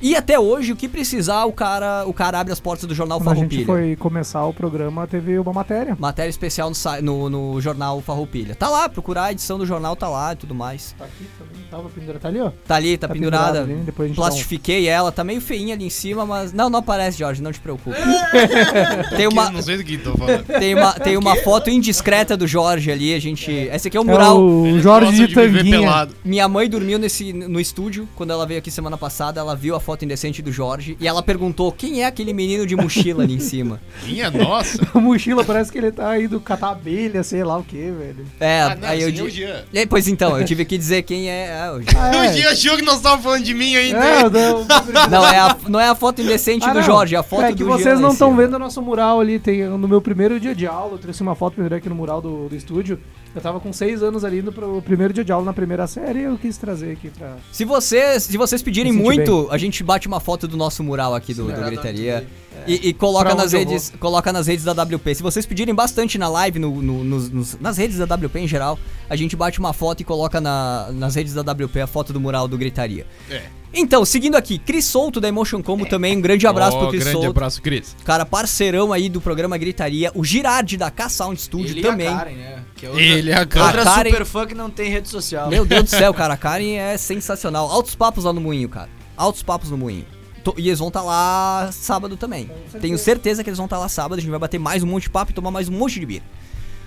[0.03, 3.19] E até hoje, o que precisar, o cara, o cara abre as portas do Jornal
[3.19, 3.59] Quando a Farroupilha.
[3.59, 5.97] gente foi começar o programa, teve uma matéria.
[5.99, 6.71] Matéria especial
[7.03, 8.55] no, no, no jornal Farroupilha.
[8.55, 10.95] Tá lá, procurar a edição do jornal, tá lá e tudo mais.
[10.99, 12.19] Tá aqui também, tava pendurada.
[12.21, 12.51] Tá ali, ó.
[12.67, 13.61] Tá ali, tá, Tá pendurada.
[13.61, 16.53] ali, depois a gente dá um- Plastifiquei ela, tá meio feinha ali em cima, mas.
[16.53, 17.97] Não, não aparece, Jorge, não te preocupe.
[19.17, 20.45] tem, uma, Não sei do que tô falando.
[20.47, 23.51] tem, uma, tem uma foto indiscreta do Jorge ali, a gente.
[23.51, 24.41] Esse aqui é o É mural.
[24.41, 25.79] o Eles Jorge de ver Tanguinha.
[25.81, 26.15] pelado.
[26.25, 29.41] Minha mãe dormiu nesse, no estúdio quando ela veio aqui semana passada.
[29.41, 32.65] Ela viu a foto foto indecente do Jorge e ela perguntou quem é aquele menino
[32.65, 33.81] de mochila ali em cima.
[34.07, 34.79] Minha nossa.
[34.95, 38.25] A mochila parece que ele tá indo catar abelha, sei lá o que, velho.
[38.39, 39.37] É, Ah, não, aí eu esse é o disse.
[39.39, 39.87] Jean.
[39.89, 41.47] Pois então, eu tive que dizer quem é.
[41.49, 43.99] é o Ah, O Gia achou que nós estávamos falando de mim ainda.
[43.99, 44.67] É, não,
[45.11, 46.83] Não, é a, não é a foto indecente Ah, do não.
[46.83, 49.19] Jorge, é a foto é do que Jean vocês não estão vendo o nosso mural
[49.21, 49.41] ali.
[49.41, 52.23] Tem, no meu primeiro dia de aula, eu trouxe uma foto pendurei aqui no mural
[52.23, 53.01] do, do estúdio.
[53.35, 56.19] Eu tava com seis anos ali indo pro primeiro dia de aula na primeira série
[56.19, 57.37] e eu quis trazer aqui pra.
[57.53, 61.33] Se vocês, se vocês pedirem muito, a gente bate uma foto do nosso mural aqui
[61.33, 62.27] do, do Gritaria
[62.67, 65.15] e, e coloca Pra nas redes, coloca nas redes da WP.
[65.15, 68.49] Se vocês pedirem bastante na live, no, no- nos- nos- nas redes da WP em
[68.49, 68.77] geral,
[69.09, 72.21] a gente bate uma foto e coloca na- nas redes da WP a foto do
[72.21, 73.07] mural do Gritaria.
[73.31, 73.43] É.
[73.73, 77.05] Então, seguindo aqui, Cris Souto da Emotion Combo também, um grande abraço Ó, pro Cris
[77.05, 77.31] grande Souto.
[77.31, 77.95] abraço, Cris.
[78.05, 80.11] Cara, parceirão aí do programa Gritaria.
[80.17, 82.07] O Girardi da K-Sound Studio Ele também.
[82.07, 82.60] e a Karen, né?
[82.81, 83.85] Que é outra, Ele é a outra Karen.
[83.85, 85.49] Karen- super fã que não tem rede social.
[85.51, 87.71] Meu Deus do céu, cara, a Karen é sensacional.
[87.71, 88.89] Altos papos lá no Moinho, cara.
[89.17, 90.07] Altos papos no Moinho.
[90.43, 92.51] Tô- E eles vão estar lá sábado também.
[92.81, 94.19] Tenho certeza que eles vão estar lá sábado.
[94.19, 96.07] A gente vai bater mais um monte de papo e tomar mais um monte de
[96.07, 96.23] beer.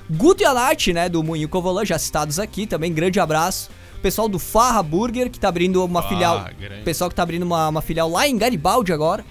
[0.09, 2.91] Guto e a Nath, né, do Moinho Covolan, já citados aqui também.
[2.91, 3.69] Grande abraço.
[3.97, 6.45] O pessoal do Farra Burger, que tá abrindo uma Ah, filial.
[6.59, 6.81] grande.
[6.81, 9.23] O pessoal que tá abrindo uma, uma filial lá em Garibaldi agora.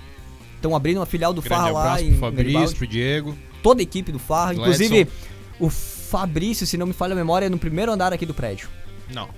[0.57, 3.37] Estão abrindo uma filial do Grande Farra lá em pro Fabrício, Garibaldi pro Diego.
[3.65, 4.55] toda a equipe do Farra.
[4.55, 5.13] Do Inclusive, Edson.
[5.59, 5.69] o
[6.13, 8.69] Fabrício, se não me falha a memória, é no primeiro andar aqui do prédio.
[9.15, 9.31] Não.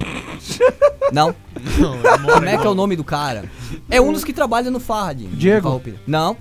[1.12, 1.34] Não?
[1.78, 3.50] Não, mora Como é que é o nome do cara?
[3.90, 5.30] É um dos que trabalha no Farra, Dinho.
[5.30, 5.82] Diego.
[6.06, 6.36] Não,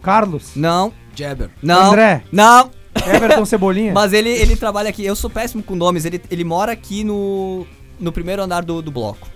[0.00, 0.52] Carlos.
[0.56, 1.50] não, Jabber.
[1.62, 1.90] não.
[1.90, 2.24] André.
[2.32, 2.70] Não.
[3.06, 3.92] Everton Cebolinha.
[3.94, 5.04] Mas ele, ele trabalha aqui.
[5.04, 6.04] Eu sou péssimo com nomes.
[6.04, 7.66] Ele, ele mora aqui no,
[8.00, 9.28] no primeiro andar do, do bloco.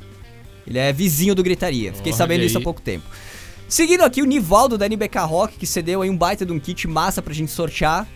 [0.66, 1.93] Ele é vizinho do Gritaria.
[1.93, 2.64] Fiquei Olha sabendo isso há aí.
[2.64, 3.05] pouco tempo.
[3.68, 6.86] Seguindo aqui o Nivaldo da NBK Rock, que cedeu aí um baita de um kit
[6.89, 8.06] massa pra gente sortear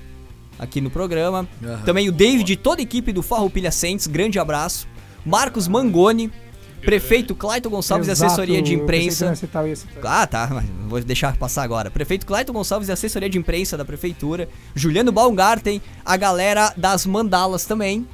[0.60, 1.48] aqui no programa.
[1.64, 1.82] Aham.
[1.84, 4.86] Também o David e toda a equipe do Farroupilha Saints, grande abraço.
[5.24, 6.30] Marcos Mangoni,
[6.82, 9.34] prefeito Clayton Gonçalves e Exato, assessoria de imprensa.
[9.34, 10.22] citar, citar.
[10.22, 11.90] Ah, tá, mas vou deixar passar agora.
[11.90, 14.48] Prefeito Clayton Gonçalves e assessoria de imprensa da prefeitura.
[14.74, 18.06] Juliano Baumgarten, a galera das mandalas também.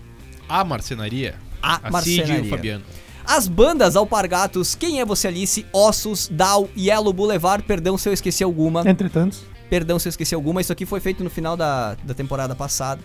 [0.48, 1.34] A marcenaria.
[1.62, 1.90] A A Cid e
[2.20, 2.42] marcenaria.
[2.42, 2.84] o Fabiano.
[3.28, 8.44] As bandas Alpargatos, Quem é Você Alice, Ossos, Dow, Yellow Boulevard, perdão se eu esqueci
[8.44, 8.88] alguma.
[8.88, 9.36] Entretanto,
[9.68, 13.02] Perdão se eu esqueci alguma, isso aqui foi feito no final da, da temporada passada.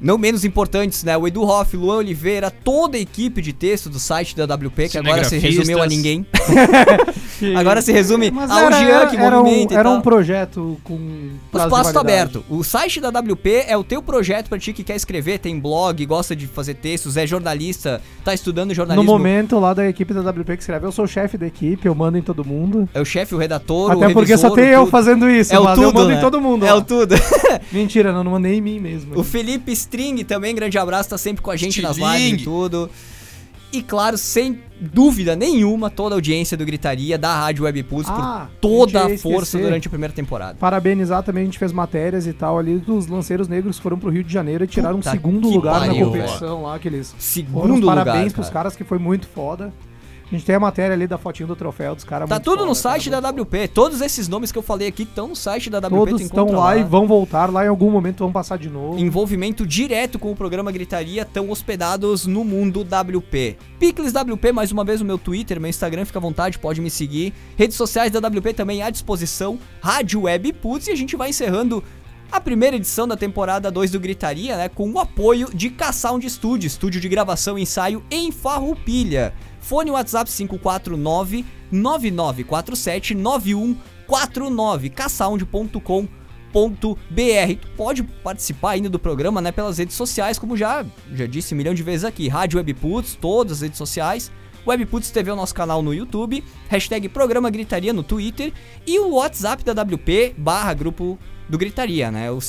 [0.00, 1.16] Não menos importantes, né?
[1.16, 4.98] O Edu Hoff, Luan Oliveira, toda a equipe de texto do site da WP, que
[4.98, 6.24] agora se resumiu a ninguém.
[6.24, 6.40] que-
[7.56, 9.98] Agora se resume Mas ao era, Jean que era, um, movimenta e era tal.
[9.98, 10.94] um projeto com.
[11.52, 12.44] O espaço tá aberto.
[12.50, 16.04] O site da WP é o teu projeto pra ti que quer escrever, tem blog,
[16.04, 19.10] gosta de fazer textos, é jornalista, tá estudando No jornalismo.
[19.10, 21.94] momento lá da equipe da WP que escreve, eu sou o chefe da equipe, eu
[21.94, 22.86] mando em todo mundo.
[22.92, 25.58] É o chefe, o redator, Até o porque revisor, só tem eu fazendo isso, É
[25.58, 26.16] o mas tudo, eu mando né?
[26.18, 26.66] em todo mundo.
[26.66, 26.78] É lá.
[26.78, 27.14] o tudo.
[27.72, 29.18] Mentira, não, não mandei em mim mesmo.
[29.18, 32.88] O Felipe String também, grande abraço, tá sempre com a gente nas lives e tudo.
[33.72, 38.48] E claro, sem dúvida nenhuma, toda a audiência do Gritaria, da Rádio Web Pulse, Ah,
[38.60, 40.56] por toda a força durante a primeira temporada.
[40.58, 44.10] Parabenizar também, a gente fez matérias e tal ali dos lanceiros negros que foram pro
[44.10, 47.20] Rio de Janeiro e tiraram um segundo lugar pariu, na competição lá, que eles foram
[47.20, 48.54] Segundo os lugar, parabéns pros cara.
[48.54, 49.72] caras que foi muito foda.
[50.30, 52.68] A gente tem a matéria ali da fotinho do troféu dos caras Tá tudo foda,
[52.68, 53.66] no cara, site da WP.
[53.74, 55.90] Todos esses nomes que eu falei aqui estão no site da WP.
[55.90, 58.96] Todos estão encontra lá, e vão voltar lá em algum momento, vão passar de novo.
[58.96, 63.56] envolvimento direto com o programa Gritaria estão hospedados no mundo WP.
[63.80, 66.90] Picles WP, mais uma vez o meu Twitter, meu Instagram, fica à vontade, pode me
[66.90, 67.34] seguir.
[67.56, 69.58] Redes sociais da WP também à disposição.
[69.82, 71.82] Rádio Web Putz e a gente vai encerrando
[72.30, 76.68] a primeira edição da temporada 2 do Gritaria, né, com o apoio de K-Sound Studio,
[76.68, 79.34] estúdio de gravação e ensaio em Farroupilha.
[79.70, 86.08] Fone WhatsApp 549 9947 9149 ksound.com
[87.08, 87.54] br.
[87.60, 90.84] Tu pode participar ainda do programa, né, pelas redes sociais, como já
[91.14, 92.26] já disse um milhão de vezes aqui.
[92.26, 94.32] Rádio Webputs, todas as redes sociais.
[94.66, 96.42] Webputs TV é o nosso canal no YouTube.
[96.68, 98.52] Hashtag Programa Gritaria no Twitter.
[98.84, 101.16] E o WhatsApp da WP barra grupo
[101.48, 102.28] do Gritaria, né?
[102.28, 102.40] O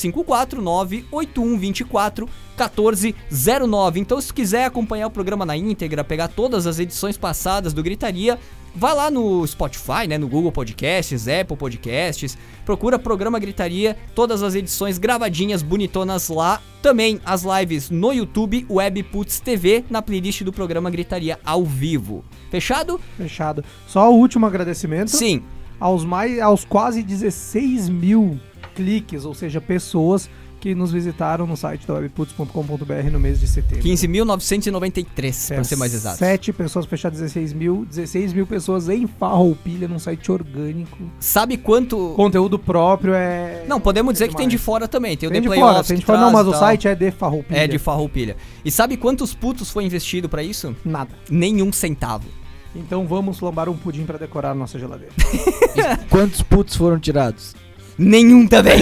[2.69, 3.97] 549-8124-1409.
[3.97, 8.38] Então, se quiser acompanhar o programa na íntegra, pegar todas as edições passadas do Gritaria,
[8.75, 10.17] vai lá no Spotify, né?
[10.17, 12.38] No Google Podcasts, Apple Podcasts.
[12.65, 16.61] Procura Programa Gritaria, todas as edições gravadinhas, bonitonas lá.
[16.81, 22.23] Também as lives no YouTube, Webputs TV, na playlist do programa Gritaria ao vivo.
[22.49, 22.99] Fechado?
[23.17, 23.63] Fechado.
[23.88, 25.43] Só o último agradecimento Sim.
[25.79, 28.39] aos, mais, aos quase 16 mil
[28.75, 30.29] cliques, ou seja, pessoas
[30.61, 33.83] que nos visitaram no site da webputs.com.br no mês de setembro.
[33.83, 36.17] 15.993, pra ser mais exato.
[36.17, 40.97] 7 pessoas fechar 16 mil, 16 mil pessoas em Farroupilha num site orgânico.
[41.19, 42.13] Sabe quanto.
[42.15, 43.65] Conteúdo próprio é.
[43.67, 45.17] Não, podemos dizer é que tem de fora também.
[45.17, 45.73] Tem o Tem The de Playoffs.
[45.73, 46.19] fora, tem de fora.
[46.19, 47.57] Não, mas o site é de Farroupilha.
[47.57, 48.38] É de Farroupilha.
[48.63, 50.75] E sabe quantos putos foi investido pra isso?
[50.85, 51.09] Nada.
[51.29, 52.27] Nenhum centavo.
[52.75, 55.11] Então vamos lambar um pudim pra decorar a nossa geladeira.
[56.09, 57.53] Quantos putos foram tirados?
[58.02, 58.80] Nenhum também.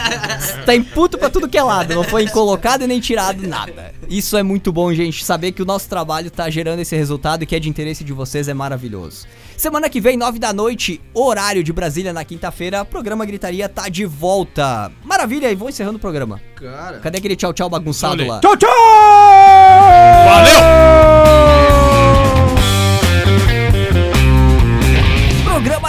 [0.64, 1.94] tá em puto pra tudo que é lado.
[1.94, 3.92] Não foi colocado e nem tirado nada.
[4.08, 5.22] Isso é muito bom, gente.
[5.24, 8.14] Saber que o nosso trabalho tá gerando esse resultado e que é de interesse de
[8.14, 9.26] vocês é maravilhoso.
[9.58, 14.06] Semana que vem, nove da noite, horário de Brasília, na quinta-feira, programa Gritaria tá de
[14.06, 14.90] volta.
[15.04, 16.40] Maravilha, e vou encerrando o programa.
[16.56, 16.98] Cara.
[17.00, 18.40] Cadê aquele tchau tchau bagunçado lá?
[18.40, 18.70] Tchau, tchau!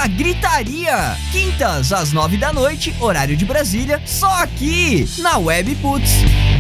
[0.08, 6.57] Gritaria, quintas às nove da noite, horário de Brasília, só aqui na Web Putz.